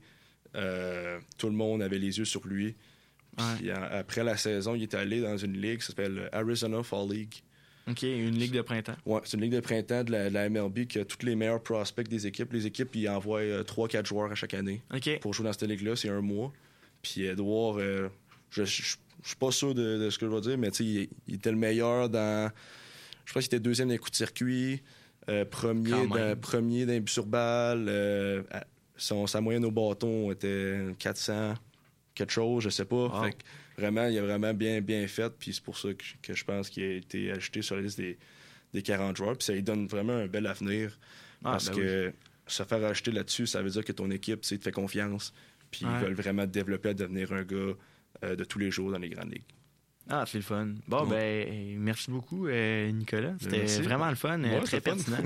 Euh, 0.55 1.19
tout 1.37 1.47
le 1.47 1.53
monde 1.53 1.81
avait 1.81 1.97
les 1.99 2.17
yeux 2.17 2.25
sur 2.25 2.45
lui. 2.45 2.75
Puis 3.57 3.71
en- 3.71 3.81
après 3.91 4.23
la 4.23 4.37
saison, 4.37 4.75
il 4.75 4.83
est 4.83 4.93
allé 4.93 5.21
dans 5.21 5.37
une 5.37 5.59
ligue 5.59 5.79
qui 5.79 5.85
s'appelle 5.87 6.29
Arizona 6.31 6.83
Fall 6.83 7.09
League. 7.09 7.33
OK, 7.89 8.03
une 8.03 8.37
ligue 8.37 8.51
de 8.51 8.61
printemps. 8.61 8.95
Ouais, 9.05 9.21
c'est 9.23 9.37
une 9.37 9.43
ligue 9.43 9.53
de 9.53 9.59
printemps 9.59 10.03
de 10.03 10.11
la, 10.11 10.29
de 10.29 10.33
la 10.33 10.49
MLB 10.49 10.85
qui 10.85 10.99
a 10.99 11.05
tous 11.05 11.25
les 11.25 11.35
meilleurs 11.35 11.63
prospects 11.63 12.07
des 12.07 12.27
équipes. 12.27 12.53
Les 12.53 12.67
équipes, 12.67 12.95
ils 12.95 13.09
envoient 13.09 13.41
3-4 13.63 14.05
joueurs 14.05 14.31
à 14.31 14.35
chaque 14.35 14.53
année 14.53 14.81
pour 15.19 15.33
jouer 15.33 15.45
dans 15.45 15.53
cette 15.53 15.67
ligue-là, 15.67 15.95
c'est 15.95 16.09
un 16.09 16.21
mois. 16.21 16.53
Puis 17.01 17.23
Edouard, 17.25 17.77
euh, 17.79 18.09
je, 18.51 18.63
je, 18.65 18.83
je 19.23 19.27
suis 19.27 19.35
pas 19.39 19.51
sûr 19.51 19.73
de, 19.73 19.97
de 19.97 20.09
ce 20.11 20.19
que 20.19 20.27
je 20.27 20.31
vais 20.31 20.41
dire, 20.41 20.57
mais 20.59 20.67
il, 20.79 21.09
il 21.27 21.35
était 21.35 21.51
le 21.51 21.57
meilleur 21.57 22.07
dans. 22.09 22.51
Je 23.25 23.33
pense 23.33 23.43
qu'il 23.47 23.55
était 23.55 23.59
deuxième 23.63 23.87
dans 23.87 23.93
les 23.93 23.97
coups 23.97 24.11
de 24.11 24.15
circuit, 24.17 24.83
euh, 25.29 25.43
premier, 25.45 26.85
les 26.85 26.99
buts 26.99 27.11
sur 27.11 27.25
balle. 27.25 27.85
euh, 27.89 28.43
à- 28.51 28.65
son, 28.97 29.25
sa 29.25 29.41
moyenne 29.41 29.65
au 29.65 29.71
bâton 29.71 30.31
était 30.31 30.77
400, 30.99 31.55
quelque 32.21 32.33
chose, 32.33 32.63
je 32.63 32.69
sais 32.69 32.85
pas. 32.85 33.07
Wow. 33.07 33.23
Fait 33.23 33.31
que 33.33 33.37
vraiment, 33.77 34.07
il 34.07 34.17
a 34.17 34.21
vraiment 34.21 34.53
bien, 34.53 34.81
bien 34.81 35.07
fait. 35.07 35.31
Puis 35.37 35.53
c'est 35.53 35.63
pour 35.63 35.77
ça 35.77 35.89
que, 35.93 36.03
que 36.21 36.33
je 36.33 36.43
pense 36.45 36.69
qu'il 36.69 36.83
a 36.83 36.93
été 36.95 37.31
ajouté 37.31 37.61
sur 37.61 37.75
la 37.75 37.81
liste 37.81 37.97
des, 37.97 38.17
des 38.73 38.81
40 38.81 39.15
joueurs. 39.17 39.37
Puis 39.37 39.45
ça 39.45 39.53
lui 39.53 39.63
donne 39.63 39.87
vraiment 39.87 40.13
un 40.13 40.27
bel 40.27 40.47
avenir. 40.47 40.97
Ah, 41.43 41.51
parce 41.51 41.69
ben 41.69 41.75
que 41.75 42.13
se 42.47 42.63
faire 42.63 42.83
acheter 42.85 43.11
là-dessus, 43.11 43.47
ça 43.47 43.61
veut 43.61 43.69
dire 43.69 43.83
que 43.85 43.91
ton 43.91 44.09
équipe, 44.11 44.41
tu 44.41 44.57
te 44.57 44.63
fait 44.63 44.71
confiance. 44.71 45.33
Puis 45.71 45.85
Ouais. 45.85 45.91
ils 45.99 46.05
veulent 46.05 46.13
vraiment 46.13 46.43
te 46.43 46.51
développer 46.51 46.89
à 46.89 46.93
devenir 46.93 47.31
un 47.33 47.43
gars 47.43 47.73
euh, 48.23 48.35
de 48.35 48.43
tous 48.43 48.59
les 48.59 48.71
jours 48.71 48.91
dans 48.91 48.97
les 48.99 49.09
grandes 49.09 49.31
ligues. 49.31 49.43
Ah, 50.09 50.25
c'est 50.27 50.39
le 50.39 50.43
fun. 50.43 50.67
Bon, 50.87 51.05
Ouais. 51.05 51.45
ben, 51.45 51.77
merci 51.79 52.11
beaucoup, 52.11 52.47
euh, 52.47 52.91
Nicolas. 52.91 53.33
C'était 53.39 53.59
merci. 53.59 53.81
vraiment 53.81 54.09
le 54.09 54.15
fun, 54.15 54.39
euh, 54.43 54.55
Ouais, 54.55 54.57
très 54.59 54.65
c'était 54.65 54.81
pertinent. 54.81 55.17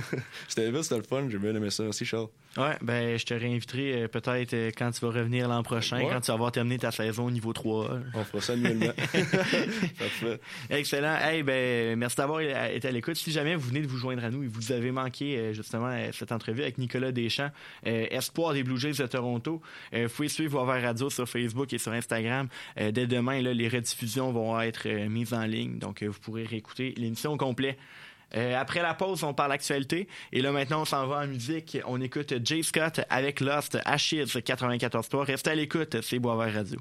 C'était 0.47 0.69
vite, 0.71 0.83
c'était 0.83 0.97
le 0.97 1.03
fun. 1.03 1.27
J'ai 1.29 1.39
bien 1.39 1.55
aimé 1.55 1.71
ça. 1.71 1.83
Merci, 1.83 2.05
Charles. 2.05 2.27
ouais, 2.57 2.75
ben, 2.81 3.17
je 3.17 3.25
te 3.25 3.33
réinviterai 3.33 4.03
euh, 4.03 4.07
peut-être 4.07 4.53
euh, 4.53 4.71
quand 4.77 4.91
tu 4.91 4.99
vas 5.01 5.11
revenir 5.11 5.47
l'an 5.47 5.63
prochain, 5.63 5.97
Ouais. 5.97 6.09
quand 6.11 6.21
tu 6.21 6.27
vas 6.27 6.33
avoir 6.35 6.51
terminé 6.51 6.77
ta 6.77 6.91
saison 6.91 7.25
au 7.25 7.31
niveau 7.31 7.51
3. 7.53 7.99
On 8.13 8.23
fera 8.25 8.41
ça 8.41 8.53
annuellement. 8.53 8.91
Parfait. 9.97 10.39
Excellent. 10.69 11.15
Hey, 11.21 11.41
ben, 11.41 11.97
merci 11.97 12.17
d'avoir 12.17 12.41
été 12.41 12.87
à 12.87 12.91
l'écoute. 12.91 13.15
Si 13.15 13.31
jamais 13.31 13.55
vous 13.55 13.67
venez 13.69 13.81
de 13.81 13.87
vous 13.87 13.97
joindre 13.97 14.23
à 14.23 14.29
nous 14.29 14.43
et 14.43 14.47
vous 14.47 14.71
avez 14.71 14.91
manqué 14.91 15.53
justement 15.53 15.95
cette 16.11 16.31
entrevue 16.31 16.61
avec 16.61 16.77
Nicolas 16.77 17.11
Deschamps, 17.11 17.49
espoir 17.83 18.53
des 18.53 18.63
Blue 18.63 18.77
Jays 18.79 18.91
de 19.01 19.07
Toronto, 19.07 19.61
vous 19.93 20.09
pouvez 20.09 20.27
suivre 20.27 20.63
Boisvert 20.63 20.83
Radio 20.83 21.09
sur 21.09 21.27
Facebook 21.27 21.71
et 21.73 21.77
sur 21.77 21.91
Instagram. 21.93 22.47
Dès 22.75 23.07
demain, 23.07 23.41
là, 23.41 23.53
les 23.53 23.67
rediffusions 23.67 24.31
vont 24.31 24.59
être 24.59 24.64
euh, 24.85 25.09
mises 25.09 25.33
en 25.33 25.45
ligne, 25.45 25.79
donc 25.79 26.01
euh, 26.01 26.07
vous 26.07 26.19
pourrez 26.19 26.43
réécouter 26.43 26.93
l'émission 26.97 27.33
au 27.33 27.37
complet. 27.37 27.77
Euh, 28.35 28.59
après 28.59 28.81
la 28.81 28.93
pause, 28.93 29.23
on 29.23 29.33
parle 29.33 29.51
actualité. 29.51 30.07
Et 30.31 30.41
là, 30.41 30.51
maintenant, 30.51 30.81
on 30.81 30.85
s'en 30.85 31.07
va 31.07 31.19
en 31.19 31.27
musique. 31.27 31.77
On 31.85 32.01
écoute 32.01 32.33
Jay 32.43 32.63
Scott 32.63 33.01
avec 33.09 33.39
Lost 33.39 33.77
Ashes 33.85 34.13
94.3. 34.13 35.19
Restez 35.25 35.51
à 35.51 35.55
l'écoute, 35.55 36.01
c'est 36.01 36.19
Boisvert 36.19 36.53
Radio. 36.53 36.79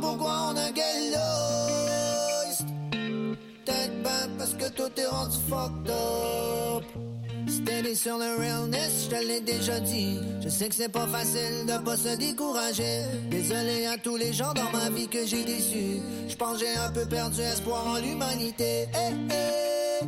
Pourquoi 0.00 0.50
on 0.50 0.56
a 0.56 0.70
galost. 0.70 2.64
Peut-être 2.90 4.02
ben 4.02 4.30
parce 4.38 4.54
que 4.54 4.68
tout 4.70 4.90
est 4.96 5.06
rendu 5.06 5.36
fucked 5.48 5.90
up. 5.90 6.84
Steady 7.46 7.94
sur 7.94 8.18
le 8.18 8.36
realness, 8.38 9.04
je 9.04 9.16
te 9.16 9.24
l'ai 9.26 9.40
déjà 9.40 9.78
dit. 9.80 10.18
Je 10.42 10.48
sais 10.48 10.68
que 10.68 10.74
c'est 10.74 10.88
pas 10.88 11.06
facile 11.06 11.66
de 11.66 11.84
pas 11.84 11.96
se 11.96 12.16
décourager. 12.16 13.02
Désolé 13.30 13.86
à 13.86 13.96
tous 13.98 14.16
les 14.16 14.32
gens 14.32 14.52
dans 14.54 14.70
ma 14.72 14.90
vie 14.90 15.08
que 15.08 15.26
j'ai 15.26 15.44
déçus. 15.44 16.00
Je 16.28 16.36
pense 16.36 16.58
j'ai 16.58 16.74
un 16.76 16.90
peu 16.90 17.06
perdu 17.06 17.40
espoir 17.40 17.86
en 17.86 17.98
l'humanité. 17.98 18.86
Eh, 18.94 19.14
eh. 19.30 20.04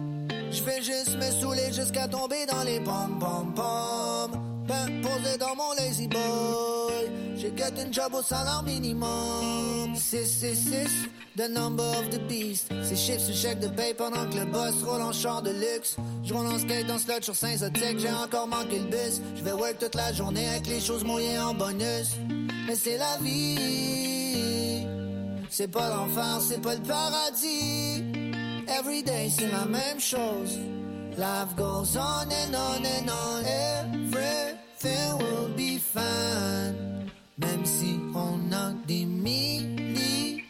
Je 0.50 0.62
fais 0.62 0.82
juste 0.82 1.16
me 1.16 1.30
saouler 1.30 1.72
jusqu'à 1.72 2.08
tomber 2.08 2.46
dans 2.46 2.62
les 2.62 2.80
pommes, 2.80 3.18
pommes, 3.20 3.52
pommes. 3.54 4.40
Ben 4.66 5.02
posé 5.02 5.38
dans 5.38 5.54
mon 5.54 5.72
lazy 5.78 6.08
boy. 6.08 7.25
J'ai 7.46 7.52
J'ai 7.52 7.56
get 7.56 7.82
une 7.82 7.92
job 7.92 8.12
au 8.14 8.22
salaire 8.22 8.62
minimum. 8.64 9.94
666, 9.94 11.08
the 11.36 11.48
number 11.48 11.84
of 11.84 12.10
the 12.10 12.18
beast. 12.26 12.72
C'est 12.82 12.96
chiffres 12.96 13.20
sur 13.20 13.34
chèque 13.34 13.60
de 13.60 13.68
paye 13.68 13.94
pendant 13.94 14.28
que 14.28 14.36
le 14.36 14.46
boss 14.46 14.82
roule 14.82 15.02
en 15.02 15.12
char 15.12 15.42
de 15.42 15.50
luxe. 15.50 15.96
Je 16.24 16.34
roule 16.34 16.46
en 16.46 16.58
skate 16.58 16.86
dans 16.86 16.98
slot 16.98 17.22
sur 17.22 17.36
Saint-Zotique, 17.36 17.98
j'ai 17.98 18.10
encore 18.10 18.48
manqué 18.48 18.80
le 18.80 18.86
bus. 18.86 19.20
Je 19.36 19.44
vais 19.44 19.52
work 19.52 19.78
toute 19.78 19.94
la 19.94 20.12
journée 20.12 20.48
avec 20.48 20.66
les 20.66 20.80
choses 20.80 21.04
mouillées 21.04 21.38
en 21.38 21.54
bonus. 21.54 22.16
Mais 22.66 22.74
c'est 22.74 22.98
la 22.98 23.16
vie. 23.22 24.86
C'est 25.48 25.68
pas 25.68 25.88
l'enfer, 25.88 26.40
c'est 26.40 26.60
pas 26.60 26.74
le 26.74 26.82
paradis. 26.82 28.02
Every 28.66 29.04
day 29.04 29.30
c'est 29.30 29.52
la 29.52 29.66
même 29.66 30.00
chose. 30.00 30.58
Life 31.16 31.54
goes 31.56 31.96
on 31.96 32.28
and 32.28 32.54
on 32.54 32.84
and 32.84 33.08
on. 33.08 33.44
Everything 33.44 35.18
will 35.18 35.48
be 35.56 35.78
fine. 35.78 36.85
Même 37.38 37.66
si 37.66 38.00
on 38.14 38.50
a 38.50 38.72
des 38.86 39.04
milliers 39.04 40.42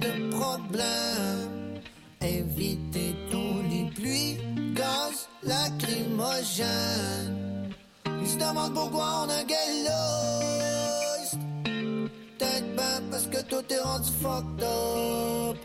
de 0.00 0.28
problèmes. 0.30 1.80
Éviter 2.20 3.16
tous 3.30 3.62
les 3.70 3.86
pluies, 3.94 4.36
gaz, 4.74 5.30
lacrymogènes. 5.42 7.72
Ils 8.20 8.28
se 8.28 8.36
demandent 8.36 8.74
pourquoi 8.74 9.24
on 9.24 9.30
a 9.30 9.42
lost. 9.88 11.38
Peut-être 11.64 12.76
ben 12.76 13.02
parce 13.10 13.26
que 13.28 13.40
tout 13.42 13.64
est 13.72 13.80
rendu 13.80 14.10
fucked 14.20 14.62
up. 14.62 15.56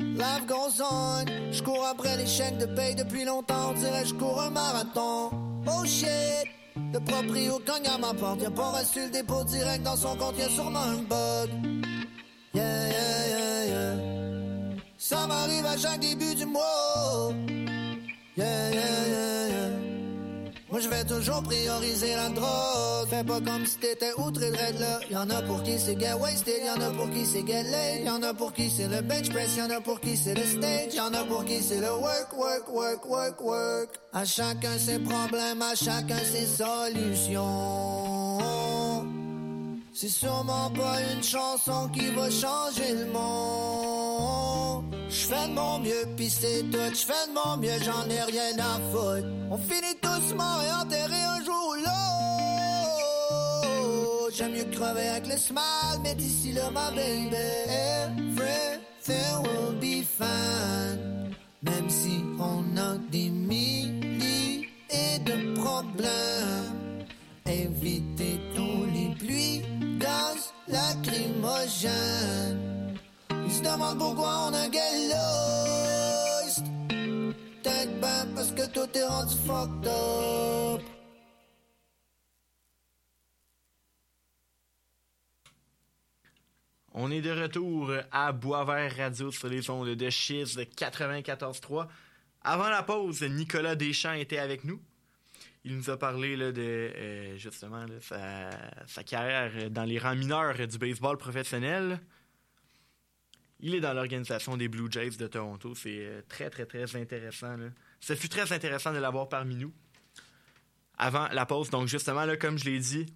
Life 0.00 0.46
goes 0.46 0.80
on. 0.80 1.26
Je 1.52 1.62
cours 1.62 1.84
après 1.84 2.16
les 2.16 2.26
chèques 2.26 2.56
de 2.56 2.64
paye 2.66 2.94
depuis 2.94 3.26
longtemps. 3.26 3.68
On 3.70 3.74
dirait 3.74 4.06
je 4.06 4.14
cours 4.14 4.40
un 4.40 4.48
marathon. 4.50 5.30
Oh 5.66 5.84
shit. 5.84 6.48
Le 6.92 7.00
proprio 7.00 7.58
cogne 7.66 7.88
à 7.88 7.98
ma 7.98 8.12
porte. 8.14 8.42
Y'a 8.42 8.50
pas 8.50 8.70
reçu 8.70 9.00
le 9.00 9.10
dépôt 9.10 9.44
direct 9.44 9.82
dans 9.82 9.96
son 9.96 10.16
compte. 10.16 10.38
Y'a 10.38 10.48
sûrement 10.48 10.80
un 10.80 11.02
bug. 11.02 11.50
Yeah, 12.54 12.88
yeah, 12.88 13.28
yeah, 13.28 13.66
yeah. 13.66 13.96
Ça 14.98 15.26
m'arrive 15.26 15.66
à 15.66 15.76
chaque 15.76 16.00
début 16.00 16.34
du 16.34 16.46
mois. 16.46 17.32
Yeah, 18.36 18.70
yeah, 18.70 19.06
yeah, 19.08 19.48
yeah. 19.48 19.65
Je 20.78 20.88
vais 20.88 21.04
toujours 21.04 21.42
prioriser 21.42 22.14
la 22.14 22.28
drogue. 22.28 23.08
Fais 23.08 23.24
pas 23.24 23.40
comme 23.40 23.64
si 23.64 23.78
t'étais 23.78 24.12
outré 24.18 24.50
de 24.50 24.56
raid 24.56 24.78
là. 24.78 25.00
Y'en 25.10 25.30
a 25.30 25.40
pour 25.42 25.62
qui 25.62 25.78
c'est 25.78 25.98
get 25.98 26.12
wasted 26.14 26.62
Y'en 26.66 26.80
a 26.80 26.90
pour 26.90 27.08
qui 27.10 27.24
c'est 27.24 27.46
get 27.46 27.62
laid. 27.62 28.04
Y'en 28.04 28.22
a 28.22 28.34
pour 28.34 28.52
qui 28.52 28.68
c'est 28.70 28.88
le 28.88 29.00
bench 29.00 29.30
press 29.30 29.56
Y'en 29.56 29.70
a 29.70 29.80
pour 29.80 30.00
qui 30.00 30.16
c'est 30.16 30.34
le 30.34 30.42
stage. 30.42 30.94
Y'en 30.94 31.12
a 31.14 31.24
pour 31.24 31.44
qui 31.44 31.62
c'est 31.62 31.80
le 31.80 31.92
work, 31.92 32.36
work, 32.36 32.68
work, 32.68 33.06
work, 33.08 33.40
work. 33.40 33.88
À 34.12 34.24
chacun 34.24 34.78
ses 34.78 34.98
problèmes 34.98 35.62
À 35.62 35.74
chacun 35.74 36.18
ses 36.18 36.46
solutions 36.46 37.46
C'est 39.98 40.10
sûrement 40.10 40.68
pas 40.72 41.00
une 41.10 41.22
chanson 41.22 41.88
qui 41.88 42.06
va 42.10 42.28
changer 42.30 42.92
le 42.92 43.06
monde 43.06 44.94
je 45.08 45.26
fais 45.26 45.48
de 45.48 45.54
mon 45.54 45.78
mieux, 45.78 46.04
pis 46.14 46.28
c'est 46.28 46.62
tout. 46.70 46.90
Je 46.92 47.06
fais 47.06 47.26
de 47.28 47.32
mon 47.32 47.56
mieux, 47.56 47.78
j'en 47.82 48.06
ai 48.10 48.20
rien 48.20 48.58
à 48.58 48.78
foutre. 48.92 49.26
On 49.50 49.56
finit 49.56 49.96
tous 50.02 50.34
morts 50.34 50.62
et 50.62 50.72
enterrés 50.82 51.22
un 51.22 51.42
jour 51.42 51.70
ou 51.70 51.74
l'autre. 51.76 51.96
J'aime 54.36 54.52
mieux 54.52 54.64
crever 54.64 55.08
avec 55.08 55.26
le 55.28 55.38
smile, 55.38 56.00
mais 56.02 56.14
d'ici 56.14 56.52
là, 56.52 56.70
ma 56.70 56.90
baby, 56.90 57.34
everything 57.96 59.42
will 59.42 59.74
be 59.80 60.04
fine. 60.04 61.30
Même 61.62 61.88
si 61.88 62.22
on 62.38 62.76
a 62.76 62.98
des 63.10 63.30
milliers 63.30 64.68
de 65.24 65.54
problèmes. 65.54 66.66
Pluies, 67.86 68.02
gaz, 70.06 70.54
lacrymogènes. 70.68 72.98
Ils 73.46 73.52
se 73.52 73.62
demandent 73.62 73.98
pourquoi 73.98 74.48
on 74.48 74.54
a 74.54 74.70
get 74.70 75.08
lost. 75.12 76.64
Peut-être 77.62 78.00
ben 78.00 78.26
parce 78.34 78.52
que 78.52 78.66
tout 78.72 78.88
est 78.96 79.04
rendu 79.04 79.34
fucked 79.46 79.86
up. 79.86 80.82
On 86.98 87.10
est 87.10 87.20
de 87.20 87.30
retour 87.30 87.92
à 88.10 88.32
Boisvert 88.32 88.96
Radio 88.96 89.30
sur 89.30 89.48
les 89.48 89.68
ondes 89.68 89.88
de 89.88 90.10
Chiz 90.10 90.56
94.3. 90.56 91.88
Avant 92.42 92.70
la 92.70 92.82
pause, 92.82 93.22
Nicolas 93.22 93.74
Deschamps 93.74 94.14
était 94.14 94.38
avec 94.38 94.64
nous. 94.64 94.80
Il 95.68 95.76
nous 95.76 95.90
a 95.90 95.98
parlé 95.98 96.36
là, 96.36 96.52
de 96.52 96.62
euh, 96.62 97.36
justement 97.38 97.84
sa, 98.00 99.02
carrière 99.02 99.68
dans 99.68 99.82
les 99.82 99.98
rangs 99.98 100.14
mineurs 100.14 100.54
du 100.64 100.78
baseball 100.78 101.18
professionnel. 101.18 101.98
Il 103.58 103.74
est 103.74 103.80
dans 103.80 103.92
l'organisation 103.92 104.56
des 104.56 104.68
Blue 104.68 104.86
Jays 104.88 105.16
de 105.18 105.26
Toronto. 105.26 105.74
C'est 105.74 105.98
euh, 105.98 106.22
très, 106.28 106.50
très, 106.50 106.66
très 106.66 106.94
intéressant. 106.94 107.56
Là. 107.56 107.66
Ça 107.98 108.14
fut 108.14 108.28
très 108.28 108.52
intéressant 108.52 108.92
de 108.92 108.98
l'avoir 108.98 109.28
parmi 109.28 109.56
nous. 109.56 109.72
Avant 110.98 111.26
la 111.32 111.46
pause, 111.46 111.68
donc 111.68 111.88
justement, 111.88 112.24
là, 112.24 112.36
comme 112.36 112.58
je 112.58 112.66
l'ai 112.66 112.78
dit, 112.78 113.06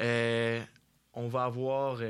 euh, 0.00 0.62
on 1.12 1.28
va 1.28 1.44
avoir, 1.44 2.00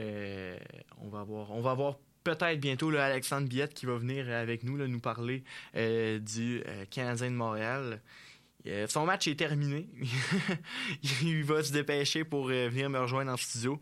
on 1.01 1.09
va 1.09 1.21
avoir, 1.21 1.51
on 1.51 1.61
va 1.61 1.73
avoir 1.73 1.99
peut-être 2.23 2.61
bientôt 2.61 2.89
là, 2.89 3.07
Alexandre 3.07 3.49
Biette 3.49 3.75
qui 3.75 3.87
va 3.87 3.97
venir 3.97 4.31
avec 4.31 4.63
nous 4.63 4.77
nous 4.87 5.01
parler 5.01 5.43
du 5.75 6.63
Canadien 6.91 7.33
de 7.33 7.37
Montréal. 7.37 8.01
Euh, 8.67 8.87
son 8.87 9.05
match 9.07 9.27
est 9.27 9.35
terminé. 9.35 9.89
il 11.23 11.45
va 11.45 11.63
se 11.63 11.73
dépêcher 11.73 12.25
pour 12.25 12.47
venir 12.47 12.91
me 12.91 12.99
rejoindre 12.99 13.33
en 13.33 13.37
studio. 13.37 13.81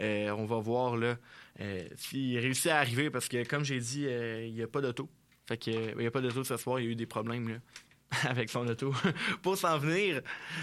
on 0.00 0.44
va 0.44 0.58
voir 0.58 0.96
là 0.96 1.16
s'il 1.94 2.38
réussit 2.38 2.66
à 2.66 2.78
arriver 2.78 3.10
parce 3.10 3.28
que 3.28 3.46
comme 3.46 3.64
j'ai 3.64 3.78
dit, 3.78 4.06
il 4.06 4.54
n'y 4.54 4.62
a 4.62 4.68
pas 4.68 4.80
d'auto. 4.80 5.08
Fait 5.46 5.56
que 5.56 5.70
il 5.70 5.98
n'y 5.98 6.06
a 6.06 6.10
pas 6.10 6.20
d'auto 6.20 6.42
ce 6.42 6.56
soir, 6.56 6.80
il 6.80 6.86
y 6.86 6.88
a 6.88 6.90
eu 6.90 6.96
des 6.96 7.06
problèmes 7.06 7.48
là. 7.48 7.56
avec 8.28 8.50
son 8.50 8.66
auto 8.66 8.92
pour 9.42 9.56
s'en 9.56 9.78
venir. 9.78 10.20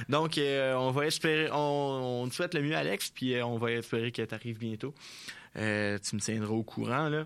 Donc, 0.10 0.38
euh, 0.38 0.74
on 0.76 0.92
va 0.92 1.06
espérer, 1.08 1.50
on, 1.52 2.28
te 2.30 2.36
souhaite 2.36 2.54
le 2.54 2.62
mieux, 2.62 2.76
Alex, 2.76 3.10
puis 3.10 3.36
euh, 3.36 3.46
on 3.46 3.58
va 3.58 3.72
espérer 3.72 4.12
qu'elle 4.12 4.28
t'arrive 4.28 4.58
bientôt. 4.58 4.94
Euh, 5.58 5.98
tu 5.98 6.16
me 6.16 6.22
tiendras 6.22 6.54
au 6.54 6.64
courant, 6.64 7.10
là. 7.10 7.26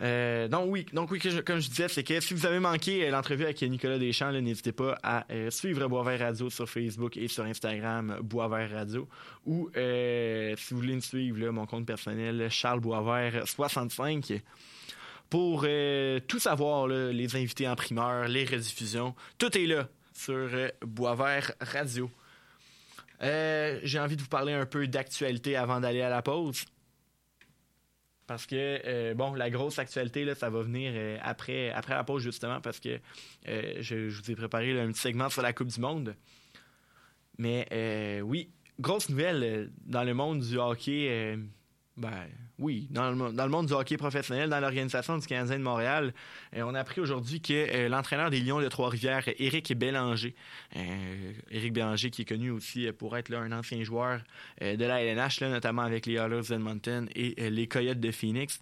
Donc 0.00 0.66
oui, 0.68 0.86
donc 0.92 1.10
oui, 1.10 1.20
comme 1.44 1.58
je 1.58 1.68
disais, 1.68 1.88
c'est 1.88 2.04
que 2.04 2.20
si 2.20 2.34
vous 2.34 2.46
avez 2.46 2.60
manqué 2.60 3.10
l'entrevue 3.10 3.44
avec 3.44 3.60
Nicolas 3.62 3.98
Deschamps, 3.98 4.32
n'hésitez 4.32 4.72
pas 4.72 4.96
à 5.02 5.26
suivre 5.50 5.86
Boisvert 5.88 6.20
Radio 6.20 6.50
sur 6.50 6.68
Facebook 6.68 7.16
et 7.16 7.28
sur 7.28 7.44
Instagram 7.44 8.18
Boisvert 8.22 8.70
Radio 8.70 9.08
ou 9.44 9.70
si 9.74 10.74
vous 10.74 10.80
voulez 10.80 10.94
me 10.94 11.00
suivre 11.00 11.50
mon 11.50 11.66
compte 11.66 11.86
personnel 11.86 12.48
Charles 12.50 12.80
Boisvert 12.80 13.46
65 13.46 14.42
pour 15.30 15.64
euh, 15.66 16.20
tout 16.26 16.38
savoir, 16.38 16.86
les 16.86 17.36
invités 17.36 17.68
en 17.68 17.76
primeur, 17.76 18.28
les 18.28 18.44
rediffusions. 18.44 19.14
Tout 19.36 19.56
est 19.56 19.66
là 19.66 19.88
sur 20.14 20.34
euh, 20.34 20.68
Boisvert 20.82 21.52
Radio. 21.60 22.10
Euh, 23.22 23.78
J'ai 23.82 24.00
envie 24.00 24.16
de 24.16 24.22
vous 24.22 24.28
parler 24.28 24.52
un 24.52 24.66
peu 24.66 24.86
d'actualité 24.86 25.56
avant 25.56 25.80
d'aller 25.80 26.02
à 26.02 26.08
la 26.08 26.22
pause. 26.22 26.64
Parce 28.28 28.44
que, 28.44 28.82
euh, 28.84 29.14
bon, 29.14 29.32
la 29.32 29.48
grosse 29.48 29.78
actualité, 29.78 30.26
là, 30.26 30.34
ça 30.34 30.50
va 30.50 30.60
venir 30.60 30.92
euh, 30.94 31.16
après, 31.22 31.70
après 31.70 31.94
la 31.94 32.04
pause, 32.04 32.22
justement, 32.22 32.60
parce 32.60 32.78
que 32.78 33.00
euh, 33.48 33.76
je, 33.80 34.10
vous 34.10 34.30
ai 34.30 34.36
préparé 34.36 34.78
un 34.78 34.88
petit 34.88 35.00
segment 35.00 35.30
sur 35.30 35.40
la 35.40 35.54
Coupe 35.54 35.68
du 35.68 35.80
Monde. 35.80 36.14
Mais 37.38 38.20
oui, 38.22 38.50
grosse 38.78 39.08
nouvelle 39.08 39.72
dans 39.86 40.04
le 40.04 40.12
monde 40.12 40.40
du 40.40 40.58
hockey 40.58 41.38
ben 41.98 42.28
oui, 42.58 42.88
dans 42.90 43.10
le, 43.10 43.48
monde 43.48 43.66
du 43.66 43.72
hockey 43.72 43.96
professionnel, 43.96 44.50
dans 44.50 44.60
l'organisation 44.60 45.18
du 45.18 45.26
Canadien 45.26 45.58
de 45.58 45.62
Montréal, 45.62 46.12
euh, 46.56 46.62
on 46.62 46.74
a 46.74 46.80
appris 46.80 47.00
aujourd'hui 47.00 47.40
que 47.40 47.52
euh, 47.52 47.88
l'entraîneur 47.88 48.30
des 48.30 48.40
Lions 48.40 48.60
de 48.60 48.68
Trois-Rivières, 48.68 49.28
Éric 49.38 49.76
Bélanger, 49.76 50.34
euh, 50.76 51.32
Éric 51.50 51.72
Bélanger 51.72 52.10
qui 52.10 52.22
est 52.22 52.24
connu 52.24 52.50
aussi 52.50 52.90
pour 52.92 53.16
être 53.16 53.32
un 53.32 53.52
ancien 53.52 53.82
joueur 53.84 54.20
de 54.60 54.84
la 54.84 55.02
LNH, 55.02 55.40
notamment 55.42 55.82
avec 55.82 56.06
les 56.06 56.14
Oilers 56.14 56.48
d'Edmonton 56.48 57.08
et 57.14 57.50
les 57.50 57.68
Coyotes 57.68 58.00
de 58.00 58.10
Phoenix, 58.10 58.60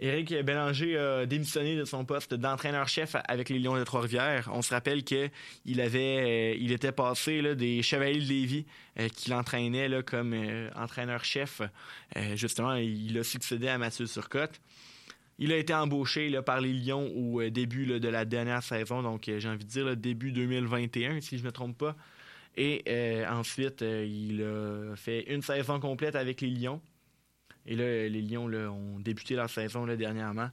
Éric 0.00 0.32
Bélanger 0.44 0.96
a 0.96 1.26
démissionné 1.26 1.76
de 1.76 1.84
son 1.84 2.04
poste 2.04 2.32
d'entraîneur-chef 2.32 3.16
avec 3.26 3.48
les 3.48 3.58
Lions 3.58 3.76
de 3.76 3.82
Trois-Rivières. 3.82 4.48
On 4.52 4.62
se 4.62 4.72
rappelle 4.72 5.02
qu'il 5.02 5.80
avait, 5.80 6.54
euh, 6.54 6.56
il 6.56 6.70
était 6.70 6.92
passé 6.92 7.56
des 7.56 7.82
Chevaliers 7.82 8.20
de 8.20 8.28
Lévis 8.28 8.66
euh, 9.00 9.08
qui 9.08 9.32
comme 10.06 10.34
euh, 10.34 10.70
entraîneur-chef. 10.76 11.62
Euh, 12.16 12.36
justement, 12.36 12.74
il 12.74 13.18
a 13.18 13.24
succédé 13.24 13.66
à 13.66 13.76
Mathieu 13.76 14.06
Surcotte. 14.06 14.60
Il 15.40 15.52
a 15.52 15.56
été 15.56 15.74
embauché 15.74 16.30
par 16.42 16.60
les 16.60 16.72
Lions 16.72 17.12
au 17.16 17.42
début 17.48 17.86
de 17.86 18.08
la 18.08 18.24
dernière 18.24 18.62
saison, 18.62 19.02
donc 19.02 19.24
j'ai 19.26 19.48
envie 19.48 19.64
de 19.64 19.70
dire 19.70 19.96
début 19.96 20.32
2021, 20.32 21.20
si 21.20 21.38
je 21.38 21.42
ne 21.42 21.46
me 21.46 21.52
trompe 21.52 21.78
pas. 21.78 21.96
Et 22.56 22.82
ensuite, 23.28 23.82
il 23.82 24.42
a 24.42 24.96
fait 24.96 25.32
une 25.32 25.42
saison 25.42 25.78
complète 25.78 26.16
avec 26.16 26.40
les 26.40 26.50
Lions. 26.50 26.80
Et 27.68 27.76
là, 27.76 28.08
les 28.08 28.22
Lions 28.22 28.46
ont 28.46 28.98
débuté 28.98 29.34
leur 29.34 29.50
saison 29.50 29.84
là, 29.84 29.94
dernièrement. 29.94 30.48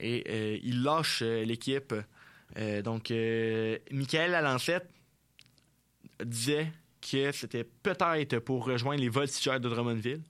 Et 0.00 0.24
euh, 0.28 0.58
ils 0.62 0.82
lâchent 0.82 1.22
euh, 1.22 1.44
l'équipe. 1.44 1.94
Euh, 2.56 2.80
donc, 2.80 3.10
Michael 3.90 4.30
Lalancette 4.30 4.88
disait 6.24 6.72
que 7.02 7.32
c'était 7.32 7.64
peut-être 7.64 8.38
pour 8.38 8.64
rejoindre 8.64 9.02
les 9.02 9.10
voltigeurs 9.10 9.60
de 9.60 9.68
Drummondville. 9.68 10.22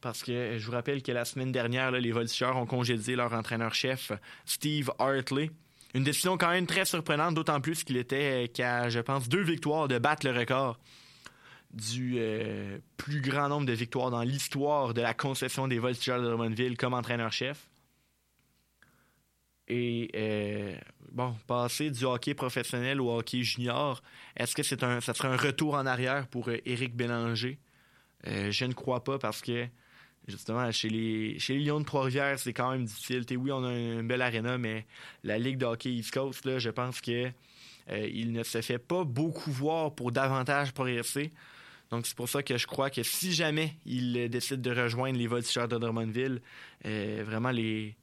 Parce 0.00 0.24
que 0.24 0.58
je 0.58 0.66
vous 0.66 0.72
rappelle 0.72 1.02
que 1.02 1.12
la 1.12 1.24
semaine 1.24 1.52
dernière, 1.52 1.92
les 1.92 2.10
voltigeurs 2.10 2.56
ont 2.56 2.66
congédié 2.66 3.14
leur 3.14 3.32
entraîneur-chef, 3.32 4.10
Steve 4.44 4.90
Hartley. 4.98 5.50
Une 5.94 6.02
décision 6.02 6.36
quand 6.36 6.50
même 6.50 6.66
très 6.66 6.84
surprenante, 6.84 7.34
d'autant 7.34 7.60
plus 7.60 7.84
qu'il 7.84 7.96
était 7.96 8.50
qu'à, 8.52 8.88
je 8.88 8.98
pense, 8.98 9.28
deux 9.28 9.42
victoires 9.42 9.86
de 9.86 9.98
battre 9.98 10.26
le 10.26 10.36
record 10.36 10.80
du 11.74 12.14
euh, 12.18 12.78
plus 12.96 13.20
grand 13.20 13.48
nombre 13.48 13.66
de 13.66 13.72
victoires 13.72 14.10
dans 14.10 14.22
l'histoire 14.22 14.94
de 14.94 15.02
la 15.02 15.12
concession 15.12 15.66
des 15.66 15.78
voltigeurs 15.78 16.20
de 16.20 16.26
Drummondville 16.26 16.76
comme 16.76 16.94
entraîneur-chef. 16.94 17.68
Et 19.66 20.10
euh, 20.14 20.76
bon, 21.10 21.34
passer 21.46 21.90
du 21.90 22.04
hockey 22.04 22.34
professionnel 22.34 23.00
au 23.00 23.10
hockey 23.10 23.42
junior, 23.42 24.02
est-ce 24.36 24.54
que 24.54 24.62
c'est 24.62 24.84
un, 24.84 25.00
ça 25.00 25.14
serait 25.14 25.28
un 25.28 25.36
retour 25.36 25.74
en 25.74 25.86
arrière 25.86 26.28
pour 26.28 26.48
euh, 26.48 26.58
Éric 26.64 26.94
Bélanger? 26.94 27.58
je 28.26 28.64
ne 28.64 28.72
crois 28.72 29.04
pas 29.04 29.18
parce 29.18 29.42
que 29.42 29.66
justement, 30.28 30.72
chez 30.72 30.88
les, 30.88 31.38
chez 31.38 31.58
les 31.58 31.64
Lions 31.64 31.80
de 31.80 31.84
Trois-Rivières, 31.84 32.38
c'est 32.38 32.54
quand 32.54 32.70
même 32.70 32.86
difficile. 32.86 33.22
oui, 33.36 33.52
on 33.52 33.62
a 33.62 33.70
une 33.70 34.08
belle 34.08 34.22
arena, 34.22 34.56
mais 34.56 34.86
la 35.24 35.36
Ligue 35.36 35.58
de 35.58 35.66
hockey 35.66 35.90
East 35.90 36.10
Coast, 36.10 36.46
là, 36.46 36.58
je 36.58 36.70
pense 36.70 37.02
que 37.02 37.30
il 37.90 38.32
ne 38.32 38.42
se 38.42 38.62
fait 38.62 38.78
pas 38.78 39.04
beaucoup 39.04 39.50
voir 39.50 39.94
pour 39.94 40.10
davantage 40.10 40.72
progresser. 40.72 41.32
Donc, 41.94 42.06
c'est 42.08 42.16
pour 42.16 42.28
ça 42.28 42.42
que 42.42 42.58
je 42.58 42.66
crois 42.66 42.90
que 42.90 43.04
si 43.04 43.32
jamais 43.32 43.76
il 43.86 44.28
décide 44.28 44.60
de 44.60 44.72
rejoindre 44.72 45.16
les 45.16 45.28
voltigeurs 45.28 45.68
de 45.68 45.78
Drummondville, 45.78 46.42
euh, 46.86 47.22
vraiment 47.24 47.52
les, 47.52 47.94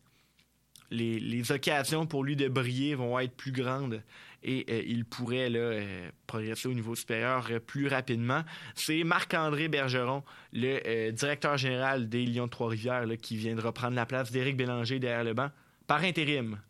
occasions 1.51 2.05
pour 2.05 2.23
lui 2.23 2.37
de 2.37 2.47
briller 2.47 2.95
vont 2.95 3.19
être 3.19 3.35
plus 3.35 3.51
grandes 3.51 4.01
et 4.43 4.65
euh, 4.69 4.81
il 4.87 5.03
pourrait 5.03 5.49
euh, 5.51 6.09
progresser 6.25 6.69
au 6.69 6.73
niveau 6.73 6.95
supérieur 6.95 7.49
plus 7.67 7.89
rapidement. 7.89 8.43
C'est 8.75 9.03
Marc-André 9.03 9.67
Bergeron, 9.67 10.23
le 10.53 11.11
directeur 11.11 11.57
général 11.57 12.07
des 12.07 12.25
Lions 12.25 12.45
de 12.45 12.51
Trois-Rivières, 12.51 13.05
qui 13.21 13.35
vient 13.35 13.55
de 13.55 13.61
reprendre 13.61 13.97
la 13.97 14.05
place 14.05 14.31
d'Éric 14.31 14.55
Bélanger 14.55 14.99
derrière 14.99 15.25
le 15.25 15.33
banc 15.33 15.49
par 15.85 16.01
intérim. 16.01 16.61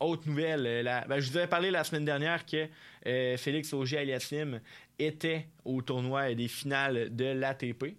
Autre 0.00 0.28
nouvelle, 0.28 0.84
ben, 1.08 1.18
je 1.18 1.30
vous 1.30 1.36
avais 1.36 1.48
parlé 1.48 1.70
la 1.70 1.82
semaine 1.82 2.04
dernière 2.04 2.46
que 2.46 2.68
Félix 3.36 3.72
Auger-Aliassime 3.72 4.60
était 4.98 5.48
au 5.64 5.82
tournoi 5.82 6.34
des 6.34 6.48
finales 6.48 7.14
de 7.14 7.24
l'ATP. 7.24 7.96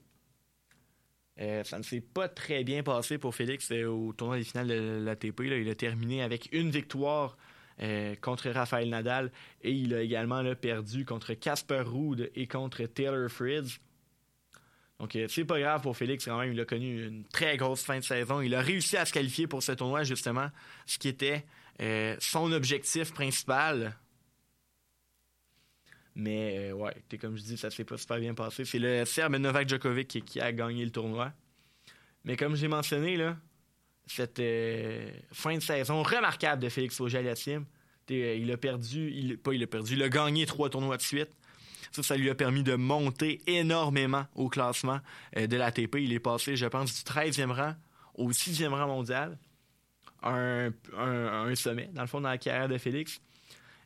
Euh, 1.40 1.64
ça 1.64 1.78
ne 1.78 1.84
s'est 1.84 2.02
pas 2.02 2.28
très 2.28 2.64
bien 2.64 2.84
passé 2.84 3.18
pour 3.18 3.34
Félix 3.34 3.72
euh, 3.72 3.86
au 3.86 4.12
tournoi 4.12 4.38
des 4.38 4.44
finales 4.44 4.68
de 4.68 5.02
l'ATP. 5.06 5.42
Il 5.46 5.70
a 5.70 5.76
terminé 5.76 6.22
avec 6.22 6.50
une 6.52 6.70
victoire 6.70 7.38
euh, 7.82 8.14
contre 8.20 8.50
Rafael 8.50 8.90
Nadal 8.90 9.32
et 9.62 9.72
il 9.72 9.94
a 9.94 10.02
également 10.02 10.44
perdu 10.56 11.06
contre 11.06 11.34
Casper 11.34 11.84
Ruud 11.86 12.30
et 12.36 12.48
contre 12.48 12.84
Taylor 12.86 13.30
Fritz. 13.30 13.80
Donc 15.00 15.18
c'est 15.30 15.46
pas 15.46 15.62
grave 15.62 15.82
pour 15.82 15.96
Félix 15.96 16.26
quand 16.26 16.38
même. 16.38 16.52
Il 16.52 16.60
a 16.60 16.66
connu 16.66 17.08
une 17.08 17.24
très 17.24 17.56
grosse 17.56 17.84
fin 17.84 18.00
de 18.00 18.04
saison. 18.04 18.42
Il 18.42 18.54
a 18.54 18.60
réussi 18.60 18.98
à 18.98 19.06
se 19.06 19.14
qualifier 19.14 19.48
pour 19.48 19.64
ce 19.64 19.72
tournoi 19.72 20.04
justement, 20.04 20.50
ce 20.86 21.00
qui 21.00 21.08
était 21.08 21.46
son 22.20 22.52
objectif 22.52 23.14
principal 23.14 23.96
mais 26.20 26.72
euh, 26.72 26.74
ouais, 26.74 26.94
comme 27.20 27.38
je 27.38 27.44
dis, 27.44 27.58
ça 27.58 27.72
s'est 27.72 27.86
pas 27.86 27.98
super 27.98 28.20
bien 28.20 28.34
passé. 28.34 28.66
C'est 28.66 28.80
le 28.80 29.06
Serbe 29.06 29.36
Novak 29.38 29.70
Djokovic 29.70 30.26
qui, 30.26 30.40
a 30.40 30.52
gagné 30.52 30.84
le 30.84 30.92
tournoi. 30.92 31.32
Mais 32.26 32.36
comme 32.36 32.56
j'ai 32.56 32.68
mentionné, 32.68 33.16
là, 33.16 33.38
cette 34.06 34.40
euh, 34.40 35.10
fin 35.32 35.56
de 35.56 35.62
saison 35.62 36.04
remarquable 36.04 36.62
de 36.62 36.70
Félix 36.70 37.00
Auger-Aliassime, 37.00 37.66
euh, 38.12 38.36
il 38.36 38.52
a 38.52 38.58
perdu, 38.58 39.12
il, 39.12 39.38
pas 39.38 39.54
il 39.54 39.64
a 39.64 39.68
perdu, 39.68 39.94
il 39.94 40.04
a 40.04 40.10
gagné 40.10 40.46
trois 40.46 40.70
tournois 40.70 40.98
de 40.98 41.02
suite. 41.02 41.30
Ça, 41.92 42.04
ça 42.04 42.18
lui 42.18 42.30
a 42.30 42.36
permis 42.36 42.64
de 42.64 42.76
monter 42.76 43.42
énormément 43.48 44.26
au 44.36 44.50
classement 44.50 45.00
de 45.36 45.56
l'ATP. 45.56 45.96
Il 46.00 46.14
est 46.14 46.20
passé, 46.20 46.56
je 46.56 46.68
pense, 46.68 46.94
du 46.94 47.02
13e 47.02 47.52
rang 47.52 47.76
au 48.14 48.32
6e 48.32 48.70
rang 48.70 48.88
mondial. 48.88 49.40
Un, 50.22 50.72
sommet, 51.56 51.90
dans 51.94 52.02
le 52.02 52.08
fond, 52.08 52.22
dans 52.22 52.30
la 52.30 52.38
carrière 52.38 52.68
de 52.68 52.78
Félix. 52.78 53.22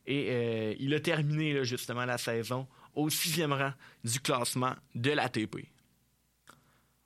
Et 0.05 0.27
euh, 0.29 0.75
il 0.79 0.93
a 0.93 0.99
terminé 0.99 1.63
justement 1.63 2.05
la 2.05 2.17
saison 2.17 2.67
au 2.95 3.09
sixième 3.09 3.53
rang 3.53 3.73
du 4.03 4.19
classement 4.19 4.73
de 4.95 5.11
l'ATP. 5.11 5.67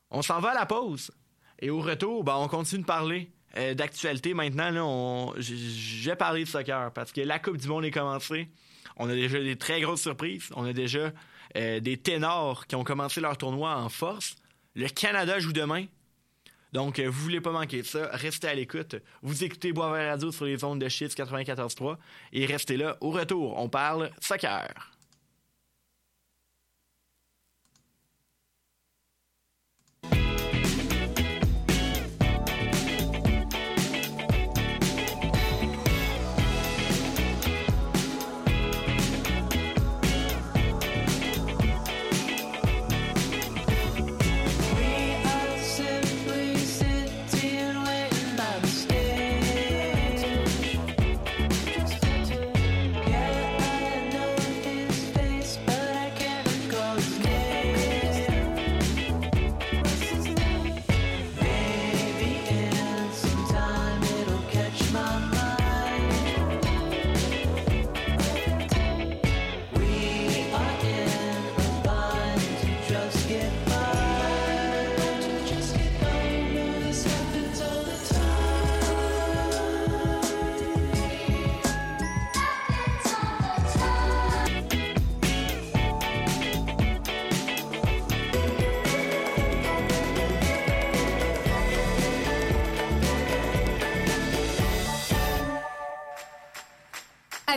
On 0.09 0.21
s'en 0.21 0.39
va 0.39 0.51
à 0.51 0.53
la 0.53 0.65
pause. 0.65 1.11
Et 1.59 1.69
au 1.69 1.81
retour, 1.81 2.23
ben, 2.23 2.35
on 2.37 2.47
continue 2.47 2.81
de 2.81 2.87
parler 2.87 3.31
euh, 3.57 3.73
d'actualité. 3.73 4.33
Maintenant, 4.33 4.69
là, 4.69 4.85
on... 4.85 5.33
je 5.37 6.09
vais 6.09 6.15
parler 6.15 6.43
de 6.43 6.49
soccer 6.49 6.91
parce 6.93 7.11
que 7.11 7.21
la 7.21 7.39
Coupe 7.39 7.57
du 7.57 7.67
Monde 7.67 7.85
est 7.85 7.91
commencée. 7.91 8.49
On 8.97 9.09
a 9.09 9.13
déjà 9.13 9.39
des 9.39 9.55
très 9.55 9.81
grosses 9.81 10.01
surprises. 10.01 10.49
On 10.55 10.65
a 10.65 10.73
déjà 10.73 11.11
euh, 11.55 11.79
des 11.79 11.97
ténors 11.97 12.67
qui 12.67 12.75
ont 12.75 12.83
commencé 12.83 13.21
leur 13.21 13.37
tournoi 13.37 13.75
en 13.75 13.89
force. 13.89 14.35
Le 14.75 14.87
Canada 14.87 15.39
joue 15.39 15.53
demain. 15.53 15.85
Donc, 16.77 16.99
euh, 16.99 17.09
vous 17.09 17.23
voulez 17.23 17.41
pas 17.41 17.49
manquer 17.49 17.81
ça, 17.81 18.07
restez 18.13 18.47
à 18.47 18.53
l'écoute. 18.53 18.97
Vous 19.23 19.43
écoutez 19.43 19.73
Boisvert 19.73 20.11
Radio 20.11 20.31
sur 20.31 20.45
les 20.45 20.63
ondes 20.63 20.79
de 20.79 20.87
Chiffres 20.87 21.15
94.3 21.15 21.97
et 22.33 22.45
restez 22.45 22.77
là. 22.77 22.97
Au 23.01 23.09
retour, 23.09 23.57
on 23.57 23.67
parle 23.67 24.11
soccer. 24.21 24.96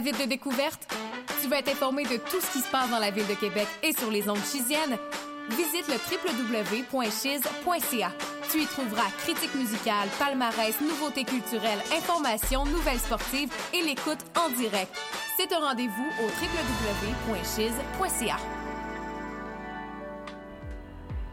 Vite 0.03 0.19
de 0.19 0.25
découverte? 0.25 0.89
Tu 1.43 1.49
veux 1.49 1.57
être 1.57 1.69
informé 1.69 2.05
de 2.05 2.17
tout 2.17 2.41
ce 2.41 2.53
qui 2.53 2.61
se 2.61 2.71
passe 2.71 2.89
dans 2.91 2.99
la 2.99 3.11
ville 3.11 3.27
de 3.27 3.35
Québec 3.35 3.67
et 3.83 3.93
sur 3.93 4.11
les 4.11 4.31
ondes 4.31 4.39
chisiennes? 4.39 4.97
Visite 5.51 5.89
le 5.89 5.97
www.chiz.ca. 6.51 8.13
Tu 8.51 8.63
y 8.63 8.67
trouveras 8.67 9.11
critiques 9.19 9.55
musicales, 9.55 10.09
palmarès, 10.19 10.81
nouveautés 10.81 11.25
culturelles, 11.25 11.81
informations, 11.95 12.65
nouvelles 12.65 12.99
sportives 12.99 13.53
et 13.75 13.83
l'écoute 13.83 14.21
en 14.39 14.49
direct. 14.57 14.91
C'est 15.37 15.53
un 15.53 15.59
rendez-vous 15.59 16.09
au 16.23 16.29
www.chiz.ca. 17.35 18.37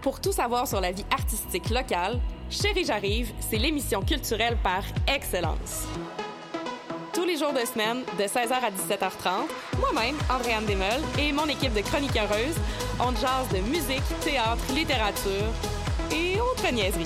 Pour 0.01 0.19
tout 0.19 0.33
savoir 0.33 0.67
sur 0.67 0.81
la 0.81 0.91
vie 0.91 1.05
artistique 1.11 1.69
locale, 1.69 2.19
Chérie 2.49 2.83
J'arrive, 2.83 3.31
c'est 3.39 3.57
l'émission 3.57 4.01
culturelle 4.01 4.57
par 4.61 4.83
excellence 5.07 5.87
les 7.37 7.43
jours 7.43 7.53
de 7.53 7.65
semaine, 7.65 8.03
de 8.17 8.23
16h 8.23 8.51
à 8.51 8.71
17h30, 8.71 9.47
moi-même, 9.79 10.15
Andréane 10.29 10.65
Desmeules, 10.65 11.03
et 11.19 11.31
mon 11.31 11.45
équipe 11.45 11.73
de 11.73 11.81
chroniqueuses, 11.81 12.55
on 12.99 13.11
jase 13.11 13.47
de 13.53 13.59
musique, 13.69 14.01
théâtre, 14.21 14.63
littérature 14.73 15.51
et 16.11 16.39
autres 16.39 16.71
niaiseries. 16.71 17.05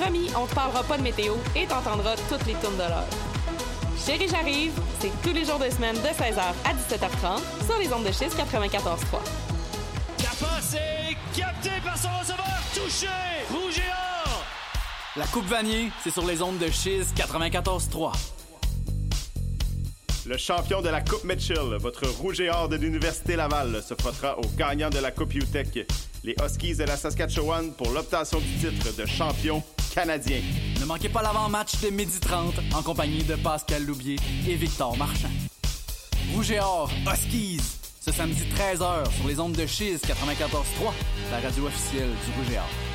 Promis, 0.00 0.30
on 0.36 0.46
te 0.46 0.54
parlera 0.54 0.82
pas 0.84 0.96
de 0.96 1.02
météo 1.02 1.34
et 1.54 1.66
t'entendras 1.66 2.16
toutes 2.30 2.46
les 2.46 2.54
tournes 2.54 2.76
de 2.76 2.88
l'heure. 2.88 3.08
Chérie, 4.06 4.28
j'arrive, 4.28 4.72
c'est 5.00 5.12
tous 5.22 5.34
les 5.34 5.44
jours 5.44 5.58
de 5.58 5.68
semaine 5.68 5.96
de 5.96 6.08
16h 6.08 6.40
à 6.40 6.72
17h30 6.72 7.66
sur 7.66 7.78
les 7.78 7.92
ondes 7.92 8.04
de 8.04 8.12
schiste 8.12 8.38
94.3. 8.38 9.18
La 10.22 10.30
passe 10.30 10.74
est 10.74 11.38
captée 11.38 11.80
par 11.84 11.98
son 11.98 12.08
receveur, 12.20 12.46
touché, 12.74 13.06
la 15.16 15.26
Coupe 15.26 15.46
Vanier, 15.46 15.90
c'est 16.02 16.10
sur 16.10 16.26
les 16.26 16.42
ondes 16.42 16.58
de 16.58 16.68
Chiz 16.68 17.12
94.3. 17.14 18.12
Le 20.26 20.36
champion 20.36 20.82
de 20.82 20.88
la 20.88 21.02
Coupe 21.02 21.22
Mitchell, 21.24 21.76
votre 21.78 22.08
rouge 22.08 22.40
et 22.40 22.50
or 22.50 22.68
de 22.68 22.76
l'Université 22.76 23.36
Laval, 23.36 23.82
se 23.82 23.94
frottera 23.94 24.38
au 24.38 24.46
gagnant 24.56 24.90
de 24.90 24.98
la 24.98 25.12
Coupe 25.12 25.34
UTEC, 25.34 25.86
les 26.24 26.34
Huskies 26.42 26.76
de 26.76 26.84
la 26.84 26.96
Saskatchewan, 26.96 27.72
pour 27.74 27.90
l'obtention 27.90 28.40
du 28.40 28.54
titre 28.54 28.96
de 28.96 29.06
champion 29.06 29.62
canadien. 29.94 30.40
Ne 30.80 30.86
manquez 30.86 31.08
pas 31.08 31.22
l'avant-match 31.22 31.80
de 31.80 31.90
midi 31.90 32.18
30 32.18 32.54
en 32.74 32.82
compagnie 32.82 33.22
de 33.22 33.36
Pascal 33.36 33.84
Loubier 33.84 34.16
et 34.48 34.54
Victor 34.56 34.96
Marchand. 34.96 35.30
Rouge 36.32 36.50
et 36.50 36.60
or, 36.60 36.90
Huskies, 37.06 37.60
ce 38.00 38.10
samedi 38.10 38.42
13h 38.58 39.12
sur 39.16 39.28
les 39.28 39.38
ondes 39.38 39.52
de 39.52 39.66
Chiz 39.66 40.00
94.3, 40.02 40.92
la 41.30 41.40
radio 41.40 41.66
officielle 41.66 42.08
du 42.08 42.40
Rouge 42.40 42.52
et 42.52 42.58
or. 42.58 42.93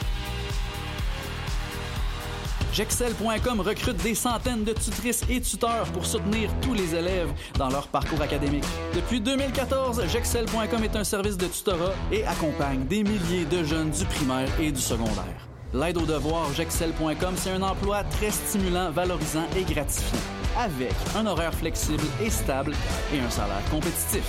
Jexcel.com 2.73 3.61
recrute 3.61 3.97
des 3.97 4.15
centaines 4.15 4.63
de 4.63 4.73
tutrices 4.73 5.23
et 5.29 5.41
tuteurs 5.41 5.85
pour 5.91 6.05
soutenir 6.05 6.49
tous 6.61 6.73
les 6.73 6.95
élèves 6.95 7.29
dans 7.57 7.69
leur 7.69 7.87
parcours 7.87 8.21
académique. 8.21 8.63
Depuis 8.93 9.19
2014, 9.19 10.05
Jexcel.com 10.07 10.83
est 10.83 10.95
un 10.95 11.03
service 11.03 11.37
de 11.37 11.47
tutorat 11.47 11.93
et 12.11 12.23
accompagne 12.25 12.85
des 12.85 13.03
milliers 13.03 13.45
de 13.45 13.63
jeunes 13.63 13.89
du 13.89 14.05
primaire 14.05 14.49
et 14.59 14.71
du 14.71 14.81
secondaire. 14.81 15.47
L'aide 15.73 15.97
aux 15.97 16.05
devoirs 16.05 16.51
Jexcel.com, 16.53 17.33
c'est 17.35 17.51
un 17.51 17.61
emploi 17.61 18.03
très 18.03 18.31
stimulant, 18.31 18.91
valorisant 18.91 19.45
et 19.57 19.63
gratifiant, 19.63 20.19
avec 20.57 20.93
un 21.15 21.25
horaire 21.27 21.53
flexible 21.53 22.03
et 22.23 22.29
stable 22.29 22.73
et 23.13 23.19
un 23.19 23.29
salaire 23.29 23.63
compétitif. 23.69 24.23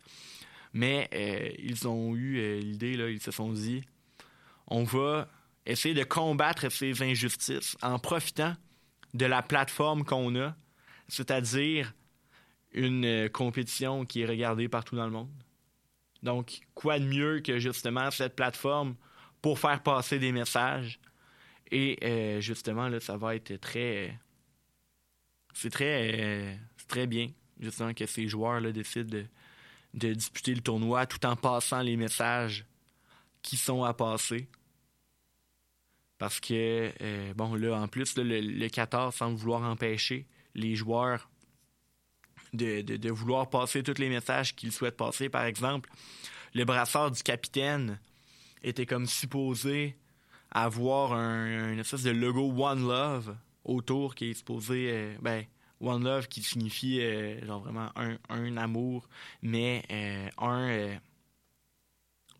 mais 0.72 1.08
euh, 1.14 1.50
ils 1.58 1.88
ont 1.88 2.14
eu 2.14 2.38
euh, 2.38 2.60
l'idée, 2.60 2.96
là, 2.96 3.08
ils 3.08 3.22
se 3.22 3.30
sont 3.30 3.52
dit, 3.52 3.82
on 4.68 4.84
va 4.84 5.28
essayer 5.64 5.94
de 5.94 6.04
combattre 6.04 6.70
ces 6.70 7.02
injustices 7.02 7.76
en 7.82 7.98
profitant 7.98 8.54
de 9.14 9.26
la 9.26 9.42
plateforme 9.42 10.04
qu'on 10.04 10.36
a, 10.36 10.54
c'est-à-dire 11.08 11.94
une 12.72 13.06
euh, 13.06 13.28
compétition 13.28 14.04
qui 14.04 14.20
est 14.20 14.26
regardée 14.26 14.68
partout 14.68 14.96
dans 14.96 15.06
le 15.06 15.12
monde. 15.12 15.30
Donc, 16.22 16.60
quoi 16.74 16.98
de 16.98 17.04
mieux 17.04 17.40
que 17.40 17.58
justement 17.58 18.10
cette 18.10 18.36
plateforme 18.36 18.96
pour 19.42 19.58
faire 19.58 19.82
passer 19.82 20.18
des 20.18 20.32
messages? 20.32 21.00
Et 21.70 21.98
euh, 22.02 22.40
justement, 22.40 22.88
là, 22.88 23.00
ça 23.00 23.16
va 23.16 23.34
être 23.34 23.56
très. 23.56 24.18
C'est 25.54 25.70
très, 25.70 26.20
euh, 26.20 26.54
très 26.88 27.06
bien, 27.06 27.30
justement, 27.58 27.94
que 27.94 28.06
ces 28.06 28.28
joueurs-là 28.28 28.72
décident 28.72 29.18
de, 29.94 30.12
disputer 30.12 30.54
le 30.54 30.60
tournoi 30.60 31.06
tout 31.06 31.24
en 31.24 31.34
passant 31.34 31.80
les 31.80 31.96
messages 31.96 32.66
qui 33.42 33.56
sont 33.56 33.82
à 33.82 33.94
passer. 33.94 34.48
Parce 36.18 36.40
que, 36.40 36.92
euh, 37.00 37.34
bon, 37.34 37.54
là, 37.54 37.78
en 37.78 37.88
plus, 37.88 38.16
là, 38.16 38.24
le, 38.24 38.40
le 38.40 38.68
Qatar 38.68 39.12
semble 39.12 39.36
vouloir 39.36 39.62
empêcher 39.62 40.26
les 40.54 40.74
joueurs 40.74 41.28
de, 42.52 42.80
de- 42.82 43.10
vouloir 43.10 43.48
passer 43.50 43.82
tous 43.82 43.98
les 43.98 44.08
messages 44.08 44.54
qu'ils 44.54 44.72
souhaitent 44.72 44.96
passer. 44.96 45.28
Par 45.28 45.44
exemple, 45.44 45.90
le 46.54 46.64
brassard 46.64 47.10
du 47.10 47.22
capitaine 47.22 47.98
était 48.62 48.86
comme 48.86 49.06
supposé 49.06 49.96
avoir 50.50 51.12
un, 51.12 51.72
une 51.72 51.78
espèce 51.78 52.02
de 52.02 52.10
logo 52.10 52.52
One 52.56 52.86
Love 52.86 53.36
autour 53.64 54.14
qui 54.14 54.30
est 54.30 54.34
supposé, 54.34 54.90
euh, 54.90 55.16
ben, 55.20 55.44
One 55.80 56.04
Love 56.04 56.28
qui 56.28 56.42
signifie 56.42 57.00
euh, 57.00 57.44
genre 57.44 57.60
vraiment 57.60 57.90
un, 57.96 58.16
un 58.28 58.56
amour, 58.56 59.08
mais 59.42 59.82
euh, 59.90 60.28
un. 60.38 60.68
euh, 60.70 60.96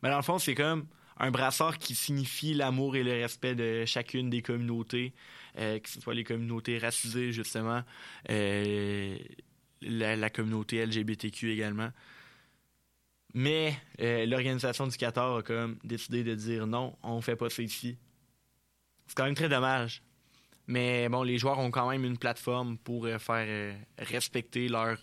ben, 0.02 0.11
dans 0.11 0.16
le 0.16 0.22
fond, 0.22 0.38
c'est 0.38 0.54
comme 0.54 0.86
un 1.18 1.30
brassard 1.30 1.78
qui 1.78 1.94
signifie 1.94 2.54
l'amour 2.54 2.96
et 2.96 3.02
le 3.02 3.12
respect 3.12 3.54
de 3.54 3.84
chacune 3.86 4.28
des 4.30 4.42
communautés, 4.42 5.14
que 5.57 5.88
ce 5.88 6.00
soit 6.00 6.12
les 6.12 6.24
communautés 6.24 6.76
racisées, 6.76 7.32
justement, 7.32 7.82
la, 9.82 10.30
communauté 10.30 10.84
LGBTQ 10.84 11.52
également. 11.52 11.90
Mais 13.34 13.76
euh, 14.00 14.24
l'organisation 14.26 14.86
du 14.86 14.96
Qatar 14.96 15.36
a 15.36 15.42
comme 15.42 15.78
décidé 15.84 16.24
de 16.24 16.34
dire 16.34 16.66
non, 16.66 16.96
on 17.02 17.20
fait 17.20 17.36
pas 17.36 17.50
ça 17.50 17.62
ici. 17.62 17.98
C'est 19.06 19.16
quand 19.16 19.24
même 19.24 19.34
très 19.34 19.48
dommage. 19.48 20.02
Mais 20.66 21.08
bon, 21.08 21.22
les 21.22 21.38
joueurs 21.38 21.58
ont 21.58 21.70
quand 21.70 21.88
même 21.88 22.04
une 22.04 22.18
plateforme 22.18 22.78
pour 22.78 23.06
euh, 23.06 23.18
faire 23.18 23.46
euh, 23.46 23.74
respecter 23.98 24.68
leur, 24.68 24.98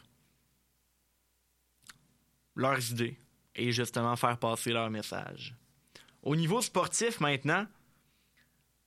leurs 2.55 2.91
idées 2.91 3.17
et 3.55 3.71
justement 3.71 4.15
faire 4.15 4.38
passer 4.38 4.71
leur 4.71 4.89
message. 4.89 5.55
Au 6.21 6.36
niveau 6.36 6.61
sportif 6.61 7.19
maintenant, 7.19 7.67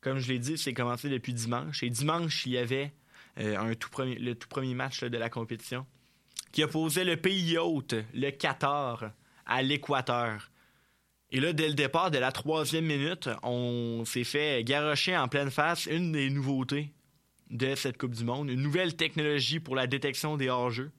comme 0.00 0.18
je 0.18 0.28
l'ai 0.28 0.38
dit, 0.38 0.58
c'est 0.58 0.74
commencé 0.74 1.08
depuis 1.08 1.34
dimanche. 1.34 1.82
Et 1.82 1.90
dimanche, 1.90 2.46
il 2.46 2.52
y 2.52 2.58
avait 2.58 2.92
un 3.36 3.74
tout 3.74 3.90
premier, 3.90 4.16
le 4.16 4.34
tout 4.34 4.48
premier 4.48 4.74
match 4.74 5.02
de 5.02 5.18
la 5.18 5.28
compétition 5.28 5.86
qui 6.52 6.64
opposait 6.64 7.04
le 7.04 7.16
pays 7.18 7.58
hôte, 7.58 7.94
le 8.14 8.30
Qatar, 8.30 9.10
à 9.44 9.62
l'Équateur. 9.62 10.50
Et 11.30 11.40
là, 11.40 11.52
dès 11.52 11.68
le 11.68 11.74
départ, 11.74 12.10
de 12.10 12.18
la 12.18 12.32
troisième 12.32 12.86
minute, 12.86 13.28
on 13.42 14.04
s'est 14.06 14.24
fait 14.24 14.64
garrocher 14.64 15.16
en 15.16 15.28
pleine 15.28 15.50
face 15.50 15.86
une 15.86 16.12
des 16.12 16.30
nouveautés 16.30 16.92
de 17.50 17.74
cette 17.74 17.98
Coupe 17.98 18.14
du 18.14 18.24
Monde, 18.24 18.48
une 18.48 18.62
nouvelle 18.62 18.96
technologie 18.96 19.60
pour 19.60 19.76
la 19.76 19.86
détection 19.86 20.36
des 20.36 20.48
hors-jeux. 20.48 20.90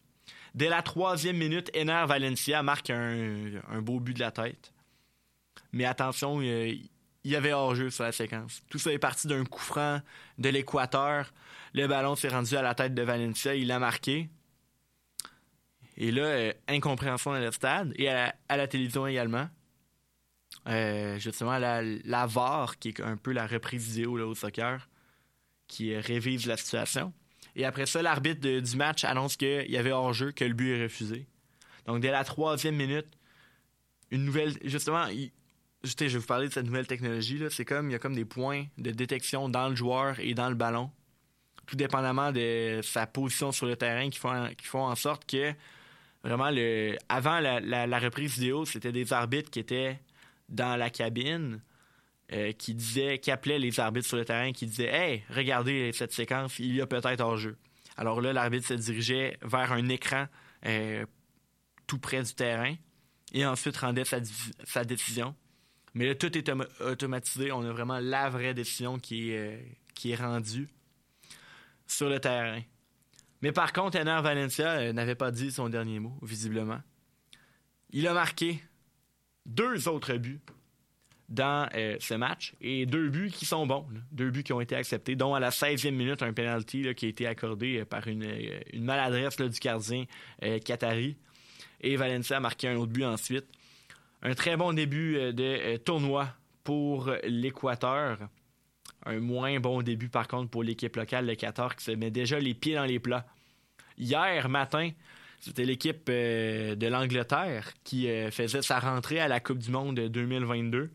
Dès 0.53 0.69
la 0.69 0.81
troisième 0.81 1.38
minute, 1.38 1.71
Ener 1.75 2.05
Valencia 2.07 2.61
marque 2.61 2.89
un, 2.89 3.49
un 3.69 3.81
beau 3.81 3.99
but 3.99 4.13
de 4.13 4.19
la 4.19 4.31
tête. 4.31 4.73
Mais 5.71 5.85
attention, 5.85 6.39
euh, 6.41 6.67
il 7.23 7.31
y 7.31 7.35
avait 7.35 7.53
hors-jeu 7.53 7.89
sur 7.89 8.03
la 8.03 8.11
séquence. 8.11 8.61
Tout 8.69 8.79
ça 8.79 8.91
est 8.91 8.99
parti 8.99 9.27
d'un 9.27 9.43
coup 9.43 9.61
franc 9.61 10.01
de 10.38 10.49
l'Équateur. 10.49 11.33
Le 11.74 11.88
ballon 11.88 12.15
s'est 12.15 12.30
rendu 12.30 12.55
à 12.55 12.61
la 12.61 12.76
tête 12.76 12.93
de 12.93 13.01
Valencia, 13.01 13.55
il 13.55 13.68
l'a 13.68 13.80
marqué. 13.80 14.30
Et 15.97 16.11
là, 16.11 16.24
euh, 16.24 16.53
incompréhension 16.68 17.32
dans 17.32 17.39
le 17.39 17.51
stade 17.51 17.91
et 17.95 18.07
à 18.09 18.34
la, 18.49 18.68
télévision 18.68 19.07
également. 19.07 19.49
Euh, 20.68 21.18
justement, 21.18 21.57
la, 21.57 22.26
VAR, 22.28 22.78
qui 22.78 22.89
est 22.89 23.01
un 23.01 23.18
peu 23.18 23.32
la 23.32 23.47
reprise 23.47 23.88
vidéo 23.88 24.20
au 24.20 24.36
soccer, 24.36 24.88
qui 25.68 25.93
euh, 25.93 25.99
révise 25.99 26.45
la 26.45 26.55
situation. 26.55 27.13
Et 27.55 27.65
après 27.65 27.88
ça, 27.88 28.01
l'arbitre 28.03 28.59
du 28.59 28.78
match 28.78 29.03
annonce 29.03 29.38
qu'il 29.38 29.70
y 29.70 29.78
avait 29.78 29.91
hors-jeu, 29.91 30.32
que 30.32 30.45
le 30.45 30.53
but 30.53 30.76
est 30.76 30.84
refusé. 30.84 31.28
Donc, 31.88 32.01
dès 32.01 32.11
la 32.11 32.24
troisième 32.24 32.76
minute, 32.76 33.07
une 34.11 34.24
nouvelle. 34.24 34.53
Justement, 34.63 35.07
je 35.07 35.28
je 35.84 36.05
vais 36.05 36.18
vous 36.20 36.26
parler 36.26 36.47
de 36.47 36.53
cette 36.53 36.65
nouvelle 36.65 36.86
technologie. 36.86 37.41
C'est 37.49 37.65
comme, 37.65 37.89
il 37.89 37.93
y 37.93 37.95
a 37.95 37.99
comme 37.99 38.15
des 38.15 38.26
points 38.26 38.65
de 38.78 38.91
détection 38.91 39.49
dans 39.49 39.70
le 39.70 39.76
joueur 39.76 40.20
et 40.20 40.36
dans 40.36 40.49
le 40.49 40.55
ballon 40.55 40.91
tout 41.68 41.76
dépendamment 41.76 42.32
de 42.32 42.80
sa 42.82 43.05
position 43.05 43.51
sur 43.51 43.68
le 43.68 43.76
terrain, 43.76 44.09
qui 44.09 44.18
font, 44.18 44.49
qui 44.57 44.65
font 44.65 44.86
en 44.86 44.95
sorte 44.95 45.30
que 45.30 45.53
vraiment, 46.24 46.49
le, 46.49 46.95
avant 47.09 47.39
la, 47.39 47.59
la- 47.59 47.99
reprise 47.99 48.34
vidéo, 48.36 48.65
c'était 48.65 48.91
des 48.91 49.13
arbitres 49.13 49.51
qui 49.51 49.59
étaient 49.59 49.99
dans 50.49 50.76
la 50.78 50.89
cabine, 50.89 51.61
euh, 52.34 52.53
qui 52.53 52.74
disaient, 52.74 53.20
qui 53.20 53.32
appelaient 53.32 53.59
les 53.59 53.80
arbitres 53.80 54.07
sur 54.07 54.18
le 54.18 54.26
terrain, 54.26 54.51
qui 54.53 54.65
disaient 54.65 54.88
Hey, 54.93 55.24
regardez 55.30 55.91
cette 55.93 56.13
séquence, 56.13 56.57
il 56.59 56.74
y 56.76 56.82
a 56.82 56.88
peut-être 56.88 57.22
hors-jeu. 57.22 57.57
Alors 57.97 58.22
là, 58.22 58.32
l'arbitre 58.34 58.68
se 58.68 58.74
dirigeait 58.74 59.38
vers 59.41 59.72
un 59.74 59.88
écran 59.89 60.28
euh, 60.65 61.05
tout 61.86 61.99
près 61.99 62.24
du 62.24 62.34
terrain 62.34 62.76
et 63.34 63.45
ensuite 63.45 63.76
rendait 63.78 64.05
sa, 64.05 64.20
sa 64.63 64.84
décision. 64.84 65.36
Mais 65.93 66.05
là, 66.05 66.15
tout 66.15 66.38
est 66.38 66.47
autom- 66.47 66.68
automatisé. 66.82 67.51
On 67.51 67.63
a 67.63 67.72
vraiment 67.72 67.99
la 67.99 68.30
vraie 68.30 68.53
décision 68.53 68.99
qui 68.99 69.32
est, 69.32 69.38
euh, 69.38 69.57
qui 69.95 70.11
est 70.11 70.15
rendue 70.15 70.68
sur 71.88 72.09
le 72.09 72.19
terrain. 72.19 72.61
Mais 73.41 73.51
par 73.51 73.73
contre, 73.73 73.97
Ener 73.97 74.19
Valencia 74.21 74.71
euh, 74.79 74.93
n'avait 74.93 75.15
pas 75.15 75.31
dit 75.31 75.51
son 75.51 75.69
dernier 75.69 75.99
mot, 75.99 76.17
visiblement. 76.21 76.81
Il 77.91 78.07
a 78.07 78.13
marqué 78.13 78.61
deux 79.45 79.88
autres 79.88 80.15
buts 80.15 80.41
dans 81.29 81.69
euh, 81.75 81.97
ce 81.99 82.13
match 82.13 82.55
et 82.61 82.85
deux 82.85 83.09
buts 83.09 83.31
qui 83.31 83.45
sont 83.45 83.67
bons, 83.67 83.85
deux 84.11 84.29
buts 84.31 84.43
qui 84.43 84.53
ont 84.53 84.61
été 84.61 84.75
acceptés, 84.75 85.15
dont 85.15 85.35
à 85.35 85.39
la 85.39 85.49
16e 85.49 85.91
minute 85.91 86.23
un 86.23 86.33
penalty 86.33 86.93
qui 86.95 87.05
a 87.05 87.09
été 87.09 87.27
accordé 87.27 87.79
euh, 87.79 87.85
par 87.85 88.07
une, 88.07 88.25
maladresse 88.75 89.38
du 89.38 89.59
gardien 89.59 90.05
qatari. 90.65 91.17
Et 91.81 91.95
Valencia 91.95 92.38
a 92.38 92.39
marqué 92.39 92.67
un 92.69 92.75
autre 92.75 92.91
but 92.91 93.05
ensuite. 93.05 93.45
Un 94.23 94.33
très 94.33 94.57
bon 94.57 94.73
début 94.73 95.31
de 95.31 95.77
tournoi 95.77 96.27
pour 96.63 97.11
l'Équateur. 97.23 98.17
Un 99.08 99.20
moins 99.20 99.58
bon 99.60 99.82
début, 99.82 100.10
par 100.10 100.28
contre, 100.28 100.49
pour 100.49 100.64
l'équipe 100.64 100.95
locale, 100.95 101.26
le 101.26 101.36
Qatar, 101.36 101.76
qui 101.78 101.86
se 101.86 101.91
met 101.91 102.12
déjà 102.12 102.39
les 102.39 102.53
pieds 102.53 102.76
dans 102.76 102.86
les 102.86 102.99
plats. 102.99 103.26
Hier 103.97 104.49
matin, 104.49 104.91
c'était 105.39 105.64
l'équipe 105.64 106.08
euh, 106.10 106.76
de 106.76 106.88
l'Angleterre 106.88 107.72
qui 107.86 108.10
euh, 108.10 108.32
faisait 108.32 108.62
sa 108.62 108.80
rentrée 108.80 109.20
à 109.20 109.30
la 109.30 109.39
Coupe 109.39 109.60
du 109.60 109.72
Monde 109.72 109.95
2022. 109.95 110.91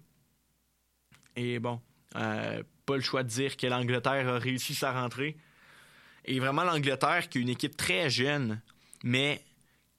Et 1.37 1.59
bon, 1.59 1.81
euh, 2.17 2.63
pas 2.85 2.97
le 2.97 3.01
choix 3.01 3.23
de 3.23 3.29
dire 3.29 3.57
que 3.57 3.67
l'Angleterre 3.67 4.29
a 4.29 4.39
réussi 4.39 4.75
sa 4.75 4.93
rentrée. 4.93 5.37
Et 6.27 6.39
vraiment, 6.39 6.65
l'Angleterre, 6.65 7.31
qui 7.31 7.39
est 7.39 7.41
une 7.41 7.49
équipe 7.49 7.79
très 7.79 8.11
jeune, 8.11 8.61
mais 9.03 9.43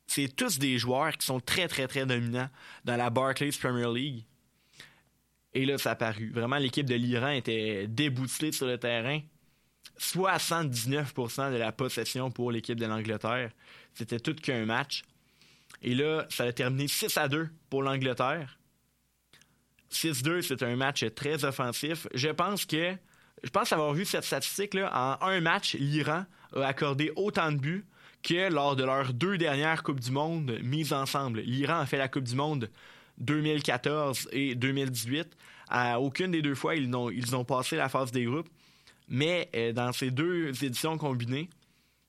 c'est 0.05 0.33
tous 0.35 0.59
des 0.59 0.77
joueurs 0.77 1.17
qui 1.17 1.25
sont 1.25 1.39
très, 1.39 1.67
très, 1.67 1.87
très 1.87 2.05
dominants 2.05 2.49
dans 2.85 2.95
la 2.95 3.09
Barclays 3.09 3.49
Premier 3.59 3.91
League. 3.91 4.25
Et 5.53 5.65
là, 5.65 5.77
ça 5.77 5.91
a 5.91 5.95
paru. 5.95 6.31
Vraiment, 6.33 6.57
l'équipe 6.57 6.87
de 6.87 6.95
l'Iran 6.95 7.29
était 7.29 7.87
débousselée 7.87 8.51
sur 8.51 8.65
le 8.65 8.77
terrain. 8.77 9.19
79% 9.99 11.51
de 11.51 11.57
la 11.57 11.71
possession 11.71 12.31
pour 12.31 12.51
l'équipe 12.51 12.79
de 12.79 12.85
l'Angleterre. 12.85 13.51
C'était 13.93 14.19
tout 14.19 14.33
qu'un 14.33 14.65
match. 14.65 15.03
Et 15.81 15.93
là, 15.93 16.25
ça 16.29 16.45
a 16.45 16.53
terminé 16.53 16.87
6 16.87 17.17
à 17.17 17.27
2 17.27 17.49
pour 17.69 17.83
l'Angleterre. 17.83 18.57
6-2, 19.91 20.41
c'est 20.41 20.63
un 20.63 20.75
match 20.75 21.05
très 21.13 21.45
offensif. 21.45 22.07
Je 22.13 22.29
pense 22.29 22.65
que, 22.65 22.95
je 23.43 23.49
pense 23.49 23.71
avoir 23.71 23.93
vu 23.93 24.05
cette 24.05 24.23
statistique-là. 24.23 25.19
En 25.21 25.27
un 25.27 25.41
match, 25.41 25.75
l'Iran 25.75 26.25
a 26.55 26.65
accordé 26.65 27.11
autant 27.15 27.51
de 27.51 27.57
buts 27.57 27.85
que 28.23 28.51
lors 28.51 28.75
de 28.75 28.83
leurs 28.83 29.13
deux 29.13 29.37
dernières 29.37 29.83
Coupes 29.83 29.99
du 29.99 30.11
Monde 30.11 30.57
mises 30.63 30.93
ensemble. 30.93 31.41
L'Iran 31.41 31.79
a 31.79 31.85
fait 31.85 31.97
la 31.97 32.07
Coupe 32.07 32.23
du 32.23 32.35
Monde 32.35 32.69
2014 33.19 34.29
et 34.31 34.55
2018. 34.55 35.35
À 35.69 35.99
aucune 35.99 36.31
des 36.31 36.41
deux 36.41 36.55
fois, 36.55 36.75
ils 36.75 36.93
ont, 36.95 37.09
ils 37.09 37.35
ont 37.35 37.45
passé 37.45 37.75
la 37.75 37.89
phase 37.89 38.11
des 38.11 38.25
groupes. 38.25 38.49
Mais 39.07 39.49
euh, 39.55 39.73
dans 39.73 39.91
ces 39.91 40.11
deux 40.11 40.49
éditions 40.63 40.97
combinées, 40.97 41.49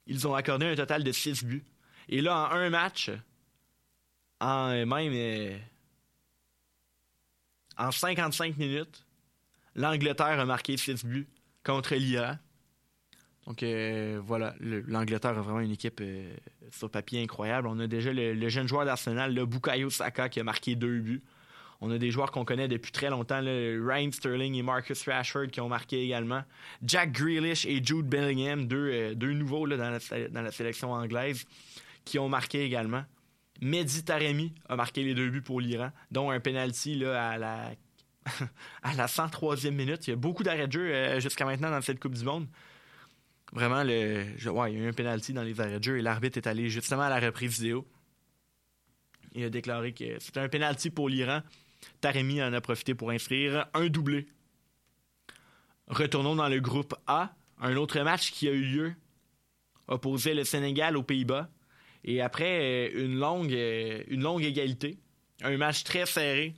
ils 0.06 0.26
ont 0.28 0.34
accordé 0.34 0.66
un 0.66 0.74
total 0.74 1.02
de 1.02 1.12
6 1.12 1.44
buts. 1.44 1.64
Et 2.08 2.20
là, 2.20 2.48
en 2.50 2.56
un 2.56 2.70
match, 2.70 3.10
en 4.40 4.70
euh, 4.70 4.84
même 4.84 5.12
euh, 5.14 5.58
en 7.76 7.90
55 7.90 8.56
minutes, 8.56 9.04
l'Angleterre 9.74 10.40
a 10.40 10.44
marqué 10.44 10.76
6 10.76 11.04
buts 11.04 11.28
contre 11.64 11.94
l'Iran. 11.94 12.36
Donc 13.46 13.62
euh, 13.62 14.20
voilà, 14.24 14.54
le- 14.58 14.80
l'Angleterre 14.82 15.38
a 15.38 15.42
vraiment 15.42 15.60
une 15.60 15.72
équipe 15.72 16.00
euh, 16.00 16.34
sur 16.70 16.90
papier 16.90 17.22
incroyable. 17.22 17.68
On 17.68 17.78
a 17.78 17.86
déjà 17.86 18.12
le, 18.12 18.32
le 18.32 18.48
jeune 18.48 18.66
joueur 18.66 18.84
d'Arsenal, 18.84 19.34
le 19.34 19.44
Bukayo 19.44 19.90
Saka, 19.90 20.28
qui 20.28 20.40
a 20.40 20.44
marqué 20.44 20.74
deux 20.74 21.00
buts. 21.00 21.22
On 21.80 21.90
a 21.90 21.98
des 21.98 22.10
joueurs 22.10 22.30
qu'on 22.30 22.46
connaît 22.46 22.68
depuis 22.68 22.92
très 22.92 23.10
longtemps, 23.10 23.40
là, 23.42 23.50
Ryan 23.50 24.10
Sterling 24.10 24.54
et 24.54 24.62
Marcus 24.62 25.06
Rashford 25.06 25.48
qui 25.48 25.60
ont 25.60 25.68
marqué 25.68 26.02
également. 26.02 26.42
Jack 26.82 27.12
Grealish 27.12 27.66
et 27.66 27.84
Jude 27.84 28.06
Bellingham, 28.06 28.66
deux, 28.66 28.90
euh, 28.90 29.34
nouveaux 29.34 29.68
dans, 29.68 29.98
la, 30.32 30.50
sélection 30.50 30.92
anglaise, 30.92 31.44
qui 32.06 32.18
ont 32.18 32.28
marqué 32.30 32.64
également. 32.64 33.04
Mehdi 33.60 34.02
Taremi 34.02 34.54
a 34.68 34.76
marqué 34.76 35.02
les 35.04 35.14
deux 35.14 35.28
buts 35.28 35.42
pour 35.42 35.60
l'Iran, 35.60 35.90
dont 36.10 36.30
un 36.30 36.40
penalty 36.40 37.04
à 37.04 37.36
la 37.36 37.72
à 38.82 38.94
la 38.94 39.06
103e 39.06 39.70
minute. 39.72 40.06
Il 40.06 40.10
y 40.10 40.12
a 40.14 40.16
beaucoup 40.16 40.42
d'arrêts 40.42 40.66
de 40.66 40.72
jeu 40.72 41.20
jusqu'à 41.20 41.44
maintenant 41.44 41.70
dans 41.70 41.82
cette 41.82 42.00
Coupe 42.00 42.14
du 42.14 42.24
Monde. 42.24 42.46
Vraiment, 43.54 43.84
le, 43.84 44.50
ouais, 44.50 44.72
il 44.72 44.78
y 44.78 44.82
a 44.82 44.84
eu 44.84 44.88
un 44.88 44.92
penalty 44.92 45.32
dans 45.32 45.44
les 45.44 45.60
arrêts 45.60 45.78
de 45.78 45.84
jeu 45.84 45.98
et 45.98 46.02
l'arbitre 46.02 46.38
est 46.38 46.46
allé 46.48 46.68
justement 46.68 47.02
à 47.02 47.08
la 47.08 47.20
reprise 47.20 47.60
vidéo. 47.60 47.86
Il 49.32 49.44
a 49.44 49.50
déclaré 49.50 49.92
que 49.92 50.18
c'était 50.18 50.40
un 50.40 50.48
penalty 50.48 50.90
pour 50.90 51.08
l'Iran. 51.08 51.40
Taremi 52.00 52.42
en 52.42 52.52
a 52.52 52.60
profité 52.60 52.94
pour 52.94 53.10
inscrire 53.10 53.66
un 53.72 53.86
doublé. 53.86 54.26
Retournons 55.86 56.34
dans 56.34 56.48
le 56.48 56.60
groupe 56.60 56.94
A. 57.06 57.34
Un 57.60 57.76
autre 57.76 58.00
match 58.00 58.32
qui 58.32 58.48
a 58.48 58.52
eu 58.52 58.64
lieu 58.64 58.94
opposait 59.86 60.34
le 60.34 60.42
Sénégal 60.42 60.96
aux 60.96 61.04
Pays-Bas. 61.04 61.48
Et 62.02 62.20
après 62.20 62.90
euh, 62.90 63.04
une 63.04 63.18
longue, 63.18 63.52
euh, 63.52 64.02
une 64.08 64.22
longue 64.22 64.42
égalité, 64.42 64.98
un 65.42 65.56
match 65.56 65.84
très 65.84 66.06
serré 66.06 66.54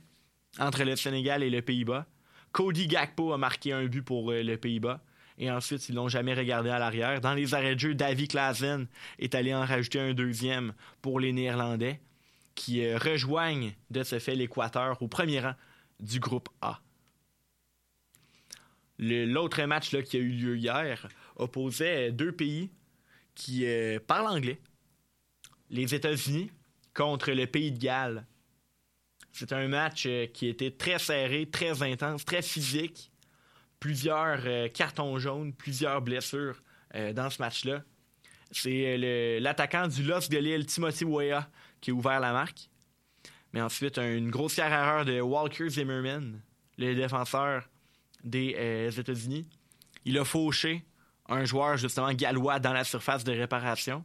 entre 0.59 0.83
le 0.83 0.95
Sénégal 0.95 1.43
et 1.43 1.49
le 1.49 1.61
Pays-Bas, 1.61 2.07
Cody 2.51 2.87
Gakpo 2.87 3.33
a 3.33 3.37
marqué 3.37 3.71
un 3.71 3.85
but 3.85 4.01
pour 4.01 4.31
euh, 4.31 4.41
le 4.41 4.57
Pays-Bas. 4.57 5.03
Et 5.37 5.51
ensuite, 5.51 5.87
ils 5.89 5.95
l'ont 5.95 6.09
jamais 6.09 6.33
regardé 6.33 6.69
à 6.69 6.79
l'arrière. 6.79 7.21
Dans 7.21 7.33
les 7.33 7.53
arrêts 7.53 7.75
de 7.75 7.79
jeu, 7.79 7.93
Davy 7.93 8.27
Klaassen 8.27 8.87
est 9.19 9.35
allé 9.35 9.53
en 9.53 9.65
rajouter 9.65 9.99
un 9.99 10.13
deuxième 10.13 10.73
pour 11.01 11.19
les 11.19 11.31
Néerlandais, 11.31 12.01
qui 12.55 12.83
euh, 12.83 12.97
rejoignent 12.97 13.73
de 13.91 14.03
ce 14.03 14.17
fait 14.17 14.35
l'Équateur 14.35 15.01
au 15.01 15.07
premier 15.07 15.39
rang 15.39 15.53
du 15.99 16.19
groupe 16.19 16.49
A. 16.61 16.81
L'autre 18.99 19.63
match 19.63 19.95
qui 20.03 20.17
a 20.17 20.19
eu 20.19 20.29
lieu 20.29 20.57
hier 20.57 21.07
opposait 21.35 22.11
deux 22.11 22.31
pays 22.31 22.71
qui 23.35 23.67
euh, 23.67 23.99
parlent 23.99 24.27
anglais. 24.27 24.59
Les 25.69 25.93
États-Unis 25.93 26.51
contre 26.95 27.31
le 27.31 27.45
Pays 27.45 27.71
de 27.71 27.77
Galles. 27.77 28.25
C'est 29.31 29.53
un 29.53 29.67
match 29.67 30.05
euh, 30.07 30.25
qui 30.25 30.47
était 30.47 30.71
très 30.71 30.97
serré, 30.97 31.47
très 31.47 31.83
intense, 31.83 32.25
très 32.25 32.41
physique. 32.41 33.11
Plusieurs 33.79 34.39
euh, 34.45 34.67
cartons 34.69 35.17
jaunes, 35.19 35.53
plusieurs 35.53 36.01
blessures 36.01 36.61
euh, 36.95 37.13
dans 37.13 37.29
ce 37.29 37.41
match-là. 37.41 37.83
C'est 38.51 38.97
euh, 38.97 39.39
l'attaquant 39.39 39.87
du 39.87 40.03
LOS 40.03 40.29
de 40.29 40.37
Lille, 40.37 40.65
Timothy 40.65 41.05
Weah, 41.05 41.47
qui 41.81 41.91
a 41.91 41.93
ouvert 41.93 42.19
la 42.19 42.33
marque. 42.33 42.69
Mais 43.53 43.61
ensuite, 43.61 43.97
une 43.97 44.29
grossière 44.29 44.71
erreur 44.71 45.05
de 45.05 45.21
Walker 45.21 45.69
Zimmerman, 45.69 46.41
le 46.77 46.95
défenseur 46.95 47.69
des 48.23 48.89
États-Unis. 48.97 49.47
Il 50.05 50.17
a 50.17 50.25
fauché 50.25 50.83
un 51.29 51.45
joueur 51.45 51.77
justement 51.77 52.11
gallois 52.13 52.59
dans 52.59 52.73
la 52.73 52.83
surface 52.83 53.23
de 53.23 53.31
réparation. 53.31 54.03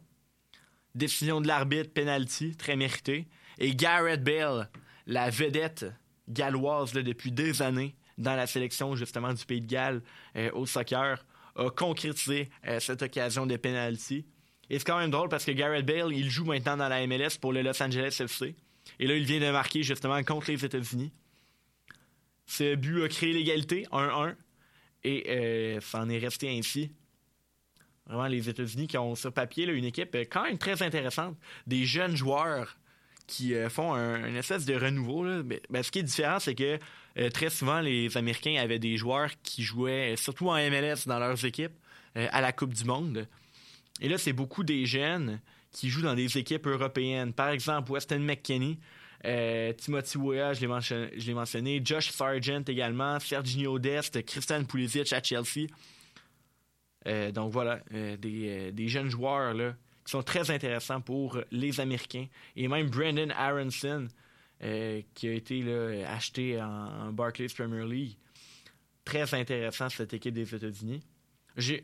Décision 0.95 1.41
de 1.41 1.47
l'arbitre, 1.47 1.93
penalty, 1.93 2.55
très 2.55 2.75
mérité. 2.75 3.27
Et 3.59 3.75
Garrett 3.75 4.23
Bale, 4.23 4.69
la 5.07 5.29
vedette 5.29 5.85
galloise 6.27 6.93
depuis 6.93 7.31
des 7.31 7.61
années 7.61 7.95
dans 8.17 8.35
la 8.35 8.47
sélection 8.47 8.95
justement 8.95 9.33
du 9.33 9.45
Pays 9.45 9.61
de 9.61 9.67
Galles 9.67 10.01
euh, 10.35 10.51
au 10.53 10.65
soccer, 10.65 11.25
a 11.55 11.69
concrétisé 11.69 12.49
euh, 12.67 12.79
cette 12.79 13.01
occasion 13.01 13.45
de 13.45 13.55
penalty. 13.57 14.25
Et 14.69 14.79
c'est 14.79 14.85
quand 14.85 14.97
même 14.97 15.11
drôle 15.11 15.29
parce 15.29 15.45
que 15.45 15.51
Garrett 15.51 15.85
Bale, 15.85 16.13
il 16.13 16.29
joue 16.29 16.45
maintenant 16.45 16.77
dans 16.77 16.87
la 16.87 17.05
MLS 17.05 17.37
pour 17.39 17.53
le 17.53 17.61
Los 17.61 17.81
Angeles 17.81 18.17
FC. 18.19 18.55
Et 18.99 19.07
là, 19.07 19.15
il 19.15 19.25
vient 19.25 19.39
de 19.39 19.51
marquer 19.51 19.83
justement 19.83 20.21
contre 20.23 20.51
les 20.51 20.63
États-Unis. 20.63 21.11
Ce 22.45 22.75
but 22.75 23.03
a 23.03 23.07
créé 23.07 23.33
l'égalité, 23.33 23.85
1-1. 23.91 24.35
Et 25.03 25.25
euh, 25.29 25.81
ça 25.81 25.99
en 25.99 26.09
est 26.09 26.17
resté 26.17 26.49
ainsi. 26.49 26.91
Vraiment, 28.05 28.27
les 28.27 28.49
États-Unis 28.49 28.87
qui 28.87 28.97
ont 28.97 29.15
sur 29.15 29.33
papier 29.33 29.65
une 29.65 29.85
équipe 29.85 30.15
quand 30.29 30.43
même 30.43 30.57
très 30.57 30.81
intéressante. 30.81 31.37
Des 31.67 31.85
jeunes 31.85 32.15
joueurs 32.15 32.77
qui 33.27 33.53
euh, 33.53 33.69
font 33.69 33.93
un, 33.93 34.25
une 34.25 34.35
espèce 34.35 34.65
de 34.65 34.75
renouveau. 34.75 35.23
ben, 35.43 35.83
ce 35.83 35.91
qui 35.91 35.99
est 35.99 36.03
différent, 36.03 36.39
c'est 36.39 36.55
que 36.55 36.79
euh, 37.17 37.29
très 37.29 37.49
souvent, 37.49 37.79
les 37.79 38.15
Américains 38.17 38.55
avaient 38.61 38.79
des 38.79 38.97
joueurs 38.97 39.29
qui 39.43 39.63
jouaient, 39.63 40.13
euh, 40.13 40.15
surtout 40.15 40.49
en 40.49 40.55
MLS, 40.55 41.05
dans 41.05 41.19
leurs 41.19 41.43
équipes, 41.45 41.73
à 42.15 42.41
la 42.41 42.51
Coupe 42.51 42.75
du 42.75 42.83
Monde. 42.83 43.27
Et 43.99 44.07
là, 44.07 44.19
c'est 44.19 44.33
beaucoup 44.33 44.63
des 44.63 44.85
jeunes 44.85 45.39
qui 45.71 45.89
jouent 45.89 46.03
dans 46.03 46.13
des 46.13 46.37
équipes 46.37 46.67
européennes. 46.67 47.33
Par 47.33 47.49
exemple, 47.49 47.91
Weston 47.91 48.19
McKinney, 48.19 48.77
Timothy 49.77 50.19
Weah, 50.19 50.53
je 50.53 50.61
l'ai 50.61 51.33
mentionné, 51.33 51.81
Josh 51.83 52.11
Sargent 52.11 52.61
également, 52.67 53.19
Serginho 53.19 53.79
Dest, 53.79 54.23
Christian 54.25 54.63
Pulisic 54.63 55.11
à 55.11 55.23
Chelsea. 55.23 55.65
Donc 57.31 57.51
voilà, 57.51 57.79
des, 57.89 58.71
des 58.71 58.87
jeunes 58.87 59.09
joueurs 59.09 59.55
là, 59.55 59.73
qui 60.05 60.11
sont 60.11 60.23
très 60.23 60.51
intéressants 60.51 61.01
pour 61.01 61.39
les 61.51 61.79
Américains. 61.79 62.27
Et 62.55 62.67
même 62.67 62.89
Brandon 62.89 63.29
Aronson, 63.35 64.07
euh, 64.63 65.01
qui 65.13 65.27
a 65.27 65.33
été 65.33 66.03
acheté 66.05 66.61
en, 66.61 67.11
Barclays 67.11 67.47
Premier 67.47 67.85
League. 67.85 68.17
Très 69.03 69.33
intéressant, 69.33 69.89
cette 69.89 70.13
équipe 70.13 70.33
des 70.33 70.55
États-Unis. 70.55 71.01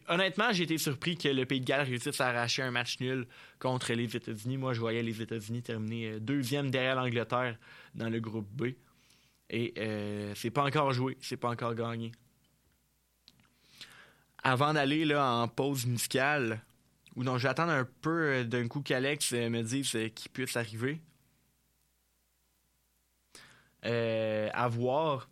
Honnêtement, 0.07 0.51
j'ai 0.51 0.63
été 0.63 0.77
surpris 0.77 1.15
que 1.15 1.27
le 1.27 1.45
Pays 1.45 1.59
de 1.59 1.65
Galles 1.65 1.85
réussisse 1.85 2.19
à 2.21 2.29
arracher 2.29 2.63
un 2.63 2.71
match 2.71 2.99
nul 2.99 3.27
contre 3.59 3.93
les 3.93 4.15
États-Unis. 4.15 4.57
Moi, 4.57 4.73
je 4.73 4.79
voyais 4.79 5.03
les 5.03 5.21
États-Unis 5.21 5.61
terminer 5.61 6.11
euh, 6.11 6.19
deuxième 6.19 6.71
derrière 6.71 6.95
l'Angleterre 6.95 7.57
dans 7.93 8.09
le 8.09 8.19
groupe 8.19 8.47
B. 8.51 8.69
Et 9.49 9.73
euh, 9.77 10.33
c'est 10.35 10.49
pas 10.49 10.63
encore 10.63 10.93
joué, 10.93 11.17
c'est 11.21 11.37
pas 11.37 11.49
encore 11.49 11.75
gagné. 11.75 12.11
Avant 14.41 14.73
d'aller 14.73 15.13
en 15.15 15.47
pause 15.47 15.85
musicale, 15.85 16.61
ou 17.19 17.23
non, 17.23 17.37
j'attends 17.37 17.67
un 17.67 17.83
peu 17.83 18.29
euh, 18.29 18.43
d'un 18.45 18.69
coup 18.69 18.81
qu'Alex 18.81 19.33
euh, 19.33 19.49
me 19.49 19.61
dise 19.61 19.93
euh, 19.95 20.07
qu'il 20.07 20.31
puisse 20.31 20.55
arriver. 20.55 21.01
À 23.83 24.67
voir. 24.69 25.29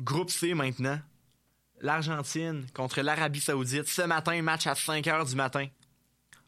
Groupe 0.00 0.28
C 0.28 0.54
maintenant. 0.54 0.98
L'Argentine 1.80 2.66
contre 2.74 3.00
l'Arabie 3.00 3.40
Saoudite. 3.40 3.86
Ce 3.86 4.02
matin, 4.02 4.42
match 4.42 4.66
à 4.66 4.74
5 4.74 5.04
h 5.04 5.28
du 5.28 5.36
matin. 5.36 5.68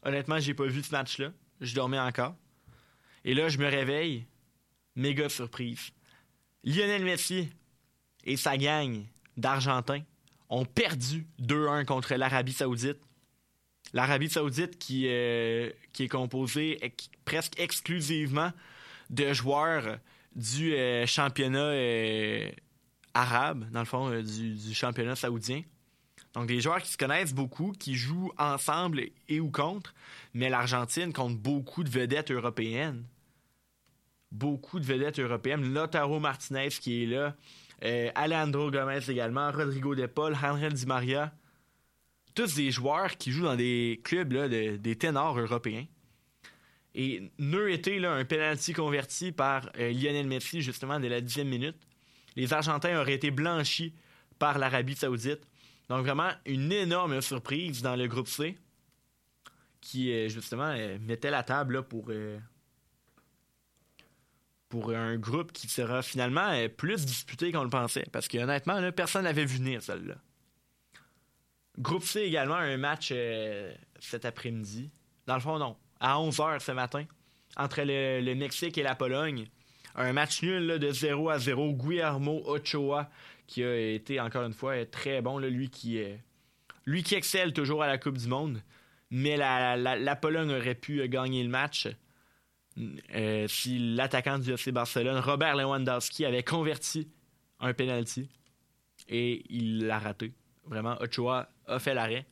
Honnêtement, 0.03 0.39
j'ai 0.39 0.53
pas 0.53 0.65
vu 0.65 0.83
ce 0.83 0.91
match-là. 0.91 1.31
Je 1.61 1.73
dormais 1.73 1.99
encore. 1.99 2.35
Et 3.23 3.33
là, 3.33 3.47
je 3.47 3.57
me 3.57 3.67
réveille. 3.67 4.25
Méga 4.97 5.29
surprise. 5.29 5.91
Lionel 6.65 7.05
Messi 7.05 7.49
et 8.25 8.35
sa 8.35 8.57
gang 8.57 9.01
d'Argentins 9.37 10.03
ont 10.49 10.65
perdu 10.65 11.25
2-1 11.39 11.85
contre 11.85 12.15
l'Arabie 12.15 12.53
Saoudite. 12.53 12.99
L'Arabie 13.93 14.29
Saoudite 14.29 14.77
qui, 14.77 15.05
euh, 15.07 15.69
qui 15.93 16.03
est 16.03 16.07
composée 16.07 16.79
presque 17.25 17.59
exclusivement 17.59 18.51
de 19.09 19.33
joueurs 19.33 19.97
du 20.35 20.75
euh, 20.75 21.05
championnat 21.07 21.59
euh, 21.59 22.51
arabe, 23.13 23.69
dans 23.71 23.79
le 23.79 23.85
fond, 23.85 24.21
du, 24.21 24.53
du 24.53 24.73
championnat 24.73 25.15
saoudien. 25.15 25.63
Donc 26.33 26.47
des 26.47 26.61
joueurs 26.61 26.81
qui 26.81 26.91
se 26.91 26.97
connaissent 26.97 27.33
beaucoup, 27.33 27.71
qui 27.71 27.95
jouent 27.95 28.31
ensemble 28.37 29.01
et 29.27 29.39
ou 29.39 29.49
contre, 29.49 29.95
mais 30.35 30.49
l'Argentine 30.49 31.11
compte 31.11 31.37
beaucoup 31.37 31.83
de 31.83 31.89
vedettes 31.89 32.29
européennes. 32.29 33.03
Beaucoup 34.31 34.79
de 34.79 34.85
vedettes 34.85 35.19
européennes. 35.19 35.73
Lautaro 35.73 36.19
Martinez 36.19 36.69
qui 36.69 37.03
est 37.03 37.07
là, 37.07 37.35
Alejandro 38.13 38.69
Gomez 38.69 39.09
également, 39.09 39.51
Rodrigo 39.51 39.95
De 39.95 40.05
Paul, 40.05 40.35
Angel 40.35 40.73
Di 40.73 40.85
Maria. 40.85 41.33
Tous 42.35 42.55
des 42.55 42.71
joueurs 42.71 43.17
qui 43.17 43.31
jouent 43.31 43.45
dans 43.45 43.55
des 43.55 44.01
clubs 44.03 44.33
des 44.33 44.95
ténors 44.95 45.37
européens. 45.39 45.85
Et 46.95 47.31
nœud 47.37 47.71
été 47.71 47.99
là, 47.99 48.13
un 48.13 48.25
penalty 48.25 48.73
converti 48.73 49.31
par 49.31 49.69
euh, 49.77 49.91
Lionel 49.91 50.27
Messi 50.27 50.61
justement 50.61 50.99
dès 50.99 51.09
la 51.09 51.21
dixième 51.21 51.47
minute. 51.47 51.77
Les 52.35 52.51
Argentins 52.53 52.99
auraient 52.99 53.13
été 53.13 53.31
blanchis 53.31 53.93
par 54.39 54.57
l'Arabie 54.57 54.95
Saoudite. 54.95 55.41
Donc 55.87 56.05
vraiment 56.05 56.31
une 56.45 56.71
énorme 56.71 57.21
surprise 57.21 57.81
dans 57.81 57.95
le 57.95 58.07
groupe 58.07 58.27
C 58.27 58.57
qui 59.81 60.11
euh, 60.11 60.29
justement 60.29 60.71
euh, 60.75 60.97
mettait 60.99 61.31
la 61.31 61.43
table 61.43 61.83
pour 61.83 62.11
un 64.91 65.17
groupe 65.17 65.51
qui 65.51 65.67
sera 65.67 66.01
finalement 66.01 66.51
plus 66.77 67.05
disputé 67.05 67.51
qu'on 67.51 67.63
le 67.63 67.69
pensait 67.69 68.05
parce 68.11 68.27
que 68.27 68.37
honnêtement 68.37 68.91
personne 68.91 69.23
n'avait 69.23 69.45
vu 69.45 69.57
venir 69.57 69.81
celle-là. 69.81 70.15
Groupe 71.79 72.03
C 72.03 72.21
également 72.21 72.55
un 72.55 72.77
match 72.77 73.09
euh, 73.13 73.73
cet 73.99 74.25
après-midi. 74.25 74.89
Dans 75.27 75.35
le 75.35 75.39
fond 75.41 75.57
non, 75.59 75.75
à 75.99 76.15
11h 76.17 76.59
ce 76.59 76.71
matin 76.71 77.05
entre 77.55 77.81
le, 77.85 78.33
Mexique 78.35 78.77
et 78.77 78.83
la 78.83 78.95
Pologne. 78.95 79.47
Un 79.95 80.13
match 80.13 80.43
nul 80.43 80.77
de 80.79 80.91
0 80.91 81.29
à 81.29 81.39
0. 81.39 81.73
Guillermo 81.73 82.41
Ochoa 82.45 83.09
qui 83.47 83.63
a 83.63 83.75
été 83.75 84.19
encore 84.19 84.43
une 84.45 84.53
fois 84.53 84.85
très 84.85 85.21
bon, 85.21 85.39
lui 85.39 85.69
qui 85.69 85.99
euh, 86.01 86.15
lui 86.85 87.01
qui 87.03 87.15
excelle 87.15 87.53
toujours 87.53 87.81
à 87.83 87.87
la 87.87 87.97
Coupe 87.97 88.17
du 88.17 88.27
Monde. 88.27 88.61
Mais 89.11 89.37
la, 89.37 89.75
la- 89.75 89.97
la 89.97 90.15
Pologne 90.15 90.51
aurait 90.51 90.75
pu 90.75 91.01
euh, 91.01 91.07
gagner 91.07 91.43
le 91.43 91.49
match 91.49 91.87
si 93.47 93.77
l'attaquant 93.95 94.39
du 94.39 94.51
FC 94.53 94.71
Barcelone, 94.71 95.19
Robert 95.19 95.55
Lewandowski, 95.55 96.25
avait 96.25 96.43
converti 96.43 97.09
un 97.59 97.73
penalty 97.73 98.29
et 99.09 99.43
il 99.49 99.85
l'a 99.87 99.99
raté. 99.99 100.31
Vraiment, 100.65 100.95
Ochoa 101.01 101.49
a 101.69 101.79
fait 101.79 101.93
l'arrêt. 101.93 102.25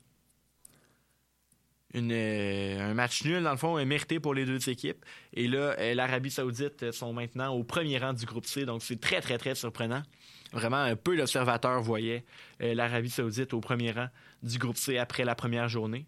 Euh, 1.95 2.91
un 2.91 2.93
match 2.93 3.23
nul, 3.23 3.43
dans 3.43 3.51
le 3.51 3.57
fond, 3.57 3.77
est 3.77 3.85
mérité 3.85 4.19
pour 4.19 4.33
les 4.33 4.45
deux 4.45 4.69
équipes. 4.69 5.05
Et 5.33 5.47
là, 5.47 5.75
euh, 5.79 5.93
l'Arabie 5.93 6.31
Saoudite 6.31 6.83
euh, 6.83 6.91
sont 6.91 7.13
maintenant 7.13 7.53
au 7.53 7.63
premier 7.63 7.97
rang 7.97 8.13
du 8.13 8.25
groupe 8.25 8.45
C, 8.45 8.65
donc 8.65 8.83
c'est 8.83 8.99
très, 8.99 9.21
très, 9.21 9.37
très 9.37 9.55
surprenant. 9.55 10.03
Vraiment, 10.51 10.83
euh, 10.85 10.95
peu 10.95 11.17
d'observateurs 11.17 11.81
voyaient 11.81 12.25
l'Arabie 12.59 13.09
Saoudite 13.09 13.53
au 13.53 13.59
premier 13.59 13.91
rang 13.91 14.07
du 14.43 14.57
groupe 14.57 14.77
C 14.77 14.97
après 14.97 15.23
la 15.23 15.35
première 15.35 15.69
journée. 15.69 16.05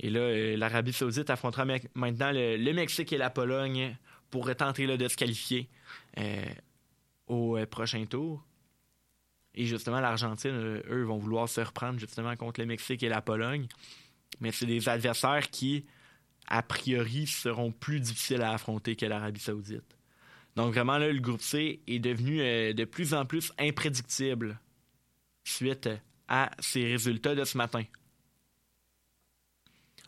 Et 0.00 0.10
là, 0.10 0.56
l'Arabie 0.56 0.92
Saoudite 0.92 1.30
affrontera 1.30 1.64
maintenant 1.94 2.32
le, 2.32 2.72
Mexique 2.72 3.12
et 3.12 3.18
la 3.18 3.30
Pologne 3.30 3.96
pour 4.30 4.54
tenter 4.56 4.86
de 4.96 5.08
se 5.08 5.16
qualifier 5.16 5.68
au 7.28 7.56
prochain 7.70 8.04
tour. 8.06 8.44
Et 9.54 9.66
justement, 9.66 10.00
l'Argentine, 10.00 10.50
euh, 10.50 10.82
eux, 10.90 11.02
vont 11.04 11.18
vouloir 11.18 11.48
se 11.48 11.60
reprendre 11.60 11.98
justement 11.98 12.34
contre 12.36 12.60
le 12.60 12.66
Mexique 12.66 13.02
et 13.02 13.08
la 13.08 13.22
Pologne. 13.22 13.66
Mais 14.40 14.50
c'est 14.50 14.66
des 14.66 14.88
adversaires 14.88 15.48
qui, 15.50 15.86
a 16.48 16.62
priori, 16.62 17.26
seront 17.26 17.70
plus 17.70 18.00
difficiles 18.00 18.42
à 18.42 18.52
affronter 18.52 18.96
que 18.96 19.06
l'Arabie 19.06 19.40
Saoudite. 19.40 19.96
Donc 20.56 20.74
vraiment, 20.74 20.98
là, 20.98 21.12
le 21.12 21.20
groupe 21.20 21.40
C 21.42 21.80
est 21.86 21.98
devenu 21.98 22.40
euh, 22.40 22.72
de 22.72 22.84
plus 22.84 23.14
en 23.14 23.26
plus 23.26 23.52
imprédictible 23.58 24.58
suite 25.44 25.88
à 26.28 26.50
ces 26.58 26.84
résultats 26.84 27.34
de 27.34 27.44
ce 27.44 27.56
matin. 27.58 27.84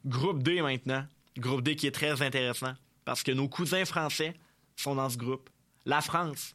Groupe 0.04 0.42
D 0.42 0.62
maintenant. 0.62 1.06
Groupe 1.36 1.62
D 1.62 1.76
qui 1.76 1.86
est 1.86 1.92
très 1.92 2.22
intéressant 2.22 2.74
parce 3.04 3.22
que 3.22 3.32
nos 3.32 3.48
cousins 3.48 3.84
français 3.84 4.34
sont 4.76 4.94
dans 4.94 5.10
ce 5.10 5.18
groupe. 5.18 5.50
La 5.84 6.00
France 6.00 6.54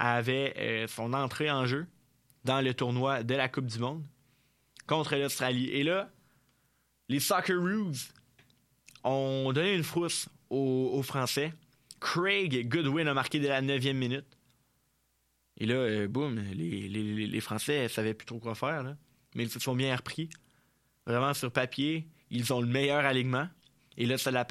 avait 0.00 0.54
euh, 0.56 0.86
son 0.88 1.12
entrée 1.12 1.50
en 1.50 1.66
jeu 1.66 1.86
dans 2.44 2.62
le 2.62 2.72
tournoi 2.72 3.22
de 3.22 3.34
la 3.34 3.48
Coupe 3.48 3.66
du 3.66 3.78
Monde 3.78 4.02
contre 4.86 5.14
l'Australie. 5.14 5.68
Et 5.68 5.84
là, 5.84 6.10
les 7.08 7.20
Socceroos 7.20 7.92
ont 9.04 9.52
donné 9.52 9.74
une 9.74 9.84
frousse 9.84 10.28
aux, 10.48 11.02
Français. 11.02 11.52
Craig 12.00 12.66
Goodwin 12.66 13.06
a 13.08 13.14
marqué 13.14 13.38
dès 13.38 13.48
la 13.48 13.60
9e 13.60 13.92
minute. 13.92 14.24
Et 15.58 15.66
là, 15.66 15.74
euh, 15.74 16.08
boum, 16.08 16.36
les, 16.36 17.40
Français 17.40 17.82
ne 17.84 17.88
savaient 17.88 18.14
plus 18.14 18.26
trop 18.26 18.38
quoi 18.38 18.54
faire. 18.54 18.96
Mais 19.34 19.44
ils 19.44 19.50
se 19.50 19.60
sont 19.60 19.76
bien 19.76 19.94
repris. 19.94 20.30
Vraiment, 21.06 21.34
sur 21.34 21.52
papier, 21.52 22.08
ils 22.30 22.52
ont 22.54 22.60
le 22.60 22.66
meilleur 22.66 23.04
alignement. 23.04 23.48
Et 23.98 24.06
là, 24.06 24.16
ça 24.16 24.30
l'a 24.30 24.44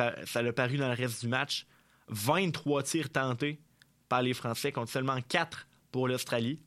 paru 0.53 0.77
dans 0.77 0.87
le 0.87 0.93
reste 0.93 1.21
du 1.21 1.27
match. 1.27 1.65
23 2.09 2.83
tirs 2.83 3.09
tentés 3.09 3.59
par 4.09 4.21
les 4.21 4.33
Français 4.33 4.71
contre 4.71 4.91
seulement 4.91 5.19
4 5.21 5.67
pour 5.91 6.07
l'Australie. 6.07 6.59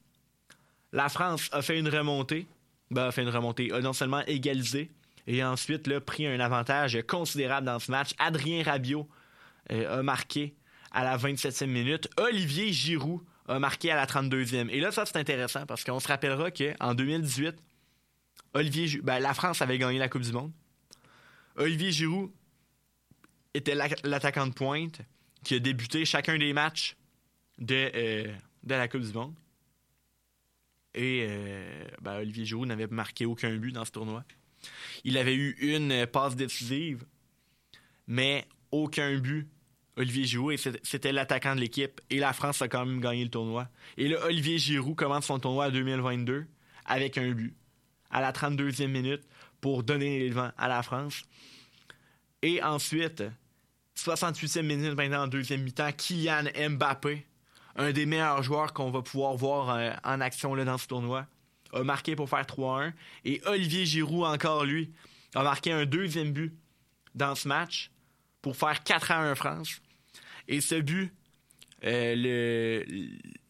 La 0.92 1.08
France 1.08 1.48
a 1.52 1.62
fait 1.62 1.78
une 1.78 1.88
remontée. 1.88 2.46
Ben, 2.90 3.04
a 3.06 3.12
fait 3.12 3.22
une 3.22 3.28
remontée. 3.30 3.72
A 3.72 3.80
non 3.80 3.92
seulement 3.92 4.22
égalisé, 4.26 4.90
et 5.26 5.42
ensuite 5.42 5.86
là, 5.86 6.00
pris 6.00 6.26
un 6.26 6.40
avantage 6.40 6.98
considérable 7.08 7.66
dans 7.66 7.78
ce 7.78 7.90
match. 7.90 8.10
Adrien 8.18 8.62
Rabiot 8.62 9.08
euh, 9.70 10.00
a 10.00 10.02
marqué 10.02 10.54
à 10.90 11.02
la 11.04 11.16
27e 11.16 11.66
minute. 11.66 12.08
Olivier 12.18 12.72
Giroud 12.72 13.20
a 13.48 13.58
marqué 13.58 13.90
à 13.90 13.96
la 13.96 14.06
32e. 14.06 14.68
Et 14.70 14.80
là, 14.80 14.92
ça, 14.92 15.06
c'est 15.06 15.16
intéressant 15.16 15.64
parce 15.66 15.84
qu'on 15.84 16.00
se 16.00 16.08
rappellera 16.08 16.50
qu'en 16.50 16.94
2018, 16.94 17.54
Olivier 18.54 19.00
ben, 19.02 19.18
la 19.20 19.32
France 19.32 19.62
avait 19.62 19.78
gagné 19.78 19.98
la 19.98 20.08
Coupe 20.08 20.22
du 20.22 20.32
Monde. 20.32 20.52
Olivier 21.56 21.90
Giroud 21.92 22.30
était 23.54 23.74
la- 23.74 23.88
l'attaquant 24.04 24.46
de 24.46 24.52
pointe 24.52 25.00
qui 25.44 25.54
a 25.54 25.58
débuté 25.58 26.04
chacun 26.04 26.36
des 26.38 26.52
matchs 26.52 26.96
de, 27.62 27.90
euh, 27.94 28.34
de 28.64 28.74
la 28.74 28.88
Coupe 28.88 29.02
du 29.02 29.12
Monde. 29.12 29.34
Et 30.94 31.26
euh, 31.28 31.84
ben, 32.02 32.16
Olivier 32.16 32.44
Giroud 32.44 32.68
n'avait 32.68 32.88
marqué 32.88 33.24
aucun 33.24 33.54
but 33.56 33.72
dans 33.72 33.84
ce 33.84 33.92
tournoi. 33.92 34.24
Il 35.04 35.16
avait 35.16 35.34
eu 35.34 35.56
une 35.60 35.92
euh, 35.92 36.06
passe 36.06 36.36
décisive, 36.36 37.04
mais 38.06 38.46
aucun 38.70 39.16
but. 39.18 39.48
Olivier 39.96 40.24
Giroud, 40.24 40.56
c'était 40.82 41.12
l'attaquant 41.12 41.54
de 41.54 41.60
l'équipe. 41.60 42.00
Et 42.10 42.18
la 42.18 42.32
France 42.32 42.62
a 42.62 42.68
quand 42.68 42.84
même 42.86 43.00
gagné 43.00 43.24
le 43.24 43.30
tournoi. 43.30 43.68
Et 43.98 44.08
là, 44.08 44.24
Olivier 44.24 44.58
Giroud 44.58 44.96
commence 44.96 45.26
son 45.26 45.38
tournoi 45.38 45.66
à 45.66 45.70
2022 45.70 46.46
avec 46.86 47.18
un 47.18 47.30
but 47.32 47.54
à 48.10 48.20
la 48.20 48.32
32e 48.32 48.86
minute 48.86 49.22
pour 49.60 49.82
donner 49.82 50.18
les 50.18 50.30
devants 50.30 50.50
à 50.56 50.68
la 50.68 50.82
France. 50.82 51.22
Et 52.40 52.62
ensuite, 52.62 53.22
68e 53.96 54.62
minute 54.62 54.94
maintenant 54.94 55.24
en 55.24 55.28
deuxième 55.28 55.62
mi-temps, 55.62 55.92
Kylian 55.92 56.44
Mbappé, 56.70 57.26
un 57.76 57.92
des 57.92 58.06
meilleurs 58.06 58.42
joueurs 58.42 58.72
qu'on 58.72 58.90
va 58.90 59.02
pouvoir 59.02 59.36
voir 59.36 59.70
euh, 59.70 59.92
en 60.04 60.20
action 60.20 60.54
là, 60.54 60.64
dans 60.64 60.78
ce 60.78 60.86
tournoi, 60.86 61.26
a 61.72 61.82
marqué 61.82 62.16
pour 62.16 62.28
faire 62.28 62.42
3-1. 62.42 62.92
Et 63.24 63.40
Olivier 63.46 63.86
Giroud, 63.86 64.24
encore 64.24 64.64
lui, 64.64 64.92
a 65.34 65.42
marqué 65.42 65.72
un 65.72 65.86
deuxième 65.86 66.32
but 66.32 66.54
dans 67.14 67.34
ce 67.34 67.48
match 67.48 67.90
pour 68.42 68.56
faire 68.56 68.82
4 68.82 69.10
à 69.10 69.20
1 69.30 69.34
France. 69.34 69.80
Et 70.48 70.60
ce 70.60 70.74
but 70.74 71.12
euh, 71.84 72.14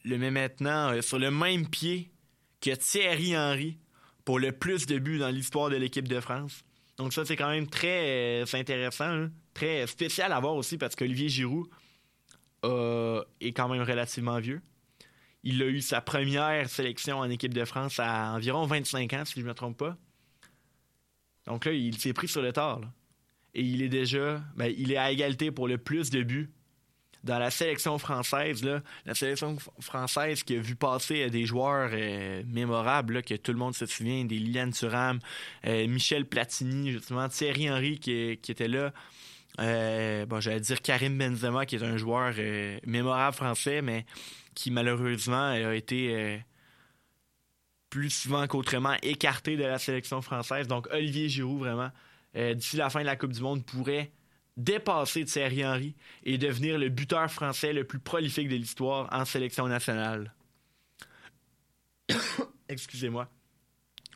le, 0.04 0.16
met 0.16 0.30
maintenant 0.30 0.92
euh, 0.92 1.02
sur 1.02 1.18
le 1.18 1.30
même 1.30 1.68
pied 1.68 2.10
que 2.60 2.70
Thierry 2.74 3.36
Henry 3.36 3.78
pour 4.24 4.38
le 4.38 4.52
plus 4.52 4.86
de 4.86 4.98
buts 4.98 5.18
dans 5.18 5.30
l'histoire 5.30 5.68
de 5.68 5.76
l'équipe 5.76 6.06
de 6.06 6.20
France. 6.20 6.64
Donc 6.96 7.12
ça, 7.12 7.24
c'est 7.24 7.36
quand 7.36 7.50
même 7.50 7.66
très 7.66 8.44
intéressant, 8.54 9.04
hein. 9.04 9.30
très 9.54 9.86
spécial 9.86 10.32
à 10.32 10.38
voir 10.38 10.54
aussi 10.54 10.78
parce 10.78 10.94
qu'Olivier 10.94 11.28
Giroud 11.28 11.66
euh, 12.64 13.24
est 13.40 13.52
quand 13.52 13.68
même 13.68 13.82
relativement 13.82 14.38
vieux. 14.38 14.62
Il 15.42 15.60
a 15.62 15.66
eu 15.66 15.80
sa 15.80 16.00
première 16.00 16.68
sélection 16.68 17.18
en 17.18 17.28
équipe 17.28 17.52
de 17.52 17.64
France 17.64 17.98
à 17.98 18.32
environ 18.32 18.64
25 18.66 19.12
ans, 19.14 19.24
si 19.24 19.34
je 19.34 19.40
ne 19.40 19.48
me 19.48 19.54
trompe 19.54 19.76
pas. 19.76 19.96
Donc 21.46 21.64
là, 21.64 21.72
il 21.72 21.98
s'est 21.98 22.12
pris 22.12 22.28
sur 22.28 22.42
le 22.42 22.52
tard. 22.52 22.80
Et 23.54 23.62
il 23.62 23.82
est 23.82 23.88
déjà, 23.88 24.40
ben, 24.54 24.72
il 24.76 24.92
est 24.92 24.96
à 24.96 25.10
égalité 25.10 25.50
pour 25.50 25.66
le 25.66 25.78
plus 25.78 26.10
de 26.10 26.22
buts 26.22 26.50
dans 27.24 27.38
la 27.38 27.50
sélection 27.50 27.98
française, 27.98 28.64
la 29.06 29.14
sélection 29.14 29.56
française 29.78 30.42
qui 30.42 30.56
a 30.56 30.60
vu 30.60 30.74
passer 30.74 31.22
euh, 31.22 31.30
des 31.30 31.44
joueurs 31.44 31.90
euh, 31.92 32.42
mémorables, 32.46 33.22
que 33.22 33.34
tout 33.34 33.52
le 33.52 33.58
monde 33.58 33.74
se 33.74 33.86
souvient, 33.86 34.24
des 34.24 34.38
Liliane 34.38 34.72
Thuram, 34.72 35.18
Michel 35.64 36.26
Platini, 36.26 36.92
justement, 36.92 37.28
Thierry 37.28 37.70
Henry 37.70 37.98
qui 37.98 38.32
était 38.32 38.68
là. 38.68 38.92
Euh, 39.60 40.26
bon, 40.26 40.40
j'allais 40.40 40.60
dire 40.60 40.80
Karim 40.80 41.18
Benzema, 41.18 41.66
qui 41.66 41.76
est 41.76 41.82
un 41.82 41.96
joueur 41.96 42.34
euh, 42.38 42.78
mémorable 42.86 43.36
français, 43.36 43.82
mais 43.82 44.06
qui 44.54 44.70
malheureusement 44.70 45.50
a 45.50 45.74
été 45.74 46.14
euh, 46.14 46.38
plus 47.90 48.10
souvent 48.10 48.46
qu'autrement 48.46 48.96
écarté 49.02 49.56
de 49.56 49.64
la 49.64 49.78
sélection 49.78 50.22
française. 50.22 50.68
Donc 50.68 50.88
Olivier 50.90 51.28
Giroud, 51.28 51.58
vraiment, 51.58 51.90
d'ici 52.34 52.76
la 52.76 52.88
fin 52.90 53.00
de 53.00 53.06
la 53.06 53.16
Coupe 53.16 53.32
du 53.32 53.40
Monde, 53.40 53.64
pourrait 53.64 54.10
dépasser 54.56 55.24
Thierry 55.24 55.64
Henry 55.64 55.94
et 56.24 56.38
devenir 56.38 56.78
le 56.78 56.88
buteur 56.88 57.30
français 57.30 57.72
le 57.72 57.84
plus 57.84 57.98
prolifique 57.98 58.48
de 58.48 58.56
l'histoire 58.56 59.08
en 59.12 59.24
sélection 59.24 59.68
nationale. 59.68 60.32
Excusez-moi. 62.68 63.28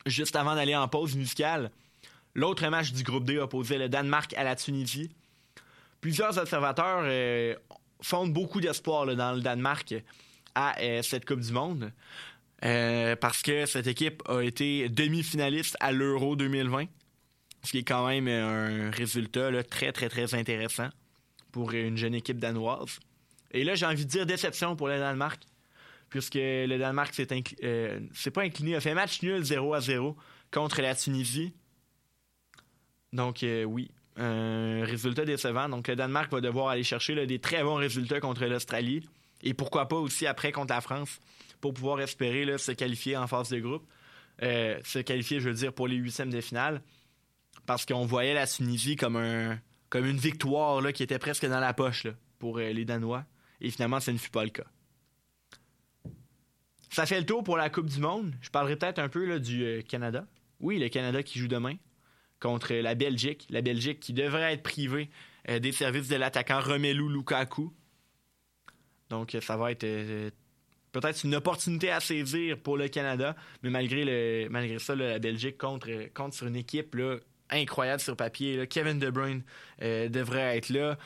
Juste 0.05 0.35
avant 0.35 0.55
d'aller 0.55 0.75
en 0.75 0.87
pause 0.87 1.15
musicale, 1.15 1.71
l'autre 2.33 2.67
match 2.69 2.91
du 2.93 3.03
groupe 3.03 3.25
D 3.25 3.37
opposait 3.39 3.77
le 3.77 3.89
Danemark 3.89 4.33
à 4.35 4.43
la 4.43 4.55
Tunisie. 4.55 5.11
Plusieurs 6.07 6.37
observateurs 6.37 7.01
euh, 7.03 7.53
fondent 8.01 8.31
beaucoup 8.31 8.61
d'espoir 8.61 9.13
dans 9.13 9.33
le 9.33 9.41
Danemark 9.41 9.93
à 10.55 10.79
euh, 10.79 11.01
cette 11.01 11.25
Coupe 11.25 11.41
du 11.41 11.51
Monde. 11.51 11.91
Euh, 12.63 13.17
parce 13.17 13.41
que 13.41 13.65
cette 13.65 13.87
équipe 13.87 14.23
a 14.29 14.39
été 14.39 14.87
demi-finaliste 14.87 15.75
à 15.81 15.91
l'Euro 15.91 16.37
2020, 16.37 16.85
ce 17.61 17.71
qui 17.71 17.79
est 17.79 17.83
quand 17.83 18.07
même 18.07 18.29
un 18.29 18.89
résultat 18.89 19.51
très, 19.65 19.91
très, 19.91 20.07
très 20.07 20.33
intéressant 20.33 20.87
pour 21.51 21.73
une 21.73 21.97
jeune 21.97 22.15
équipe 22.15 22.39
danoise. 22.39 23.01
Et 23.51 23.65
là, 23.65 23.75
j'ai 23.75 23.85
envie 23.85 24.05
de 24.05 24.09
dire 24.09 24.25
déception 24.25 24.77
pour 24.77 24.87
le 24.87 24.99
Danemark, 24.99 25.43
puisque 26.07 26.35
le 26.35 26.77
Danemark 26.77 27.13
s'est 27.13 27.27
euh, 27.65 27.99
pas 28.33 28.43
incliné, 28.43 28.77
a 28.77 28.79
fait 28.79 28.93
match 28.93 29.21
nul 29.23 29.43
0 29.43 29.73
à 29.73 29.81
0 29.81 30.15
contre 30.51 30.81
la 30.81 30.95
Tunisie. 30.95 31.53
Donc, 33.11 33.43
euh, 33.43 33.65
oui, 33.65 33.91
un 34.17 34.83
résultat 34.83 35.25
décevant. 35.25 35.69
Donc, 35.69 35.87
le 35.87 35.95
Danemark 35.95 36.31
va 36.31 36.41
devoir 36.41 36.69
aller 36.69 36.83
chercher 36.83 37.25
des 37.25 37.39
très 37.39 37.63
bons 37.63 37.75
résultats 37.75 38.19
contre 38.19 38.45
l'Australie. 38.45 39.07
Et 39.43 39.53
pourquoi 39.53 39.87
pas 39.87 39.97
aussi 39.97 40.25
après 40.25 40.51
contre 40.51 40.73
la 40.73 40.81
France 40.81 41.19
pour 41.61 41.73
pouvoir 41.73 42.01
espérer 42.01 42.57
se 42.57 42.71
qualifier 42.71 43.17
en 43.17 43.27
phase 43.27 43.49
de 43.49 43.59
groupe. 43.59 43.85
Euh, 44.43 44.79
se 44.83 44.99
qualifier, 44.99 45.39
je 45.39 45.49
veux 45.49 45.55
dire, 45.55 45.73
pour 45.73 45.87
les 45.87 45.95
huitièmes 45.95 46.29
de 46.29 46.41
finale. 46.41 46.81
Parce 47.65 47.85
qu'on 47.85 48.05
voyait 48.05 48.33
la 48.33 48.47
Tunisie 48.47 48.95
comme, 48.95 49.15
un, 49.15 49.59
comme 49.89 50.05
une 50.05 50.17
victoire 50.17 50.81
qui 50.93 51.03
était 51.03 51.19
presque 51.19 51.45
dans 51.45 51.59
la 51.59 51.73
poche 51.73 52.07
pour 52.39 52.59
euh, 52.59 52.71
les 52.71 52.85
Danois. 52.85 53.25
Et 53.61 53.71
finalement, 53.71 53.99
ce 53.99 54.11
ne 54.11 54.17
fut 54.17 54.29
pas 54.29 54.43
le 54.43 54.51
cas. 54.51 54.65
Ça 56.89 57.05
fait 57.05 57.19
le 57.19 57.25
tour 57.25 57.43
pour 57.43 57.57
la 57.57 57.69
Coupe 57.69 57.87
du 57.87 57.99
Monde. 57.99 58.33
Je 58.41 58.49
parlerai 58.49 58.75
peut-être 58.75 58.99
un 58.99 59.09
peu 59.09 59.39
du 59.39 59.63
euh, 59.63 59.81
Canada. 59.81 60.25
Oui, 60.59 60.79
le 60.79 60.89
Canada 60.89 61.21
qui 61.23 61.39
joue 61.39 61.47
demain 61.47 61.75
contre 62.39 62.73
la 62.73 62.95
Belgique. 62.95 63.47
La 63.49 63.61
Belgique 63.61 63.99
qui 63.99 64.13
devrait 64.13 64.53
être 64.53 64.63
privée 64.63 65.09
euh, 65.49 65.59
des 65.59 65.71
services 65.71 66.07
de 66.07 66.15
l'attaquant 66.15 66.59
Romelu 66.59 67.09
Lukaku. 67.09 67.73
Donc, 69.09 69.33
euh, 69.33 69.41
ça 69.41 69.55
va 69.55 69.71
être 69.71 69.85
euh, 69.85 70.29
peut-être 70.91 71.23
une 71.23 71.35
opportunité 71.35 71.89
à 71.89 71.99
saisir 71.99 72.57
pour 72.59 72.77
le 72.77 72.89
Canada, 72.89 73.35
mais 73.63 73.69
malgré, 73.69 74.03
le, 74.03 74.49
malgré 74.49 74.77
ça, 74.79 74.95
la 74.95 75.19
Belgique 75.19 75.57
compte 75.57 76.33
sur 76.33 76.47
une 76.47 76.55
équipe 76.57 76.95
là, 76.95 77.17
incroyable 77.49 78.01
sur 78.01 78.17
papier. 78.17 78.67
Kevin 78.67 78.99
De 78.99 79.09
Bruyne 79.09 79.43
devrait 79.79 80.57
être 80.57 80.69
là. 80.69 80.97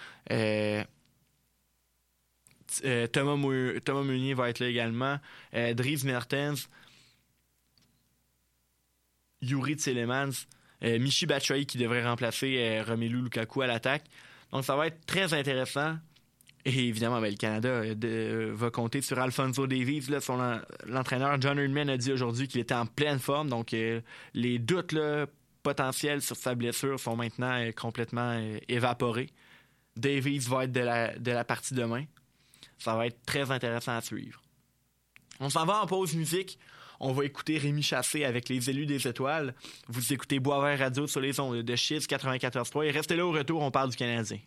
Thomas, 3.12 3.80
Thomas 3.86 4.04
Meunier 4.04 4.34
va 4.34 4.50
être 4.50 4.60
là 4.60 4.68
également. 4.68 5.20
Dries 5.54 6.02
Mertens. 6.04 6.68
Yuri 9.42 9.76
Tselemans. 9.76 10.48
Euh, 10.84 11.00
Michi 11.00 11.26
Batshuayi 11.26 11.66
qui 11.66 11.78
devrait 11.78 12.04
remplacer 12.04 12.58
euh, 12.58 12.84
Romelu 12.84 13.22
Lukaku 13.22 13.62
à 13.62 13.68
l'attaque. 13.68 14.04
Donc 14.52 14.66
ça 14.66 14.76
va 14.76 14.88
être 14.88 15.06
très 15.06 15.34
intéressant. 15.34 15.98
Et 16.66 16.88
évidemment, 16.88 17.22
ben, 17.22 17.32
le 17.32 17.38
Canada 17.38 17.70
euh, 17.70 18.52
va 18.54 18.70
compter 18.70 19.02
sur 19.02 19.20
Alfonso 19.20 19.68
Davies. 19.68 20.08
L'entraîneur 20.86 21.42
John 21.42 21.58
Herdman 21.58 21.90
a 21.90 21.98
dit 21.98 22.12
aujourd'hui 22.12 22.48
qu'il 22.48 22.62
était 22.62 22.76
en 22.76 22.86
pleine 22.86 23.20
forme. 23.20 23.50
Donc 23.50 23.76
les 24.34 24.60
doutes 24.60 24.96
potentiels 25.64 26.22
sur 26.22 26.36
sa 26.36 26.56
blessure 26.56 27.00
sont 27.00 27.16
maintenant 27.16 27.58
complètement 27.76 28.40
évaporés. 28.68 29.30
Davies 29.96 30.40
va 30.40 30.66
être 30.66 30.72
de 30.72 30.82
la, 30.82 31.18
de 31.18 31.32
la 31.32 31.44
partie 31.44 31.74
demain. 31.74 32.06
Ça 32.78 32.96
va 32.96 33.08
être 33.08 33.24
très 33.26 33.50
intéressant 33.52 33.96
à 33.96 34.02
suivre. 34.02 34.42
On 35.40 35.50
s'en 35.50 35.66
va 35.66 35.82
en 35.82 35.88
pause 35.88 36.16
musique. 36.16 36.60
On 37.04 37.14
va 37.14 37.26
écouter 37.26 37.58
Rémi 37.58 37.82
Chassé 37.82 38.26
avec 38.26 38.48
les 38.48 38.70
élus 38.70 38.86
des 38.86 39.08
étoiles. 39.08 39.56
Vous 39.88 40.14
écoutez 40.14 40.40
Boisvert 40.40 40.78
Radio 40.78 41.08
sur 41.08 41.20
les 41.20 41.40
ondes 41.40 41.64
de 41.64 41.76
Chiz 41.76 42.06
94.3 42.06 42.86
et 42.86 42.92
restez 42.92 43.16
là 43.16 43.26
au 43.26 43.32
retour, 43.32 43.64
on 43.64 43.72
parle 43.72 43.90
du 43.90 43.98
Canadien. 43.98 44.38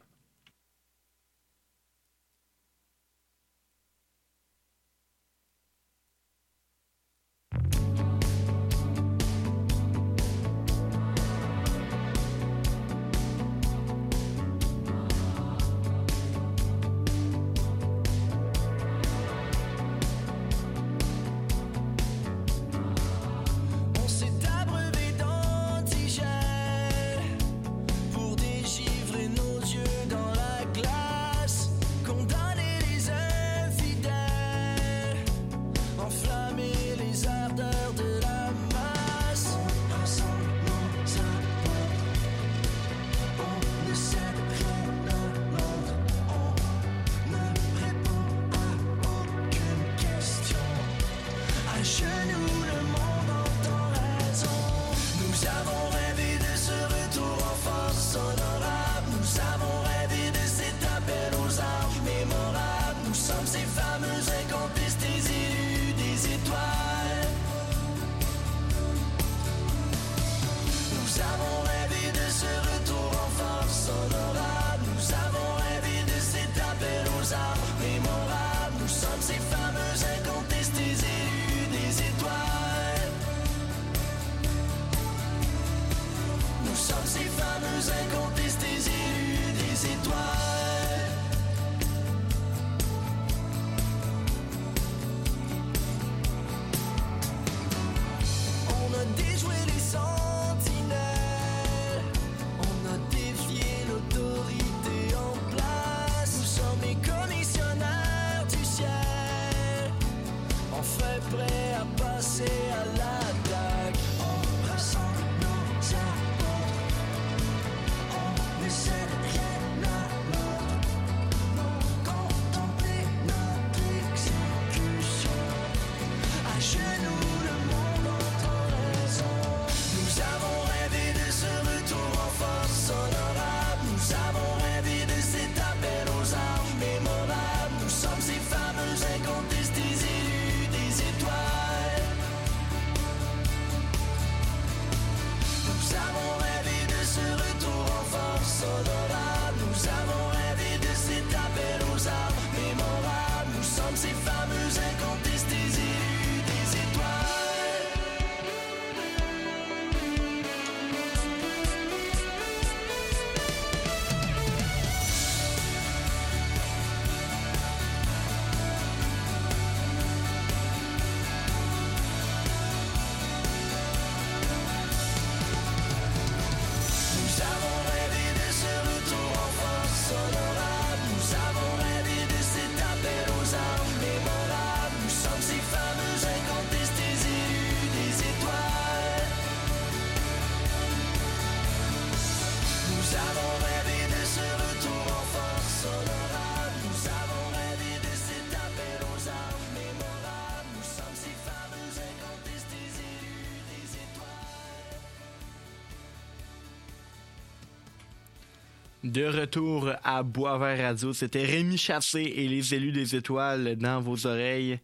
De 209.15 209.27
retour 209.27 209.93
à 210.03 210.25
Boisvert 210.25 210.77
Radio, 210.77 211.13
c'était 211.13 211.45
Rémi 211.45 211.79
Chassé 211.79 212.21
et 212.21 212.49
les 212.49 212.75
élus 212.75 212.91
des 212.91 213.15
étoiles 213.15 213.77
dans 213.77 214.01
vos 214.01 214.27
oreilles. 214.27 214.81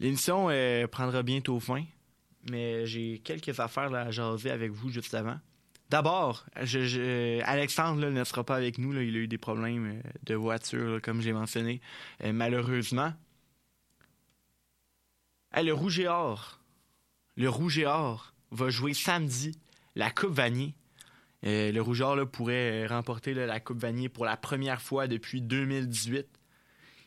L'émission 0.00 0.50
euh, 0.50 0.86
prendra 0.86 1.22
bientôt 1.22 1.58
fin, 1.58 1.82
mais 2.50 2.84
j'ai 2.84 3.22
quelques 3.24 3.58
affaires 3.58 3.94
à 3.94 4.10
jaser 4.10 4.50
avec 4.50 4.70
vous 4.72 4.90
juste 4.90 5.14
avant. 5.14 5.40
D'abord, 5.88 6.44
Alexandre 6.56 8.10
ne 8.10 8.22
sera 8.24 8.44
pas 8.44 8.56
avec 8.56 8.76
nous. 8.76 8.92
il 9.00 9.16
a 9.16 9.20
eu 9.20 9.28
des 9.28 9.38
problèmes 9.38 10.02
euh, 10.04 10.10
de 10.24 10.34
voiture, 10.34 11.00
comme 11.00 11.22
j'ai 11.22 11.32
mentionné, 11.32 11.80
euh, 12.24 12.34
malheureusement. 12.34 13.14
Le 15.56 15.72
Rouge 15.72 16.00
et 16.00 16.08
Or, 16.08 16.60
le 17.36 17.48
Rouge 17.48 17.78
et 17.78 17.86
Or 17.86 18.34
va 18.50 18.68
jouer 18.68 18.92
samedi 18.92 19.58
la 19.94 20.10
Coupe 20.10 20.34
Vanier. 20.34 20.74
Euh, 21.44 21.72
le 21.72 21.82
Rougeur 21.82 22.30
pourrait 22.30 22.84
euh, 22.84 22.86
remporter 22.86 23.34
la 23.34 23.58
Coupe 23.58 23.78
Vanier 23.78 24.08
pour 24.08 24.24
la 24.24 24.36
première 24.36 24.80
fois 24.80 25.08
depuis 25.08 25.40
2018. 25.40 26.26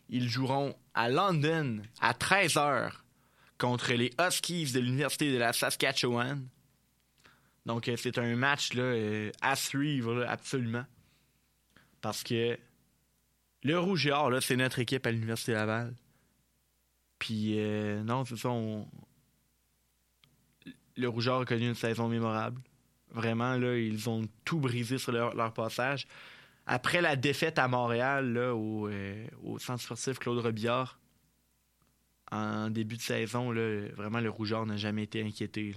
Ils 0.09 0.29
joueront 0.29 0.75
à 0.93 1.09
London 1.09 1.81
à 2.01 2.13
13h 2.13 2.91
contre 3.57 3.93
les 3.93 4.11
Huskies 4.19 4.73
de 4.73 4.79
l'Université 4.79 5.31
de 5.31 5.37
la 5.37 5.53
Saskatchewan. 5.53 6.47
Donc, 7.65 7.87
euh, 7.87 7.95
c'est 7.97 8.17
un 8.17 8.35
match 8.35 8.71
à 9.41 9.55
suivre, 9.55 10.25
absolument. 10.27 10.85
Parce 12.01 12.21
que 12.23 12.59
le 13.63 13.79
Rouge 13.79 14.05
et 14.05 14.11
Or, 14.11 14.31
c'est 14.41 14.57
notre 14.57 14.79
équipe 14.79 15.07
à 15.07 15.11
l'Université 15.11 15.53
Laval. 15.53 15.95
Puis, 17.17 17.57
non, 18.03 18.25
c'est 18.25 18.35
ça, 18.35 18.49
le 20.97 21.07
Rouge 21.07 21.27
et 21.27 21.29
Or 21.31 21.41
a 21.41 21.45
connu 21.45 21.69
une 21.69 21.75
saison 21.75 22.07
mémorable. 22.09 22.61
Vraiment, 23.15 23.55
là, 23.55 23.77
ils 23.77 24.09
ont 24.09 24.23
tout 24.43 24.59
brisé 24.59 24.97
sur 24.97 25.13
leur, 25.13 25.53
passage. 25.53 26.05
Après 26.65 26.99
la 26.99 27.15
défaite 27.15 27.57
à 27.57 27.69
Montréal, 27.69 28.35
euh, 28.35 29.25
au 29.41 29.57
centre 29.57 29.81
sportif 29.81 30.19
Claude 30.19 30.39
Robillard, 30.39 30.99
en 32.29 32.69
début 32.69 32.97
de 32.97 33.01
saison, 33.01 33.51
là, 33.51 33.87
vraiment, 33.95 34.19
le 34.19 34.29
Rougeur 34.29 34.65
n'a 34.65 34.75
jamais 34.75 35.03
été 35.03 35.23
inquiété. 35.23 35.75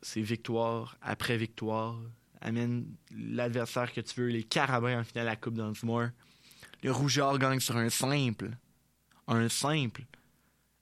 C'est 0.00 0.20
victoire 0.20 0.96
après 1.02 1.36
victoire. 1.36 1.96
Amène 2.40 2.86
l'adversaire 3.10 3.92
que 3.92 4.00
tu 4.00 4.20
veux, 4.20 4.28
les 4.28 4.44
Carabins 4.44 5.00
en 5.00 5.04
finale 5.04 5.26
à 5.26 5.30
la 5.30 5.36
Coupe 5.36 5.54
Dunsmore. 5.54 6.10
Le 6.84 6.92
Rougeur 6.92 7.36
gagne 7.38 7.58
sur 7.58 7.76
un 7.76 7.88
simple. 7.88 8.50
Un 9.26 9.48
simple. 9.48 10.02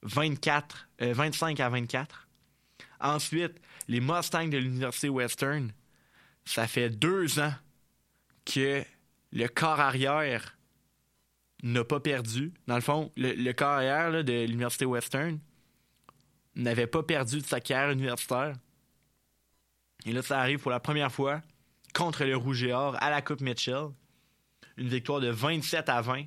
24, 0.02 0.88
euh, 1.00 1.14
25 1.14 1.58
à 1.60 1.70
24. 1.70 2.25
Ensuite, 3.00 3.60
les 3.88 4.00
Mustangs 4.00 4.48
de 4.48 4.58
l'Université 4.58 5.08
Western, 5.08 5.72
ça 6.44 6.66
fait 6.66 6.90
deux 6.90 7.38
ans 7.38 7.52
que 8.44 8.84
le 9.32 9.46
corps 9.48 9.80
arrière 9.80 10.56
n'a 11.62 11.84
pas 11.84 12.00
perdu. 12.00 12.52
Dans 12.66 12.76
le 12.76 12.80
fond, 12.80 13.12
le, 13.16 13.52
corps 13.52 13.68
arrière 13.68 14.24
de 14.24 14.44
l'Université 14.44 14.84
Western 14.84 15.38
n'avait 16.54 16.86
pas 16.86 17.02
perdu 17.02 17.40
de 17.40 17.46
sa 17.46 17.60
carrière 17.60 17.90
universitaire. 17.90 18.54
Et 20.04 20.12
là, 20.12 20.22
ça 20.22 20.40
arrive 20.40 20.60
pour 20.60 20.70
la 20.70 20.80
première 20.80 21.12
fois 21.12 21.42
contre 21.92 22.24
le 22.24 22.36
Rouge 22.36 22.64
à 22.64 23.10
la 23.10 23.22
Coupe 23.22 23.40
Mitchell. 23.40 23.88
Une 24.76 24.88
victoire 24.88 25.20
de 25.20 25.28
27 25.28 25.88
à 25.88 26.00
20. 26.00 26.26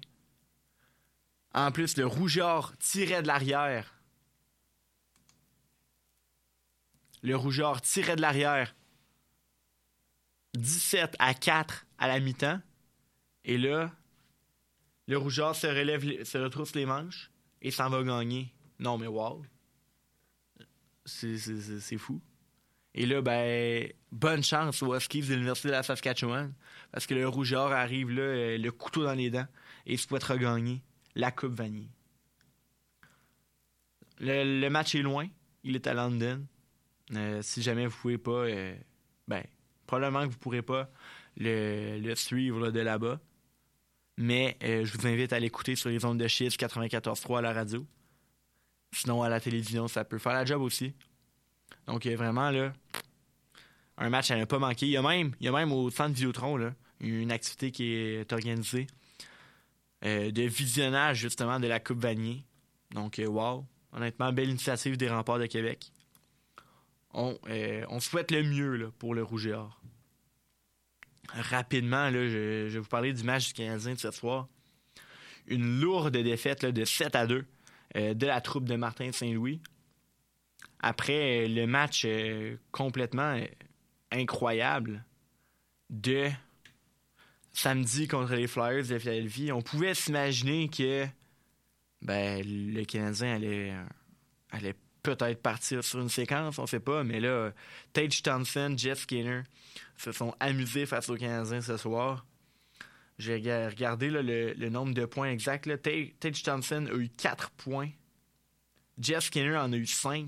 En 1.54 1.72
plus, 1.72 1.98
le 1.98 2.06
Rouge 2.06 2.42
tirait 2.80 3.22
de 3.22 3.28
l'arrière. 3.28 3.94
Le 7.22 7.36
Rougeur 7.36 7.82
tirait 7.82 8.16
de 8.16 8.22
l'arrière. 8.22 8.76
17 10.58 11.16
à 11.20 11.34
4 11.34 11.86
à 11.98 12.08
la 12.08 12.20
mi-temps. 12.20 12.60
Et 13.46 13.58
là, 13.58 13.92
le 15.08 15.18
Rougeur 15.18 15.56
se 15.56 15.68
relève, 15.68 16.24
se 16.24 16.38
retrousse 16.38 16.76
les 16.76 16.86
manches 16.86 17.32
et 17.62 17.72
s'en 17.72 17.90
va 17.90 18.04
gagner. 18.04 18.54
Non, 18.80 18.98
mais 18.98 19.08
wow. 19.08 19.44
C'est- 21.06 21.98
fou. 21.98 22.22
Et 22.94 23.06
là, 23.06 23.22
ben, 23.22 23.92
bonne 24.12 24.44
chance 24.44 24.82
aux 24.82 24.96
Huskies 24.96 25.22
de 25.22 25.34
l'Université 25.34 25.70
de 25.70 25.74
la 25.74 25.84
Saskatchewan. 25.84 26.54
Parce 26.92 27.06
que 27.06 27.14
le 27.14 27.28
Rougeur 27.28 27.72
arrive 27.72 28.10
là, 28.12 28.22
euh, 28.22 28.58
le 28.58 28.72
couteau 28.72 29.04
dans 29.04 29.14
les 29.14 29.30
dents 29.30 29.48
et 29.86 29.98
souhaite 29.98 30.24
regagner 30.24 30.82
la 31.16 31.32
Coupe 31.32 31.54
Vanier. 31.54 31.90
Le, 34.20 34.60
le 34.60 34.70
match 34.70 34.96
est 34.96 35.02
loin. 35.02 35.28
Il 35.64 35.76
est 35.76 35.88
à 35.88 35.94
London. 35.94 36.46
Euh, 37.16 37.42
si 37.42 37.62
jamais 37.62 37.88
vous 37.88 37.98
pouvez 37.98 38.18
pas, 38.18 38.32
euh, 38.32 38.76
ben, 39.28 39.44
probablement 39.88 40.28
que 40.28 40.32
vous 40.32 40.38
pourrez 40.38 40.62
pas 40.62 40.90
le, 41.38 42.14
suivre 42.16 42.70
de 42.72 42.80
là-bas. 42.80 43.20
Mais 44.18 44.58
euh, 44.64 44.86
je 44.86 44.98
vous 44.98 45.08
invite 45.08 45.34
à 45.34 45.40
l'écouter 45.40 45.76
sur 45.76 45.90
les 45.90 46.04
ondes 46.06 46.20
de 46.20 46.28
Chiz 46.28 46.56
94.3 46.56 47.40
à 47.40 47.42
la 47.42 47.54
radio. 47.54 47.86
Sinon, 48.92 49.24
à 49.24 49.30
la 49.30 49.40
télévision, 49.40 49.88
ça 49.88 50.04
peut 50.04 50.18
faire 50.18 50.34
la 50.34 50.46
job 50.46 50.62
aussi. 50.62 50.94
Donc, 51.88 52.06
vraiment, 52.06 52.52
là, 52.52 52.74
un 53.98 54.10
match 54.10 54.32
à 54.32 54.38
ne 54.38 54.46
pas 54.46 54.60
manquer. 54.60 54.88
Il 54.88 54.92
y 54.92 54.98
a 54.98 55.02
même, 55.02 55.34
il 55.40 55.46
y 55.46 55.48
a 55.48 55.52
même 55.52 55.72
au 55.72 55.90
centre 55.90 56.14
Vidéotron, 56.14 56.58
là, 56.58 56.74
une 57.00 57.32
activité 57.32 57.72
qui 57.72 57.94
est 57.94 58.34
organisée 58.34 58.88
de 60.02 60.42
visionnage, 60.42 61.18
justement, 61.18 61.60
de 61.60 61.68
la 61.68 61.80
Coupe 61.80 62.00
Vanier. 62.00 62.44
Donc, 62.92 63.22
wow. 63.24 63.66
Honnêtement, 63.92 64.32
belle 64.34 64.50
initiative 64.50 64.98
des 64.98 65.10
remparts 65.10 65.40
de 65.40 65.46
Québec. 65.46 65.92
On, 67.14 67.38
euh, 67.50 67.86
on 67.90 68.00
souhaite 68.00 68.32
le 68.32 68.44
mieux 68.44 68.92
pour 69.00 69.16
le 69.16 69.24
Rouge 69.24 69.48
et. 69.48 69.82
Rapidement, 71.30 72.10
je, 72.12 72.68
vais 72.68 72.80
vous 72.80 72.88
parler 72.88 73.14
du 73.14 73.24
match 73.24 73.48
du 73.48 73.54
Canadien 73.54 73.94
de 73.94 74.00
ce 74.00 74.12
soir. 74.12 74.48
Une 75.48 75.80
lourde 75.80 76.18
défaite 76.18 76.66
de 76.66 76.86
7 76.86 77.16
à 77.16 77.28
2 77.28 77.46
euh, 77.96 78.14
de 78.14 78.28
la 78.28 78.42
troupe 78.42 78.66
de 78.66 78.76
Martin 78.76 79.12
Saint-Louis. 79.12 79.62
Après 80.80 81.46
euh, 81.46 81.48
le 81.48 81.66
match 81.66 82.06
complètement 82.72 83.40
incroyable 84.12 85.04
de 85.90 86.30
samedi 87.52 88.08
contre 88.08 88.36
les 88.36 88.48
Flyers 88.48 88.88
de 88.88 89.00
Philadelphie, 89.00 89.52
on 89.52 89.62
pouvait 89.62 89.94
s'imaginer 89.94 90.70
que 90.70 91.06
ben, 92.02 92.44
le 92.46 92.84
Canadien 92.86 93.36
allait, 93.36 93.74
allait 94.52 94.76
peut-être 95.04 95.42
partir 95.42 95.84
sur 95.84 96.00
une 96.00 96.10
séquence, 96.10 96.60
on 96.60 96.68
sait 96.68 96.80
pas, 96.80 97.04
mais 97.04 97.20
là, 97.20 97.52
Tage 97.94 98.22
Thompson, 98.22 98.74
Jeff 98.78 99.00
Skinner 99.00 99.44
se 99.98 100.12
sont 100.12 100.34
amusés 100.40 100.86
face 100.86 101.10
aux 101.10 101.16
Canadiens 101.16 101.62
ce 101.62 101.78
soir. 101.78 102.26
J'ai 103.18 103.36
regardé 103.36 104.10
le, 104.10 104.70
nombre 104.70 104.94
de 104.94 105.06
points 105.06 105.30
exacts. 105.30 105.66
là. 105.66 105.78
Tage 105.78 106.44
Thompson 106.44 106.88
a 106.90 106.96
eu 106.96 107.10
4 107.10 107.50
points. 107.52 107.90
Jeff 108.98 109.26
Skinner 109.26 109.58
en 109.58 109.74
a 109.74 109.76
eu 109.76 109.86
5. 109.86 110.28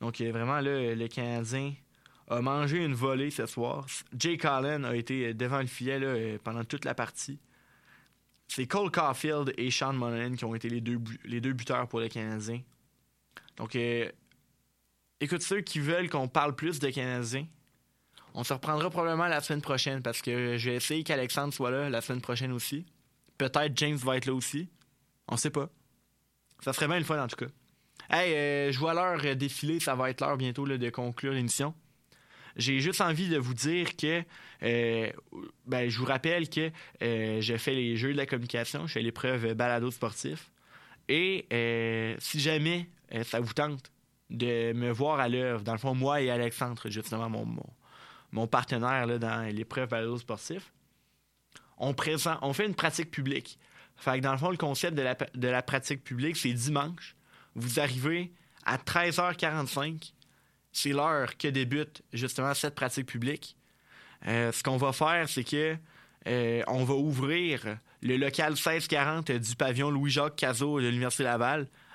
Donc, 0.00 0.20
euh, 0.20 0.30
vraiment, 0.30 0.60
le 0.60 1.06
Canadien 1.08 1.74
a 2.28 2.40
mangé 2.40 2.78
une 2.78 2.94
volée 2.94 3.30
ce 3.30 3.46
soir. 3.46 3.86
Jake 4.16 4.44
Allen 4.44 4.84
a 4.84 4.94
été 4.96 5.34
devant 5.34 5.60
le 5.60 5.66
filet 5.66 6.00
euh, 6.02 6.38
pendant 6.42 6.64
toute 6.64 6.84
la 6.84 6.94
partie. 6.94 7.38
C'est 8.48 8.66
Cole 8.66 8.90
Caulfield 8.90 9.52
et 9.56 9.70
Sean 9.70 9.92
Monahan 9.94 10.34
qui 10.34 10.44
ont 10.44 10.54
été 10.54 10.68
les 10.68 10.80
deux, 10.80 11.00
les 11.24 11.40
deux 11.40 11.52
buteurs 11.52 11.88
pour 11.88 12.00
le 12.00 12.08
Canadien. 12.08 12.60
Donc, 13.56 13.76
écoute, 15.20 15.42
ceux 15.42 15.60
qui 15.60 15.78
veulent 15.78 16.08
qu'on 16.08 16.28
parle 16.28 16.54
plus 16.54 16.78
de 16.78 16.90
Canadiens, 16.90 17.46
on 18.34 18.44
se 18.44 18.52
reprendra 18.52 18.88
probablement 18.90 19.28
la 19.28 19.40
semaine 19.40 19.60
prochaine 19.60 20.02
parce 20.02 20.22
que 20.22 20.56
je 20.56 20.70
vais 20.70 20.76
essayer 20.76 21.04
qu'Alexandre 21.04 21.52
soit 21.52 21.70
là 21.70 21.90
la 21.90 22.00
semaine 22.00 22.22
prochaine 22.22 22.52
aussi. 22.52 22.86
Peut-être 23.36 23.76
James 23.76 23.96
va 23.96 24.16
être 24.16 24.26
là 24.26 24.34
aussi. 24.34 24.68
On 25.28 25.36
sait 25.36 25.50
pas. 25.50 25.68
Ça 26.60 26.72
serait 26.72 26.88
bien 26.88 26.98
le 26.98 27.04
fun 27.04 27.22
en 27.22 27.26
tout 27.26 27.36
cas. 27.36 27.50
Hey, 28.10 28.34
euh, 28.34 28.72
je 28.72 28.78
vois 28.78 28.94
l'heure 28.94 29.20
euh, 29.24 29.34
défiler, 29.34 29.80
ça 29.80 29.94
va 29.94 30.10
être 30.10 30.20
l'heure 30.20 30.36
bientôt 30.36 30.66
de 30.66 30.90
conclure 30.90 31.32
l'émission. 31.32 31.74
J'ai 32.56 32.80
juste 32.80 33.00
envie 33.00 33.28
de 33.28 33.38
vous 33.38 33.54
dire 33.54 33.96
que, 33.96 34.22
euh, 34.62 35.10
ben, 35.66 35.88
je 35.88 35.98
vous 35.98 36.04
rappelle 36.04 36.50
que 36.50 36.70
euh, 37.02 37.40
je 37.40 37.56
fais 37.56 37.74
les 37.74 37.96
jeux 37.96 38.12
de 38.12 38.18
la 38.18 38.26
communication, 38.26 38.86
je 38.86 38.92
fais 38.92 39.02
l'épreuve 39.02 39.54
balado 39.54 39.90
sportif. 39.90 40.50
Et 41.08 41.46
si 42.20 42.40
jamais 42.40 42.88
ça 43.24 43.40
vous 43.40 43.52
tente 43.52 43.90
de 44.30 44.72
me 44.72 44.90
voir 44.90 45.20
à 45.20 45.28
l'œuvre, 45.28 45.62
dans 45.62 45.72
le 45.72 45.78
fond, 45.78 45.94
moi 45.94 46.20
et 46.22 46.30
Alexandre, 46.30 46.88
justement, 46.88 47.28
mon, 47.28 47.46
mon, 48.32 48.46
partenaire 48.46 49.18
dans 49.18 49.46
l'épreuve 49.54 49.88
balado 49.88 50.16
sportif, 50.16 50.72
on, 51.76 51.92
présente, 51.94 52.38
on 52.42 52.52
fait 52.52 52.66
une 52.66 52.74
pratique 52.74 53.10
publique. 53.10 53.58
Fait 53.96 54.18
que 54.18 54.22
dans 54.22 54.32
le 54.32 54.38
fond, 54.38 54.50
le 54.50 54.56
concept 54.56 54.96
de 54.96 55.02
la, 55.02 55.14
de 55.14 55.48
la 55.48 55.62
pratique 55.62 56.02
publique, 56.02 56.36
c'est 56.36 56.52
dimanche. 56.52 57.14
Vous 57.54 57.78
arrivez 57.78 58.32
à 58.64 58.78
13h45. 58.78 60.12
C'est 60.72 60.90
l'heure 60.90 61.36
que 61.36 61.48
débute 61.48 62.02
justement 62.12 62.54
cette 62.54 62.74
pratique 62.74 63.06
publique. 63.06 63.56
Euh, 64.26 64.52
ce 64.52 64.62
qu'on 64.62 64.78
va 64.78 64.92
faire, 64.92 65.28
c'est 65.28 65.44
que 65.44 65.76
euh, 66.26 66.62
on 66.68 66.84
va 66.84 66.94
ouvrir 66.94 67.78
le 68.00 68.16
local 68.16 68.52
1640 68.52 69.32
du 69.32 69.56
pavillon 69.56 69.90
Louis-Jacques 69.90 70.36
Cazot 70.36 70.80
de 70.80 70.86
l'Université 70.86 71.24
Laval 71.24 71.68